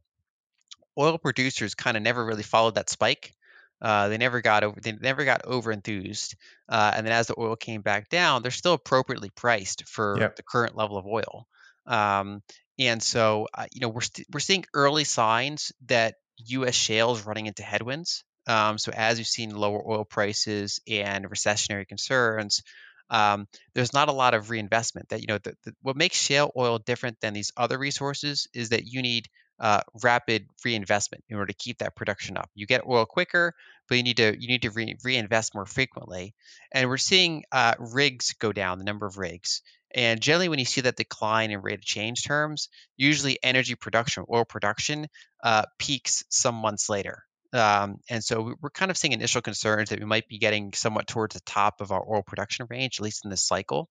oil 0.98 1.18
producers 1.18 1.76
kind 1.76 1.98
of 1.98 2.04
never 2.04 2.26
really 2.26 2.44
followed 2.44 2.76
that 2.76 2.90
spike. 2.90 3.34
Uh, 3.80 4.08
they 4.08 4.18
never 4.18 4.42
got 4.42 4.64
over 4.64 4.80
they 4.82 4.94
never 4.94 5.24
got 5.24 5.46
over 5.46 5.72
enthused, 5.72 6.36
uh, 6.68 6.94
and 6.96 7.06
then 7.06 7.14
as 7.14 7.28
the 7.28 7.36
oil 7.38 7.56
came 7.56 7.82
back 7.82 8.10
down, 8.10 8.42
they're 8.42 8.50
still 8.50 8.74
appropriately 8.74 9.30
priced 9.30 9.88
for 9.88 10.18
yep. 10.20 10.36
the 10.36 10.44
current 10.44 10.76
level 10.76 10.98
of 10.98 11.06
oil. 11.06 11.48
Um, 11.86 12.42
and 12.80 13.02
so, 13.02 13.48
uh, 13.54 13.66
you 13.72 13.82
know, 13.82 13.90
we're 13.90 14.02
st- 14.02 14.28
we're 14.32 14.40
seeing 14.40 14.66
early 14.74 15.04
signs 15.04 15.72
that 15.88 16.16
U.S. 16.46 16.74
shale 16.74 17.14
is 17.14 17.26
running 17.26 17.46
into 17.46 17.62
headwinds. 17.62 18.24
Um, 18.48 18.78
so 18.78 18.92
as 18.96 19.18
we've 19.18 19.28
seen 19.28 19.56
lower 19.56 19.82
oil 19.86 20.06
prices 20.06 20.80
and 20.88 21.30
recessionary 21.30 21.88
concerns, 21.88 22.64
um, 23.10 23.48
there's 23.74 23.94
not 23.94 24.10
a 24.10 24.14
lot 24.14 24.34
of 24.34 24.50
reinvestment. 24.50 25.10
That 25.10 25.22
you 25.22 25.28
know, 25.28 25.38
the, 25.38 25.56
the, 25.64 25.74
what 25.82 25.96
makes 25.96 26.18
shale 26.18 26.52
oil 26.56 26.80
different 26.80 27.20
than 27.22 27.34
these 27.34 27.52
other 27.58 27.78
resources 27.78 28.48
is 28.54 28.70
that 28.70 28.86
you 28.86 29.02
need 29.02 29.28
uh, 29.60 29.82
rapid 30.04 30.48
reinvestment 30.64 31.24
in 31.30 31.38
order 31.38 31.52
to 31.52 31.58
keep 31.58 31.80
that 31.80 31.96
production 31.96 32.38
up. 32.38 32.50
You 32.54 32.68
get 32.68 32.86
oil 32.86 33.06
quicker, 33.06 33.54
but 33.88 33.98
you 33.98 34.04
need 34.04 34.18
to 34.18 34.36
you 34.40 34.48
need 34.48 34.64
to 34.64 34.72
re- 34.72 34.98
reinvest 35.04 35.56
more 35.56 35.66
frequently. 35.66 36.36
And 36.72 36.90
we're 36.90 36.98
seeing 36.98 37.44
uh, 37.52 37.74
rigs 37.80 38.34
go 38.34 38.52
down, 38.52 38.78
the 38.78 38.86
number 38.86 39.06
of 39.06 39.18
rigs. 39.18 39.62
And 39.96 40.22
generally, 40.22 40.50
when 40.50 40.60
you 40.60 40.66
see 40.66 40.82
that 40.82 40.98
decline 40.98 41.52
in 41.52 41.62
rate 41.62 41.80
of 41.80 41.86
change 41.86 42.24
terms, 42.24 42.70
usually 42.98 43.40
energy 43.42 43.76
production, 43.76 44.26
oil 44.32 44.44
production, 44.44 45.08
uh, 45.44 45.64
peaks 45.80 46.24
some 46.30 46.56
months 46.56 46.90
later. 46.90 47.24
Um, 47.54 48.00
and 48.10 48.24
so 48.24 48.56
we're 48.62 48.70
kind 48.70 48.92
of 48.92 48.98
seeing 48.98 49.14
initial 49.14 49.42
concerns 49.42 49.90
that 49.90 50.00
we 50.00 50.06
might 50.06 50.28
be 50.28 50.38
getting 50.38 50.74
somewhat 50.74 51.08
towards 51.08 51.34
the 51.34 51.42
top 51.42 51.82
of 51.82 51.92
our 51.92 52.04
oil 52.08 52.22
production 52.22 52.68
range, 52.70 53.00
at 53.00 53.04
least 53.04 53.24
in 53.24 53.32
this 53.32 53.42
cycle. 53.42 53.90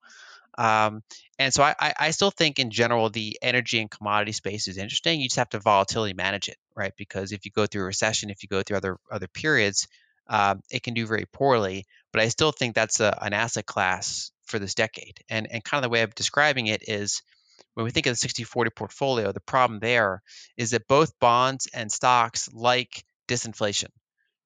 Um, 0.58 1.02
and 1.38 1.52
so 1.52 1.62
I, 1.62 1.92
I, 1.98 2.10
still 2.12 2.30
think 2.30 2.58
in 2.58 2.70
general 2.70 3.10
the 3.10 3.38
energy 3.42 3.78
and 3.78 3.90
commodity 3.90 4.32
space 4.32 4.68
is 4.68 4.78
interesting. 4.78 5.20
You 5.20 5.28
just 5.28 5.36
have 5.36 5.50
to 5.50 5.58
volatility 5.58 6.14
manage 6.14 6.48
it, 6.48 6.56
right? 6.74 6.94
Because 6.96 7.32
if 7.32 7.44
you 7.44 7.50
go 7.50 7.66
through 7.66 7.82
a 7.82 7.86
recession, 7.86 8.30
if 8.30 8.42
you 8.42 8.48
go 8.48 8.62
through 8.62 8.78
other 8.78 8.96
other 9.10 9.28
periods, 9.28 9.86
um, 10.28 10.62
it 10.70 10.82
can 10.82 10.94
do 10.94 11.06
very 11.06 11.26
poorly. 11.30 11.84
But 12.10 12.22
I 12.22 12.28
still 12.28 12.52
think 12.52 12.74
that's 12.74 13.00
a, 13.00 13.18
an 13.20 13.34
asset 13.34 13.66
class 13.66 14.30
for 14.46 14.58
this 14.58 14.74
decade. 14.74 15.20
And 15.28 15.46
and 15.50 15.62
kind 15.62 15.84
of 15.84 15.90
the 15.90 15.92
way 15.92 16.02
I'm 16.02 16.12
describing 16.14 16.68
it 16.68 16.88
is 16.88 17.22
when 17.74 17.84
we 17.84 17.90
think 17.90 18.06
of 18.06 18.18
the 18.18 18.28
60-40 18.28 18.74
portfolio, 18.74 19.32
the 19.32 19.40
problem 19.40 19.80
there 19.80 20.22
is 20.56 20.70
that 20.70 20.88
both 20.88 21.18
bonds 21.20 21.68
and 21.74 21.92
stocks 21.92 22.48
like 22.54 23.04
disinflation. 23.26 23.88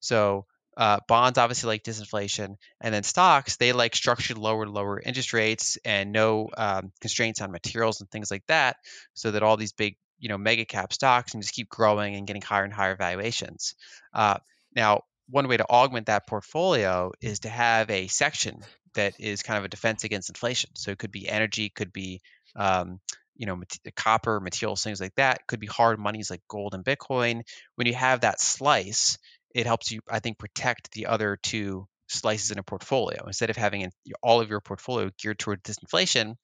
So 0.01 0.47
uh, 0.77 1.01
bonds 1.09 1.39
obviously 1.39 1.69
like 1.69 1.85
disinflation, 1.85 2.57
and 2.81 2.95
then 2.95 3.03
stocks 3.03 3.57
they 3.57 3.73
like 3.73 3.95
structured 3.95 4.39
lower 4.39 4.67
lower 4.67 5.01
interest 5.01 5.33
rates 5.33 5.79
and 5.85 6.13
no 6.13 6.49
um, 6.57 6.93
constraints 7.01 7.41
on 7.41 7.51
materials 7.51 8.01
and 8.01 8.11
things 8.11 8.31
like 8.31 8.47
that, 8.47 8.77
so 9.15 9.33
that 9.33 9.43
all 9.43 9.57
these 9.57 9.73
big 9.73 9.97
you 10.19 10.29
know 10.29 10.39
mega 10.39 10.65
cap 10.65 10.93
stocks 10.93 11.33
can 11.33 11.41
just 11.41 11.55
keep 11.55 11.69
growing 11.69 12.15
and 12.15 12.27
getting 12.27 12.43
higher 12.43 12.65
and 12.65 12.73
higher 12.73 12.97
valuations. 12.97 13.75
Uh, 14.15 14.39
now, 14.75 15.03
one 15.29 15.49
way 15.49 15.57
to 15.57 15.69
augment 15.69 16.07
that 16.07 16.27
portfolio 16.27 17.13
is 17.21 17.41
to 17.41 17.49
have 17.49 17.91
a 17.91 18.07
section 18.07 18.61
that 18.95 19.15
is 19.19 19.43
kind 19.43 19.59
of 19.59 19.65
a 19.65 19.69
defense 19.69 20.05
against 20.05 20.31
inflation. 20.31 20.71
So 20.75 20.91
it 20.91 20.99
could 20.99 21.13
be 21.13 21.29
energy, 21.29 21.69
could 21.69 21.93
be 21.93 22.21
um, 22.57 23.01
you 23.37 23.47
know, 23.47 23.57
mat- 23.57 23.79
copper, 23.97 24.41
materials, 24.41 24.83
things 24.83 25.01
like 25.01 25.15
that. 25.17 25.47
Could 25.47 25.61
be 25.61 25.67
hard 25.67 25.99
monies 25.99 26.31
like 26.31 26.43
gold 26.49 26.75
and 26.75 26.85
Bitcoin. 26.85 27.43
When 27.77 27.87
you 27.87 27.95
have 27.95 28.21
that 28.21 28.41
slice, 28.41 29.19
it 29.55 29.67
helps 29.67 29.91
you, 29.91 30.01
I 30.09 30.21
think, 30.21 30.39
protect 30.39 30.93
the 30.93 31.07
other 31.07 31.39
two 31.43 31.87
slices 32.09 32.51
in 32.51 32.59
a 32.59 32.63
portfolio. 32.63 33.25
Instead 33.27 33.51
of 33.51 33.57
having 33.57 33.91
all 34.23 34.41
of 34.41 34.51
your 34.51 34.61
portfolio 34.61 35.11
geared 35.19 35.39
towards 35.39 35.63
disinflation, 35.63 36.35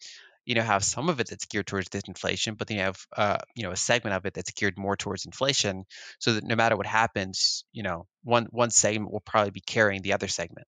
you 0.45 0.55
know, 0.55 0.63
have 0.63 0.85
some 0.85 1.09
of 1.09 1.19
it 1.21 1.29
that's 1.29 1.47
geared 1.47 1.67
towards 1.67 1.89
disinflation, 1.89 2.57
but 2.57 2.69
then 2.69 2.79
you 2.79 2.85
have, 2.85 2.99
uh, 3.17 3.39
you 3.57 3.65
know, 3.65 3.73
a 3.73 3.77
segment 3.77 4.15
of 4.15 4.27
it 4.27 4.35
that's 4.35 4.53
geared 4.53 4.79
more 4.79 4.97
towards 4.97 5.27
inflation, 5.27 5.85
so 6.21 6.35
that 6.35 6.45
no 6.45 6.55
matter 6.55 6.77
what 6.77 6.87
happens, 6.87 7.65
you 7.73 7.83
know, 7.83 8.07
one 8.23 8.47
one 8.51 8.71
segment 8.71 9.13
will 9.13 9.21
probably 9.21 9.51
be 9.51 9.61
carrying 9.61 10.03
the 10.03 10.13
other 10.13 10.29
segment. 10.29 10.67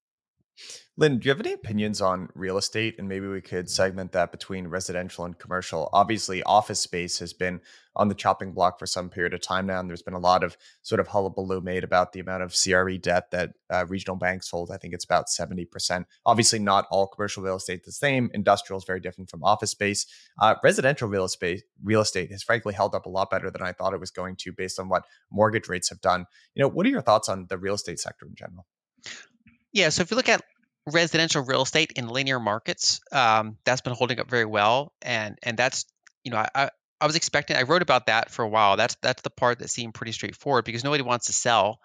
Lyn, 0.96 1.18
do 1.18 1.26
you 1.26 1.30
have 1.30 1.40
any 1.40 1.52
opinions 1.52 2.00
on 2.00 2.28
real 2.34 2.58
estate? 2.58 2.96
And 2.98 3.08
maybe 3.08 3.28
we 3.28 3.40
could 3.40 3.70
segment 3.70 4.10
that 4.12 4.32
between 4.32 4.66
residential 4.66 5.24
and 5.24 5.38
commercial. 5.38 5.88
Obviously, 5.92 6.42
office 6.42 6.80
space 6.80 7.20
has 7.20 7.32
been 7.32 7.60
on 7.94 8.08
the 8.08 8.14
chopping 8.14 8.52
block 8.52 8.80
for 8.80 8.86
some 8.86 9.08
period 9.08 9.32
of 9.32 9.40
time 9.40 9.66
now. 9.66 9.78
And 9.78 9.88
there's 9.88 10.02
been 10.02 10.14
a 10.14 10.18
lot 10.18 10.42
of 10.42 10.56
sort 10.82 11.00
of 11.00 11.06
hullabaloo 11.06 11.60
made 11.60 11.84
about 11.84 12.12
the 12.12 12.18
amount 12.18 12.42
of 12.42 12.52
CRE 12.52 12.96
debt 12.96 13.30
that 13.30 13.50
uh, 13.70 13.86
regional 13.86 14.16
banks 14.16 14.50
hold. 14.50 14.72
I 14.72 14.76
think 14.76 14.92
it's 14.92 15.04
about 15.04 15.26
70%. 15.26 16.04
Obviously, 16.26 16.58
not 16.58 16.86
all 16.90 17.06
commercial 17.06 17.44
real 17.44 17.56
estate 17.56 17.84
the 17.84 17.92
same. 17.92 18.28
Industrial 18.34 18.78
is 18.78 18.84
very 18.84 19.00
different 19.00 19.30
from 19.30 19.44
office 19.44 19.70
space. 19.70 20.04
Uh, 20.40 20.56
residential 20.64 21.08
real 21.08 21.24
estate, 21.24 21.62
real 21.82 22.00
estate 22.00 22.32
has 22.32 22.42
frankly 22.42 22.74
held 22.74 22.96
up 22.96 23.06
a 23.06 23.10
lot 23.10 23.30
better 23.30 23.52
than 23.52 23.62
I 23.62 23.70
thought 23.70 23.94
it 23.94 24.00
was 24.00 24.10
going 24.10 24.34
to 24.36 24.52
based 24.52 24.80
on 24.80 24.88
what 24.88 25.04
mortgage 25.30 25.68
rates 25.68 25.88
have 25.90 26.00
done. 26.00 26.26
You 26.54 26.62
know, 26.62 26.68
what 26.68 26.86
are 26.86 26.90
your 26.90 27.02
thoughts 27.02 27.28
on 27.28 27.46
the 27.48 27.58
real 27.58 27.74
estate 27.74 28.00
sector 28.00 28.26
in 28.26 28.34
general? 28.34 28.66
Yeah, 29.78 29.90
so 29.90 30.02
if 30.02 30.10
you 30.10 30.16
look 30.16 30.28
at 30.28 30.42
residential 30.86 31.44
real 31.44 31.62
estate 31.62 31.92
in 31.94 32.08
linear 32.08 32.40
markets, 32.40 33.00
um, 33.12 33.58
that's 33.64 33.80
been 33.80 33.92
holding 33.92 34.18
up 34.18 34.28
very 34.28 34.44
well, 34.44 34.92
and 35.00 35.38
and 35.44 35.56
that's 35.56 35.84
you 36.24 36.32
know 36.32 36.44
I, 36.52 36.70
I 37.00 37.06
was 37.06 37.14
expecting. 37.14 37.56
I 37.56 37.62
wrote 37.62 37.82
about 37.82 38.06
that 38.06 38.28
for 38.28 38.44
a 38.44 38.48
while. 38.48 38.76
That's 38.76 38.96
that's 38.96 39.22
the 39.22 39.30
part 39.30 39.60
that 39.60 39.70
seemed 39.70 39.94
pretty 39.94 40.10
straightforward 40.10 40.64
because 40.64 40.82
nobody 40.82 41.04
wants 41.04 41.26
to 41.26 41.32
sell, 41.32 41.78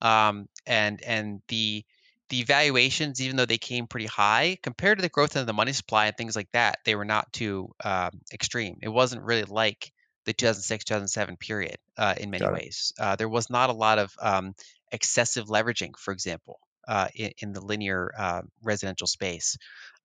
um, 0.00 0.48
and 0.64 1.02
and 1.02 1.42
the 1.48 1.84
the 2.28 2.44
valuations, 2.44 3.20
even 3.20 3.34
though 3.34 3.46
they 3.46 3.58
came 3.58 3.88
pretty 3.88 4.06
high 4.06 4.56
compared 4.62 4.98
to 4.98 5.02
the 5.02 5.08
growth 5.08 5.34
of 5.34 5.46
the 5.48 5.52
money 5.52 5.72
supply 5.72 6.06
and 6.06 6.16
things 6.16 6.36
like 6.36 6.52
that, 6.52 6.78
they 6.84 6.94
were 6.94 7.04
not 7.04 7.32
too 7.32 7.74
um, 7.84 8.20
extreme. 8.32 8.78
It 8.80 8.90
wasn't 8.90 9.24
really 9.24 9.42
like 9.42 9.92
the 10.24 10.32
2006 10.32 10.84
2007 10.84 11.36
period 11.36 11.78
uh, 11.98 12.14
in 12.16 12.30
many 12.30 12.46
ways. 12.46 12.92
Uh, 12.96 13.16
there 13.16 13.28
was 13.28 13.50
not 13.50 13.70
a 13.70 13.72
lot 13.72 13.98
of 13.98 14.14
um, 14.22 14.54
excessive 14.92 15.48
leveraging, 15.48 15.98
for 15.98 16.12
example 16.12 16.60
uh, 16.90 17.06
in, 17.14 17.30
in, 17.38 17.52
the 17.52 17.60
linear 17.60 18.12
uh, 18.18 18.42
residential 18.64 19.06
space. 19.06 19.56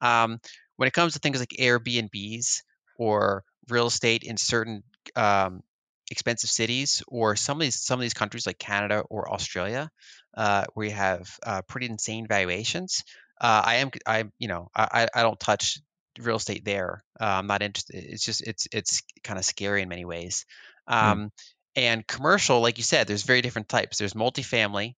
Um, 0.02 0.40
when 0.76 0.88
it 0.88 0.94
comes 0.94 1.14
to 1.14 1.20
things 1.20 1.40
like 1.40 1.56
Airbnbs 1.60 2.62
or 3.00 3.44
real 3.70 3.88
estate 3.88 4.24
in 4.24 4.38
certain 4.38 4.84
um, 5.16 5.64
expensive 6.12 6.50
cities, 6.50 7.02
or 7.08 7.36
some 7.36 7.58
of 7.58 7.62
these 7.62 7.82
some 7.82 8.00
of 8.00 8.04
these 8.04 8.14
countries 8.14 8.46
like 8.46 8.60
Canada 8.60 9.04
or 9.10 9.34
Australia, 9.34 9.90
uh, 10.38 10.66
where 10.76 10.86
you 10.86 10.94
have 10.94 11.28
uh, 11.44 11.64
pretty 11.64 11.88
insane 11.88 12.28
valuations, 12.28 13.04
uh, 13.42 13.64
I 13.66 13.76
am 13.78 13.90
I 14.06 14.26
you 14.38 14.48
know 14.48 14.70
I 14.76 15.08
I 15.14 15.24
don't 15.24 15.40
touch 15.40 15.80
real 16.20 16.38
estate 16.38 16.66
there. 16.66 17.04
Uh, 17.20 17.26
I'm 17.26 17.48
not 17.48 17.64
interested. 17.64 17.96
It's 17.96 18.24
just 18.24 18.46
it's 18.46 18.68
it's 18.72 19.02
kind 19.24 19.40
of 19.40 19.46
scary 19.46 19.82
in 19.82 19.90
many 19.90 20.06
ways. 20.06 20.46
Hmm. 20.88 20.94
Um, 20.94 21.20
mm. 21.20 21.32
And 21.78 22.08
commercial, 22.08 22.62
like 22.62 22.78
you 22.78 22.86
said, 22.86 23.08
there's 23.08 23.24
very 23.24 23.42
different 23.42 23.68
types. 23.68 23.98
There's 23.98 24.14
multifamily, 24.14 24.96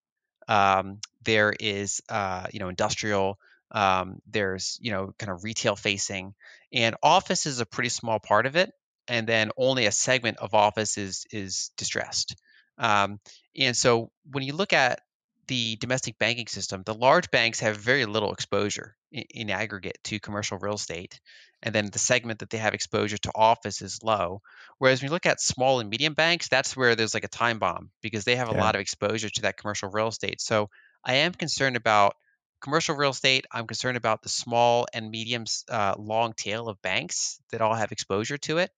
um, 0.48 1.00
there 1.22 1.52
is, 1.58 2.00
uh, 2.08 2.46
you 2.52 2.60
know, 2.60 2.68
industrial. 2.68 3.38
Um, 3.70 4.18
there's, 4.26 4.78
you 4.80 4.90
know, 4.90 5.12
kind 5.18 5.30
of 5.30 5.44
retail 5.44 5.76
facing, 5.76 6.34
and 6.72 6.96
office 7.02 7.46
is 7.46 7.60
a 7.60 7.66
pretty 7.66 7.90
small 7.90 8.18
part 8.18 8.46
of 8.46 8.56
it. 8.56 8.72
And 9.08 9.26
then 9.26 9.50
only 9.56 9.86
a 9.86 9.92
segment 9.92 10.38
of 10.38 10.54
office 10.54 10.98
is 10.98 11.26
is 11.30 11.70
distressed. 11.76 12.36
Um, 12.78 13.20
and 13.56 13.76
so 13.76 14.10
when 14.30 14.44
you 14.44 14.52
look 14.54 14.72
at 14.72 15.00
the 15.48 15.76
domestic 15.76 16.18
banking 16.18 16.46
system, 16.46 16.82
the 16.84 16.94
large 16.94 17.30
banks 17.30 17.60
have 17.60 17.76
very 17.76 18.06
little 18.06 18.32
exposure 18.32 18.94
in, 19.10 19.24
in, 19.30 19.50
aggregate 19.50 19.98
to 20.04 20.20
commercial 20.20 20.58
real 20.58 20.74
estate. 20.74 21.20
And 21.62 21.74
then 21.74 21.86
the 21.86 21.98
segment 21.98 22.38
that 22.38 22.50
they 22.50 22.58
have 22.58 22.74
exposure 22.74 23.18
to 23.18 23.32
office 23.34 23.82
is 23.82 24.02
low. 24.02 24.42
Whereas 24.78 25.00
when 25.00 25.08
you 25.08 25.12
look 25.12 25.26
at 25.26 25.40
small 25.40 25.80
and 25.80 25.90
medium 25.90 26.14
banks, 26.14 26.48
that's 26.48 26.76
where 26.76 26.94
there's 26.94 27.14
like 27.14 27.24
a 27.24 27.28
time 27.28 27.58
bomb 27.58 27.90
because 28.00 28.24
they 28.24 28.36
have 28.36 28.50
a 28.50 28.54
yeah. 28.54 28.62
lot 28.62 28.74
of 28.76 28.80
exposure 28.80 29.28
to 29.28 29.42
that 29.42 29.56
commercial 29.56 29.90
real 29.90 30.08
estate. 30.08 30.40
So 30.40 30.68
I 31.04 31.14
am 31.14 31.32
concerned 31.32 31.76
about 31.76 32.14
commercial 32.60 32.94
real 32.94 33.10
estate. 33.10 33.46
I'm 33.50 33.66
concerned 33.66 33.96
about 33.96 34.22
the 34.22 34.28
small 34.28 34.86
and 34.92 35.10
medium 35.10 35.44
uh, 35.68 35.94
long 35.98 36.32
tail 36.36 36.68
of 36.68 36.80
banks 36.82 37.40
that 37.50 37.60
all 37.60 37.74
have 37.74 37.92
exposure 37.92 38.38
to 38.38 38.58
it. 38.58 38.70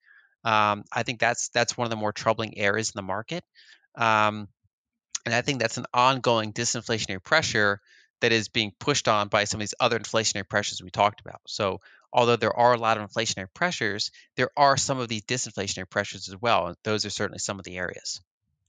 Um, 0.44 0.84
I 0.90 1.02
think 1.02 1.20
that's 1.20 1.50
that's 1.50 1.76
one 1.76 1.84
of 1.84 1.90
the 1.90 1.96
more 1.96 2.12
troubling 2.12 2.56
areas 2.56 2.90
in 2.90 2.98
the 2.98 3.02
market. 3.02 3.44
Um, 3.94 4.48
and 5.26 5.34
I 5.34 5.42
think 5.42 5.60
that's 5.60 5.76
an 5.76 5.86
ongoing 5.92 6.52
disinflationary 6.52 7.22
pressure 7.22 7.80
that 8.20 8.32
is 8.32 8.48
being 8.48 8.72
pushed 8.78 9.08
on 9.08 9.28
by 9.28 9.44
some 9.44 9.58
of 9.58 9.62
these 9.62 9.74
other 9.80 9.98
inflationary 9.98 10.48
pressures 10.48 10.82
we 10.82 10.90
talked 10.90 11.20
about. 11.20 11.40
So, 11.46 11.80
although 12.12 12.36
there 12.36 12.56
are 12.56 12.74
a 12.74 12.78
lot 12.78 12.98
of 12.98 13.08
inflationary 13.08 13.52
pressures, 13.52 14.10
there 14.36 14.50
are 14.56 14.76
some 14.76 14.98
of 14.98 15.08
these 15.08 15.22
disinflationary 15.22 15.88
pressures 15.88 16.28
as 16.28 16.40
well. 16.40 16.66
And 16.68 16.76
those 16.84 17.04
are 17.04 17.10
certainly 17.10 17.38
some 17.38 17.58
of 17.58 17.64
the 17.64 17.78
areas. 17.78 18.20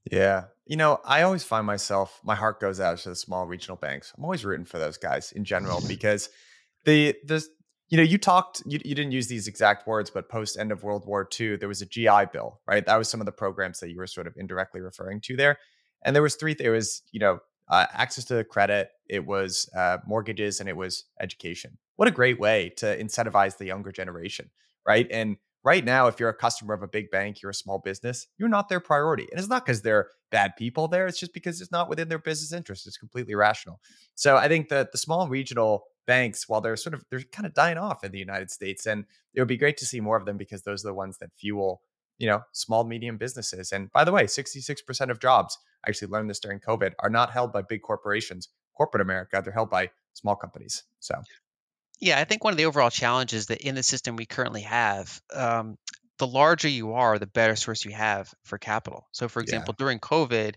Yeah. 0.10 0.46
You 0.66 0.78
know, 0.78 1.00
I 1.06 1.24
always 1.24 1.44
find 1.44 1.66
myself, 1.66 2.20
my 2.24 2.36
heart 2.36 2.60
goes 2.60 2.80
out 2.80 2.98
to 3.00 3.10
the 3.10 3.16
small 3.16 3.46
regional 3.46 3.78
banks. 3.78 4.14
I'm 4.18 4.24
always 4.24 4.46
rooting 4.46 4.66
for 4.66 4.80
those 4.80 4.98
guys 4.98 5.32
in 5.32 5.44
general 5.44 5.82
because 5.88 6.30
the, 6.86 7.16
the, 7.26 7.46
you 7.90 7.98
know, 7.98 8.04
you 8.04 8.18
talked, 8.18 8.64
you, 8.66 8.80
you 8.86 8.96
didn't 8.96 9.12
use 9.12 9.28
these 9.28 9.48
exact 9.48 9.86
words, 9.86 10.10
but 10.10 10.30
post 10.30 10.58
end 10.58 10.72
of 10.72 10.82
World 10.82 11.06
War 11.06 11.28
II, 11.40 11.58
there 11.58 11.68
was 11.68 11.82
a 11.82 11.86
GI 11.86 12.28
Bill, 12.32 12.60
right? 12.66 12.86
That 12.86 12.96
was 12.96 13.10
some 13.10 13.20
of 13.20 13.26
the 13.26 13.34
programs 13.34 13.80
that 13.82 13.90
you 13.90 13.98
were 13.98 14.08
sort 14.08 14.28
of 14.28 14.34
indirectly 14.38 14.82
referring 14.82 15.20
to 15.22 15.36
there. 15.36 15.58
And 16.04 16.16
there 16.16 16.24
was 16.24 16.36
three, 16.36 16.54
there 16.54 16.72
was, 16.72 17.04
you 17.12 17.20
know, 17.20 17.40
uh, 17.70 17.86
access 17.94 18.26
to 18.26 18.44
credit, 18.44 18.90
it 19.08 19.26
was 19.26 19.70
uh, 19.76 19.98
mortgages, 20.06 20.60
and 20.60 20.68
it 20.68 20.76
was 20.76 21.06
education. 21.20 21.78
What 21.96 22.08
a 22.08 22.12
great 22.12 22.40
way 22.40 22.74
to 22.78 22.98
incentivize 22.98 23.58
the 23.58 23.66
younger 23.66 23.92
generation, 23.92 24.50
right? 24.86 25.08
And 25.10 25.38
right 25.64 25.86
now, 25.86 26.08
if 26.08 26.20
you're 26.20 26.30
a 26.30 26.34
customer 26.34 26.74
of 26.74 26.84
a 26.84 26.88
big 26.88 27.12
bank, 27.12 27.42
you're 27.42 27.52
a 27.52 27.56
small 27.56 27.80
business, 27.80 28.28
you're 28.38 28.50
not 28.50 28.68
their 28.68 28.80
priority. 28.80 29.28
And 29.32 29.40
it's 29.40 29.48
not 29.48 29.66
because 29.66 29.82
they're 29.82 30.10
bad 30.32 30.56
people 30.58 30.88
there. 30.88 31.08
It's 31.08 31.20
just 31.20 31.34
because 31.34 31.62
it's 31.62 31.72
not 31.72 31.90
within 31.90 32.10
their 32.10 32.20
business 32.20 32.52
interest. 32.52 32.88
It's 32.88 32.98
completely 32.98 33.36
rational. 33.36 33.80
So 34.16 34.38
I 34.38 34.48
think 34.48 34.70
that 34.70 34.92
the 34.92 34.98
small 34.98 35.28
regional 35.28 35.86
banks, 36.08 36.50
while 36.50 36.62
they're 36.62 36.78
sort 36.78 36.94
of 36.94 37.04
they're 37.10 37.22
kind 37.32 37.46
of 37.46 37.54
dying 37.54 37.78
off 37.78 38.04
in 38.04 38.12
the 38.12 38.20
United 38.20 38.50
States, 38.50 38.86
and 38.86 39.06
it 39.34 39.42
would 39.42 39.48
be 39.48 39.58
great 39.58 39.78
to 39.78 39.86
see 39.86 40.00
more 40.00 40.18
of 40.18 40.26
them 40.26 40.38
because 40.38 40.64
those 40.64 40.84
are 40.84 40.90
the 40.90 40.94
ones 40.94 41.18
that 41.20 41.30
fuel, 41.38 41.82
you 42.22 42.28
know, 42.28 42.44
small 42.52 42.84
medium 42.84 43.18
businesses. 43.18 43.72
And 43.72 43.92
by 43.92 44.04
the 44.04 44.12
way, 44.12 44.26
66% 44.26 45.10
of 45.10 45.20
jobs, 45.20 45.58
I 45.84 45.90
actually 45.90 46.10
learned 46.10 46.30
this 46.30 46.40
during 46.40 46.60
COVID, 46.60 46.94
are 47.00 47.10
not 47.10 47.32
held 47.32 47.52
by 47.52 47.64
big 47.64 47.82
corporations. 47.82 48.48
Corporate 48.78 49.02
America, 49.02 49.42
they're 49.44 49.52
held 49.52 49.72
by 49.72 49.90
small 50.14 50.36
companies. 50.36 50.84
So 51.00 51.16
yeah, 52.00 52.20
I 52.20 52.26
think 52.26 52.44
one 52.44 52.54
of 52.54 52.58
the 52.58 52.66
overall 52.66 52.92
challenges 52.92 53.48
that 53.48 53.62
in 53.62 53.76
the 53.76 53.84
system 53.84 54.16
we 54.16 54.26
currently 54.26 54.62
have, 54.62 55.20
um, 55.34 55.78
the 56.20 56.28
larger 56.28 56.68
you 56.68 56.94
are, 56.94 57.18
the 57.18 57.26
better 57.26 57.56
source 57.56 57.86
you 57.86 57.92
have 57.92 58.32
for 58.44 58.60
capital. 58.60 59.08
So, 59.12 59.28
for 59.28 59.40
yeah, 59.40 59.46
example, 59.46 59.74
during 59.76 60.00
COVID, 60.00 60.56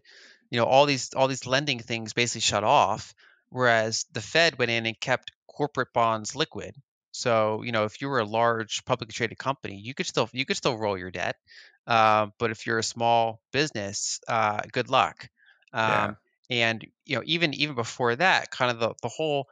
you 0.50 0.58
know, 0.58 0.66
all 0.66 0.84
these 0.84 1.14
all 1.14 1.28
these 1.28 1.46
lending 1.46 1.78
things 1.78 2.12
basically 2.12 2.42
shut 2.42 2.64
off, 2.64 3.14
whereas 3.48 4.04
the 4.12 4.20
Fed 4.20 4.58
went 4.58 4.70
in 4.70 4.84
and 4.84 5.00
kept 5.00 5.32
corporate 5.46 5.92
bonds 5.94 6.36
liquid. 6.36 6.74
So, 7.14 7.62
you 7.62 7.72
know, 7.72 7.84
if 7.84 8.00
you 8.00 8.08
were 8.08 8.18
a 8.18 8.24
large 8.24 8.84
publicly 8.84 9.12
traded 9.12 9.38
company, 9.38 9.76
you 9.76 9.94
could 9.94 10.06
still 10.06 10.28
you 10.32 10.44
could 10.44 10.56
still 10.56 10.76
roll 10.78 10.98
your 10.98 11.10
debt. 11.10 11.36
Uh, 11.86 12.28
but 12.38 12.50
if 12.50 12.66
you're 12.66 12.78
a 12.78 12.82
small 12.84 13.40
business, 13.52 14.20
uh, 14.28 14.62
good 14.72 14.90
luck. 14.90 15.28
yeah, 15.84 16.10
Um, 16.10 16.16
and 16.50 16.84
you 17.06 17.16
know, 17.16 17.22
even 17.26 17.54
even 17.54 17.74
before 17.76 18.16
that, 18.16 18.50
kind 18.50 18.70
of 18.70 18.80
the 18.80 18.94
the 19.02 19.08
whole 19.08 19.46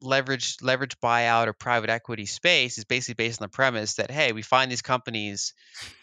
leverage 0.00 0.56
leverage 0.62 0.98
buyout 1.00 1.46
or 1.48 1.52
private 1.52 1.90
equity 1.90 2.26
space 2.26 2.78
is 2.78 2.84
basically 2.84 3.14
based 3.14 3.40
on 3.42 3.46
the 3.46 3.50
premise 3.50 3.94
that 3.94 4.10
hey, 4.10 4.32
we 4.32 4.42
find 4.42 4.70
these 4.70 4.82
companies 4.82 5.54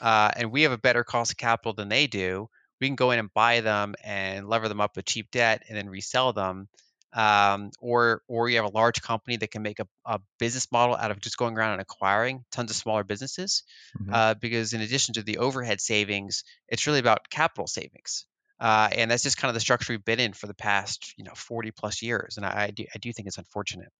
uh, 0.02 0.32
and 0.36 0.52
we 0.52 0.64
have 0.64 0.72
a 0.74 0.78
better 0.78 1.04
cost 1.04 1.32
of 1.32 1.38
capital 1.38 1.74
than 1.74 1.89
they 1.89 2.08
do. 2.08 2.50
We 2.82 2.88
can 2.88 2.96
go 2.96 3.12
in 3.12 3.20
and 3.20 3.34
buy 3.34 3.62
them 3.62 3.96
and 4.04 4.50
lever 4.50 4.68
them 4.68 4.82
up 4.82 4.96
with 4.98 5.06
cheap 5.06 5.32
debt 5.32 5.64
and 5.68 5.78
then 5.78 5.89
resell 5.89 6.34
them. 6.34 6.68
Um, 7.16 7.72
or 7.80 8.22
or 8.28 8.49
you 8.49 8.57
have 8.57 8.66
a 8.66 8.78
large 8.78 9.01
company 9.01 9.38
that 9.38 9.51
can 9.51 9.63
make 9.63 9.80
a, 9.80 9.88
a 10.05 10.20
business 10.39 10.72
model 10.72 10.95
out 10.95 11.11
of 11.11 11.20
just 11.22 11.38
going 11.38 11.57
around 11.57 11.74
and 11.74 11.82
acquiring 11.82 12.43
tons 12.51 12.70
of 12.72 12.76
smaller 12.78 13.03
businesses. 13.05 13.63
mhm, 13.93 14.16
Uh, 14.16 14.34
because 14.36 14.74
in 14.74 14.82
addition 14.82 15.13
to 15.16 15.24
the 15.24 15.38
overhead 15.39 15.82
savings, 15.82 16.43
it's 16.68 16.86
really 16.88 16.99
about 16.99 17.30
capital 17.30 17.68
savings. 17.68 18.28
Uh, 18.59 18.89
and 18.93 19.11
that's 19.11 19.24
just 19.24 19.38
kind 19.38 19.49
of 19.49 19.53
the 19.55 19.59
structure 19.61 19.93
we've 19.93 20.05
been 20.05 20.20
in 20.20 20.34
for 20.34 20.47
the 20.47 20.53
past, 20.53 21.13
you 21.18 21.24
know, 21.24 21.34
40 21.36 21.72
plus 21.72 22.01
years. 22.01 22.38
And 22.38 22.45
I, 22.45 22.66
I 22.66 22.72
do, 22.72 22.86
I 22.93 22.97
do 22.99 23.11
think 23.13 23.28
it's 23.28 23.38
unfortunate. 23.38 23.91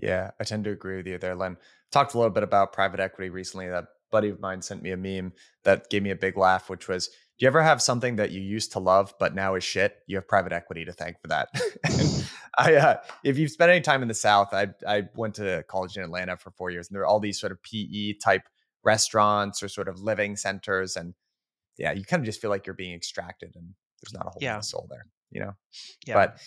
yeah. 0.00 0.30
I 0.38 0.44
tend 0.44 0.64
to 0.64 0.70
agree 0.70 0.96
with 0.98 1.06
you 1.06 1.18
there, 1.18 1.34
Lyn. 1.34 1.56
Talked 1.90 2.14
a 2.14 2.18
little 2.18 2.32
bit 2.32 2.42
about 2.42 2.72
private 2.72 3.00
equity 3.00 3.30
recently. 3.30 3.68
That 3.68 3.86
buddy 4.10 4.28
of 4.28 4.40
mine 4.40 4.62
sent 4.62 4.82
me 4.82 4.90
a 4.90 4.96
meme 4.96 5.32
that 5.64 5.90
gave 5.90 6.02
me 6.02 6.10
a 6.10 6.16
big 6.16 6.36
laugh, 6.36 6.70
which 6.70 6.88
was, 6.88 7.10
"Do 7.38 7.44
you 7.44 7.48
ever 7.48 7.62
have 7.62 7.80
something 7.80 8.16
that 8.16 8.30
you 8.30 8.40
used 8.40 8.72
to 8.72 8.80
love 8.80 9.14
but 9.18 9.34
now 9.34 9.54
is 9.54 9.64
shit? 9.64 9.96
You 10.06 10.16
have 10.16 10.26
private 10.26 10.52
equity 10.52 10.84
to 10.84 10.92
thank 10.92 11.20
for 11.20 11.28
that." 11.28 11.48
I, 12.58 12.74
uh, 12.74 12.96
if 13.24 13.38
you've 13.38 13.50
spent 13.50 13.70
any 13.70 13.80
time 13.80 14.02
in 14.02 14.08
the 14.08 14.14
South, 14.14 14.52
I 14.52 14.68
I 14.86 15.04
went 15.14 15.34
to 15.36 15.64
college 15.68 15.96
in 15.96 16.02
Atlanta 16.02 16.36
for 16.36 16.50
four 16.50 16.70
years, 16.70 16.88
and 16.88 16.94
there 16.94 17.02
are 17.02 17.06
all 17.06 17.20
these 17.20 17.40
sort 17.40 17.52
of 17.52 17.62
PE 17.62 18.14
type 18.14 18.42
restaurants 18.84 19.62
or 19.62 19.68
sort 19.68 19.88
of 19.88 20.00
living 20.00 20.36
centers, 20.36 20.96
and 20.96 21.14
yeah, 21.76 21.92
you 21.92 22.04
kind 22.04 22.20
of 22.20 22.26
just 22.26 22.40
feel 22.40 22.50
like 22.50 22.66
you're 22.66 22.74
being 22.74 22.94
extracted, 22.94 23.54
and 23.54 23.74
there's 24.02 24.14
not 24.14 24.26
a 24.26 24.30
whole 24.30 24.40
lot 24.42 24.58
of 24.58 24.64
soul 24.64 24.86
there, 24.90 25.06
you 25.30 25.40
know. 25.40 25.52
Yeah. 26.06 26.14
But 26.14 26.40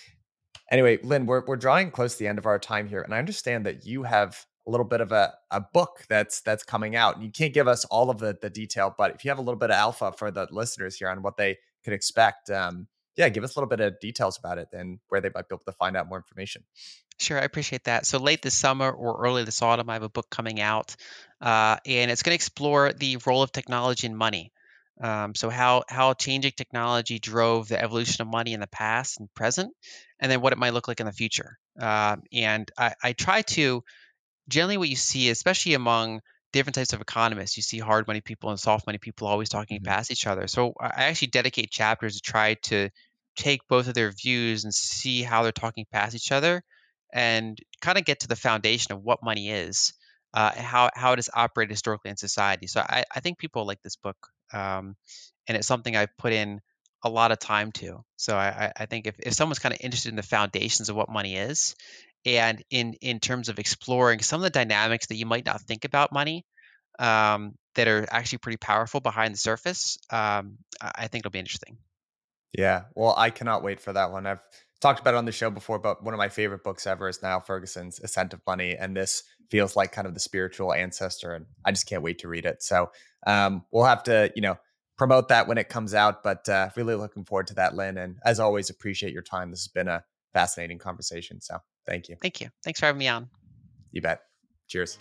anyway, 0.72 1.00
Lyn, 1.04 1.26
we're 1.26 1.46
we're 1.46 1.56
drawing 1.56 1.92
close 1.92 2.14
to 2.14 2.20
the 2.20 2.28
end 2.28 2.38
of 2.38 2.46
our 2.46 2.60
time 2.60 2.88
here, 2.88 3.02
and 3.02 3.14
I 3.14 3.20
understand 3.20 3.66
that 3.66 3.86
you 3.86 4.04
have 4.04 4.46
a 4.68 4.72
little 4.72 4.86
bit 4.86 5.02
of 5.02 5.12
a, 5.12 5.34
a 5.50 5.62
book 5.62 6.06
that's 6.10 6.42
that's 6.42 6.64
coming 6.64 6.96
out. 6.96 7.16
And 7.16 7.24
you 7.24 7.32
can't 7.32 7.54
give 7.54 7.68
us 7.68 7.86
all 7.86 8.10
of 8.10 8.20
the 8.20 8.38
the 8.42 8.50
detail, 8.50 8.94
but 8.98 9.16
if 9.16 9.26
you 9.26 9.32
have 9.32 9.40
a 9.40 9.42
little 9.42 9.60
bit 9.60 9.72
of 9.72 9.76
alpha 9.76 10.14
for 10.18 10.32
the 10.32 10.48
listeners 10.52 10.98
here 10.98 11.10
on 11.10 11.22
what 11.22 11.38
they 11.38 11.58
could 11.84 11.94
expect, 11.94 12.50
um, 12.50 12.88
yeah, 13.16 13.30
give 13.30 13.44
us 13.44 13.56
a 13.56 13.60
little 13.60 13.70
bit 13.70 13.80
of 13.80 14.00
details 14.00 14.38
about 14.38 14.58
it 14.58 14.70
and 14.72 15.00
where 15.10 15.22
they 15.22 15.30
might 15.34 15.48
be 15.50 15.56
able 15.56 15.64
to 15.66 15.72
find 15.74 15.98
out 15.98 16.08
more 16.08 16.18
information. 16.18 16.64
Sure, 17.20 17.40
I 17.40 17.44
appreciate 17.44 17.84
that. 17.84 18.06
So 18.06 18.18
late 18.18 18.42
this 18.42 18.56
summer 18.56 18.90
or 18.90 19.24
early 19.24 19.44
this 19.44 19.62
autumn, 19.62 19.90
I 19.90 19.94
have 19.94 20.04
a 20.04 20.10
book 20.10 20.30
coming 20.32 20.60
out, 20.60 20.96
uh, 21.40 21.78
and 21.86 22.10
it's 22.10 22.24
going 22.24 22.32
to 22.32 22.36
explore 22.36 22.94
the 22.94 23.18
role 23.26 23.44
of 23.44 23.52
technology 23.52 24.08
in 24.08 24.16
money. 24.16 24.52
Um, 25.02 25.34
so 25.36 25.50
how 25.50 25.84
how 25.88 26.14
changing 26.14 26.54
technology 26.56 27.20
drove 27.20 27.68
the 27.68 27.82
evolution 27.82 28.22
of 28.22 28.28
money 28.28 28.54
in 28.54 28.60
the 28.60 28.68
past 28.68 29.20
and 29.20 29.34
present, 29.34 29.74
and 30.20 30.32
then 30.32 30.42
what 30.42 30.54
it 30.54 30.60
might 30.60 30.74
look 30.74 30.88
like 30.88 31.00
in 31.00 31.06
the 31.06 31.12
future. 31.12 31.58
Um, 31.80 32.24
and 32.32 32.70
I, 32.78 32.94
I 33.04 33.14
try 33.14 33.42
to 33.42 33.84
generally 34.48 34.78
what 34.78 34.90
you 34.90 34.96
see, 34.96 35.30
especially 35.30 35.74
among 35.74 36.22
different 36.54 36.76
types 36.76 36.94
of 36.94 37.02
economists, 37.02 37.58
you 37.58 37.64
see 37.64 37.80
hard 37.80 38.08
money 38.08 38.22
people 38.22 38.50
and 38.50 38.60
soft 38.60 38.86
money 38.86 38.98
people 38.98 39.28
always 39.28 39.50
talking 39.50 39.80
Mhm. 39.80 39.86
past 39.86 40.12
each 40.12 40.28
other. 40.28 40.48
So 40.48 40.74
I 40.80 41.06
actually 41.06 41.30
dedicate 41.30 41.72
chapters 41.72 42.16
to 42.16 42.22
try 42.22 42.56
to 42.66 42.90
take 43.36 43.68
both 43.70 43.88
of 43.88 43.94
their 43.94 44.12
views 44.12 44.64
and 44.66 44.74
see 44.74 45.22
how 45.24 45.44
they're 45.44 45.52
talking 45.54 45.86
past 45.92 46.16
each 46.16 46.32
other 46.32 46.64
and 47.14 47.58
kind 47.82 47.98
of 47.98 48.06
get 48.06 48.22
to 48.22 48.28
the 48.28 48.36
foundation 48.36 48.94
of 48.94 49.02
what 49.02 49.24
money 49.24 49.50
is, 49.50 49.94
uh, 50.34 50.52
and 50.56 50.66
how, 50.66 50.90
how 50.94 51.14
it 51.14 51.18
has 51.18 51.30
operated 51.34 51.72
historically 51.72 52.12
in 52.12 52.18
society. 52.18 52.68
So 52.68 52.82
I, 52.82 53.04
I 53.14 53.20
think 53.20 53.38
people 53.38 53.66
like 53.66 53.82
this 53.82 53.96
book. 53.98 54.18
Um, 54.54 54.96
and 55.48 55.58
it's 55.58 55.68
something 55.68 55.96
I've 55.96 56.16
put 56.18 56.34
in 56.34 56.62
a 57.04 57.10
lot 57.10 57.32
of 57.32 57.40
time 57.40 57.72
to. 57.74 58.04
So 58.16 58.38
I, 58.38 58.48
I 58.68 58.74
I 58.82 58.86
think 58.86 59.08
if, 59.08 59.16
if 59.20 59.34
someone's 59.34 59.60
kind 59.60 59.74
of 59.74 59.82
interested 59.82 60.10
in 60.10 60.16
the 60.16 60.24
foundations 60.24 60.90
of 60.90 60.96
what 60.96 61.10
money 61.10 61.36
is, 61.36 61.76
and 62.26 62.64
in 62.70 62.94
in 63.02 63.20
terms 63.20 63.50
of 63.50 63.60
exploring 63.60 64.22
some 64.22 64.40
of 64.40 64.44
the 64.44 64.50
dynamics 64.50 65.08
that 65.08 65.16
you 65.16 65.26
might 65.26 65.46
not 65.46 65.62
think 65.62 65.86
about 65.86 66.12
money, 66.12 66.46
um, 67.00 67.56
that 67.76 67.88
are 67.88 68.06
actually 68.10 68.40
pretty 68.40 68.58
powerful 68.58 69.00
behind 69.00 69.34
the 69.34 69.38
surface, 69.38 69.98
um, 70.10 70.58
I 70.82 71.08
think 71.08 71.22
it'll 71.22 71.32
be 71.32 71.40
interesting. 71.40 71.78
Yeah, 72.58 72.84
well, 72.96 73.16
I 73.18 73.30
cannot 73.30 73.64
wait 73.64 73.80
for 73.80 73.94
that 73.94 74.12
one. 74.12 74.28
I've 74.28 74.42
talked 74.82 75.00
about 75.00 75.14
it 75.14 75.18
on 75.18 75.26
the 75.26 75.32
show 75.32 75.50
before, 75.50 75.80
but 75.80 76.04
one 76.04 76.14
of 76.14 76.18
my 76.18 76.30
favorite 76.30 76.64
books 76.64 76.86
ever 76.86 77.08
is 77.08 77.22
Niall 77.22 77.42
Ferguson's 77.42 78.00
Ascent 78.00 78.34
of 78.34 78.42
Money, 78.46 78.76
and 78.78 78.96
this 78.96 79.24
feels 79.50 79.76
like 79.76 79.92
kind 79.92 80.08
of 80.08 80.14
the 80.14 80.20
spiritual 80.20 80.74
ancestor, 80.74 81.34
and 81.34 81.46
I 81.64 81.72
just 81.72 81.88
can't 81.88 82.04
wait 82.04 82.20
to 82.20 82.28
read 82.28 82.46
it. 82.46 82.64
So 82.64 82.92
um, 83.26 83.64
we'll 83.72 83.86
have 83.86 84.04
to, 84.04 84.32
you 84.36 84.42
know, 84.42 84.58
promote 84.98 85.30
that 85.30 85.48
when 85.48 85.58
it 85.58 85.70
comes 85.70 85.94
out. 85.94 86.24
But 86.24 86.48
uh, 86.50 86.70
really 86.76 86.96
looking 86.96 87.26
forward 87.26 87.48
to 87.48 87.56
that, 87.56 87.76
Lyn. 87.76 87.98
And 87.98 88.18
as 88.26 88.40
always, 88.40 88.70
appreciate 88.70 89.14
your 89.14 89.24
time. 89.24 89.52
This 89.52 89.62
has 89.62 89.68
been 89.68 89.88
a 89.88 90.04
fascinating 90.34 90.80
conversation. 90.80 91.42
So 91.42 91.58
thank 91.88 92.10
you. 92.10 92.16
Thank 92.22 92.42
you. 92.42 92.50
Thanks 92.64 92.80
for 92.80 92.86
having 92.88 93.00
me 93.00 93.08
on. 93.08 93.30
You 93.92 94.02
bet. 94.02 94.22
Cheers. 94.68 94.98